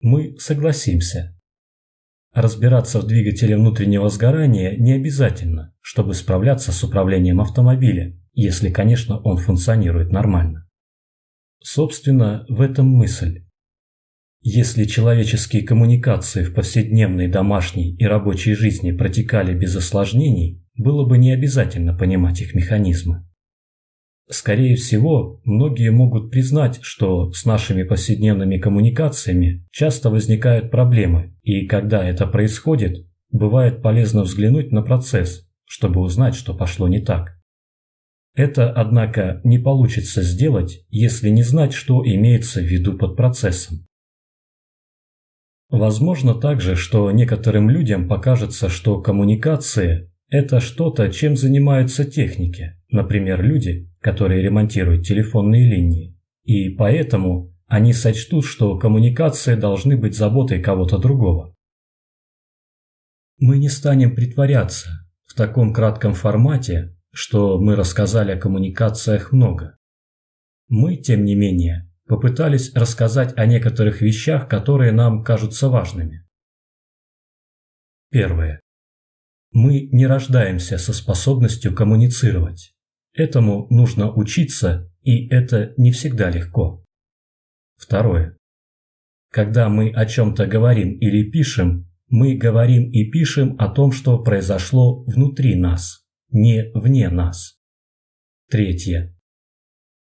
Мы 0.00 0.36
согласимся. 0.38 1.36
Разбираться 2.32 3.00
в 3.00 3.06
двигателе 3.06 3.56
внутреннего 3.56 4.08
сгорания 4.10 4.76
не 4.76 4.92
обязательно, 4.92 5.74
чтобы 5.80 6.12
справляться 6.12 6.70
с 6.70 6.84
управлением 6.84 7.40
автомобиля, 7.40 8.14
если, 8.34 8.70
конечно, 8.70 9.18
он 9.20 9.38
функционирует 9.38 10.12
нормально. 10.12 10.68
Собственно, 11.60 12.44
в 12.48 12.60
этом 12.60 12.88
мысль. 12.88 13.45
Если 14.48 14.84
человеческие 14.84 15.64
коммуникации 15.64 16.44
в 16.44 16.54
повседневной 16.54 17.26
домашней 17.26 17.96
и 17.96 18.06
рабочей 18.06 18.54
жизни 18.54 18.92
протекали 18.92 19.52
без 19.58 19.74
осложнений, 19.74 20.64
было 20.76 21.04
бы 21.04 21.18
не 21.18 21.32
обязательно 21.32 21.98
понимать 21.98 22.40
их 22.40 22.54
механизмы. 22.54 23.26
Скорее 24.30 24.76
всего, 24.76 25.40
многие 25.42 25.90
могут 25.90 26.30
признать, 26.30 26.78
что 26.82 27.32
с 27.32 27.44
нашими 27.44 27.82
повседневными 27.82 28.58
коммуникациями 28.58 29.66
часто 29.72 30.10
возникают 30.10 30.70
проблемы, 30.70 31.34
и 31.42 31.66
когда 31.66 32.08
это 32.08 32.28
происходит, 32.28 33.04
бывает 33.32 33.82
полезно 33.82 34.22
взглянуть 34.22 34.70
на 34.70 34.82
процесс, 34.82 35.44
чтобы 35.64 36.00
узнать, 36.00 36.36
что 36.36 36.54
пошло 36.54 36.86
не 36.86 37.00
так. 37.00 37.36
Это, 38.36 38.70
однако, 38.70 39.40
не 39.42 39.58
получится 39.58 40.22
сделать, 40.22 40.86
если 40.88 41.30
не 41.30 41.42
знать, 41.42 41.72
что 41.72 42.06
имеется 42.06 42.60
в 42.60 42.64
виду 42.66 42.96
под 42.96 43.16
процессом. 43.16 43.85
Возможно 45.68 46.34
также, 46.34 46.76
что 46.76 47.10
некоторым 47.10 47.68
людям 47.68 48.08
покажется, 48.08 48.68
что 48.68 49.00
коммуникации– 49.00 50.12
это 50.28 50.60
что-то, 50.60 51.10
чем 51.10 51.36
занимаются 51.36 52.04
техники, 52.04 52.80
например, 52.88 53.42
люди, 53.42 53.90
которые 54.00 54.42
ремонтируют 54.42 55.06
телефонные 55.06 55.68
линии, 55.68 56.16
и 56.44 56.68
поэтому 56.70 57.52
они 57.66 57.92
сочтут, 57.92 58.44
что 58.44 58.78
коммуникации 58.78 59.56
должны 59.56 59.96
быть 59.96 60.16
заботой 60.16 60.62
кого-то 60.62 60.98
другого. 60.98 61.52
Мы 63.38 63.58
не 63.58 63.68
станем 63.68 64.14
притворяться 64.14 64.88
в 65.24 65.34
таком 65.34 65.74
кратком 65.74 66.14
формате, 66.14 66.96
что 67.12 67.58
мы 67.58 67.74
рассказали 67.74 68.32
о 68.32 68.38
коммуникациях 68.38 69.32
много. 69.32 69.76
Мы, 70.68 70.96
тем 70.96 71.24
не 71.24 71.34
менее, 71.34 71.85
попытались 72.06 72.72
рассказать 72.74 73.36
о 73.36 73.46
некоторых 73.46 74.00
вещах, 74.00 74.48
которые 74.48 74.92
нам 74.92 75.24
кажутся 75.24 75.68
важными. 75.68 76.26
Первое. 78.10 78.60
Мы 79.52 79.88
не 79.92 80.06
рождаемся 80.06 80.78
со 80.78 80.92
способностью 80.92 81.74
коммуницировать. 81.74 82.74
Этому 83.12 83.66
нужно 83.70 84.12
учиться, 84.12 84.90
и 85.02 85.28
это 85.28 85.72
не 85.76 85.90
всегда 85.90 86.30
легко. 86.30 86.84
Второе. 87.76 88.36
Когда 89.32 89.68
мы 89.68 89.90
о 89.90 90.06
чем-то 90.06 90.46
говорим 90.46 90.98
или 90.98 91.30
пишем, 91.30 91.90
мы 92.08 92.36
говорим 92.36 92.90
и 92.90 93.10
пишем 93.10 93.56
о 93.58 93.68
том, 93.68 93.92
что 93.92 94.22
произошло 94.22 95.02
внутри 95.04 95.56
нас 95.56 96.06
не 96.30 96.70
вне 96.74 97.08
нас. 97.08 97.58
Третье. 98.50 99.15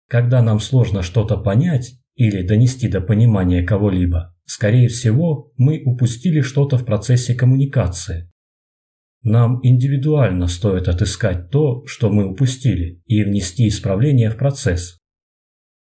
Когда 0.09 0.43
нам 0.43 0.61
сложно 0.61 1.03
что-то 1.03 1.37
понять 1.37 1.95
или 2.15 2.47
донести 2.47 2.89
до 2.89 3.01
понимания 3.01 3.63
кого-либо, 3.63 4.35
скорее 4.45 4.89
всего, 4.89 5.53
мы 5.57 5.83
упустили 5.85 6.41
что-то 6.41 6.77
в 6.77 6.85
процессе 6.85 7.35
коммуникации. 7.35 8.31
Нам 9.23 9.61
индивидуально 9.63 10.49
стоит 10.49 10.87
отыскать 10.87 11.51
то, 11.51 11.87
что 11.87 12.11
мы 12.11 12.31
упустили, 12.31 13.03
и 13.07 13.25
внести 13.25 13.67
исправление 13.67 14.29
в 14.29 14.37
процесс. 14.37 15.01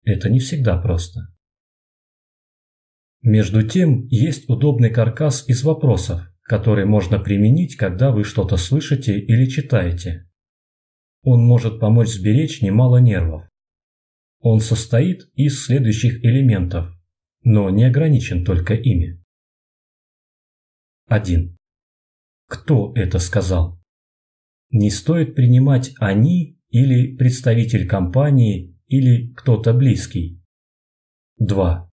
Это 0.03 0.29
не 0.29 0.39
всегда 0.39 0.77
просто. 0.77 1.27
Между 3.21 3.61
тем, 3.61 4.07
есть 4.07 4.49
удобный 4.49 4.89
каркас 4.89 5.47
из 5.47 5.63
вопросов, 5.63 6.21
который 6.41 6.85
можно 6.85 7.19
применить, 7.19 7.75
когда 7.75 8.11
вы 8.11 8.23
что-то 8.23 8.57
слышите 8.57 9.19
или 9.19 9.45
читаете. 9.45 10.27
Он 11.21 11.45
может 11.45 11.79
помочь 11.79 12.07
сберечь 12.07 12.61
немало 12.61 12.97
нервов. 12.97 13.43
Он 14.39 14.59
состоит 14.59 15.29
из 15.35 15.65
следующих 15.65 16.23
элементов, 16.23 16.93
но 17.43 17.69
не 17.69 17.85
ограничен 17.85 18.45
только 18.45 18.73
ими. 18.73 19.23
1. 21.07 21.57
Кто 22.47 22.93
это 22.95 23.19
сказал? 23.19 23.79
Не 24.69 24.89
стоит 24.91 25.35
принимать 25.35 25.93
«они» 25.99 26.59
или 26.69 27.15
представитель 27.15 27.87
компании 27.87 28.77
или 28.87 29.33
кто-то 29.33 29.73
близкий. 29.73 30.41
2. 31.39 31.89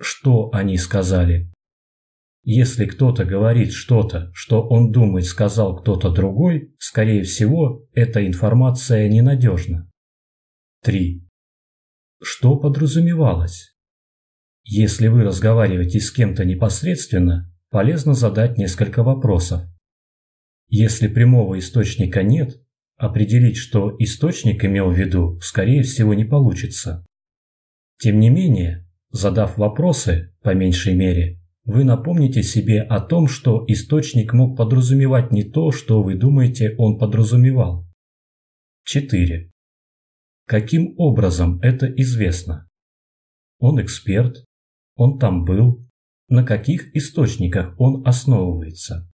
Что 0.00 0.50
они 0.52 0.76
сказали? 0.78 1.52
Если 2.42 2.84
кто-то 2.86 3.24
говорит 3.24 3.72
что-то, 3.72 4.30
что 4.34 4.66
он 4.66 4.92
думает 4.92 5.24
сказал 5.24 5.76
кто-то 5.76 6.10
другой, 6.10 6.74
скорее 6.78 7.22
всего, 7.22 7.86
эта 7.94 8.26
информация 8.26 9.08
ненадежна. 9.08 9.90
3. 10.82 11.23
Что 12.26 12.56
подразумевалось? 12.56 13.76
Если 14.64 15.08
вы 15.08 15.24
разговариваете 15.24 16.00
с 16.00 16.10
кем-то 16.10 16.46
непосредственно, 16.46 17.54
полезно 17.68 18.14
задать 18.14 18.56
несколько 18.56 19.02
вопросов. 19.02 19.60
Если 20.70 21.06
прямого 21.06 21.58
источника 21.58 22.22
нет, 22.22 22.62
определить, 22.96 23.58
что 23.58 23.94
источник 23.98 24.64
имел 24.64 24.90
в 24.90 24.98
виду, 24.98 25.38
скорее 25.42 25.82
всего, 25.82 26.14
не 26.14 26.24
получится. 26.24 27.04
Тем 27.98 28.20
не 28.20 28.30
менее, 28.30 28.88
задав 29.10 29.58
вопросы, 29.58 30.34
по 30.42 30.54
меньшей 30.54 30.94
мере, 30.94 31.42
вы 31.64 31.84
напомните 31.84 32.42
себе 32.42 32.80
о 32.80 33.00
том, 33.00 33.28
что 33.28 33.66
источник 33.68 34.32
мог 34.32 34.56
подразумевать 34.56 35.30
не 35.30 35.44
то, 35.44 35.72
что 35.72 36.02
вы 36.02 36.14
думаете 36.14 36.74
он 36.78 36.98
подразумевал. 36.98 37.86
4. 38.84 39.53
Каким 40.46 40.94
образом 40.98 41.60
это 41.60 41.86
известно? 41.86 42.68
Он 43.58 43.80
эксперт, 43.80 44.44
он 44.96 45.18
там 45.18 45.44
был, 45.44 45.86
на 46.28 46.44
каких 46.44 46.94
источниках 46.94 47.74
он 47.78 48.06
основывается? 48.06 49.10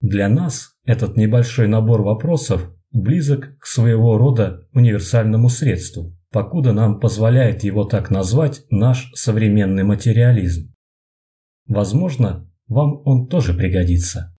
Для 0.00 0.28
нас 0.28 0.74
этот 0.84 1.16
небольшой 1.16 1.68
набор 1.68 2.02
вопросов 2.02 2.74
близок 2.90 3.58
к 3.58 3.66
своего 3.66 4.16
рода 4.18 4.66
универсальному 4.72 5.48
средству 5.48 6.16
покуда 6.30 6.72
нам 6.72 7.00
позволяет 7.00 7.64
его 7.64 7.84
так 7.84 8.10
назвать 8.10 8.64
наш 8.70 9.10
современный 9.14 9.84
материализм. 9.84 10.74
Возможно, 11.66 12.50
вам 12.66 13.02
он 13.04 13.28
тоже 13.28 13.54
пригодится. 13.54 14.36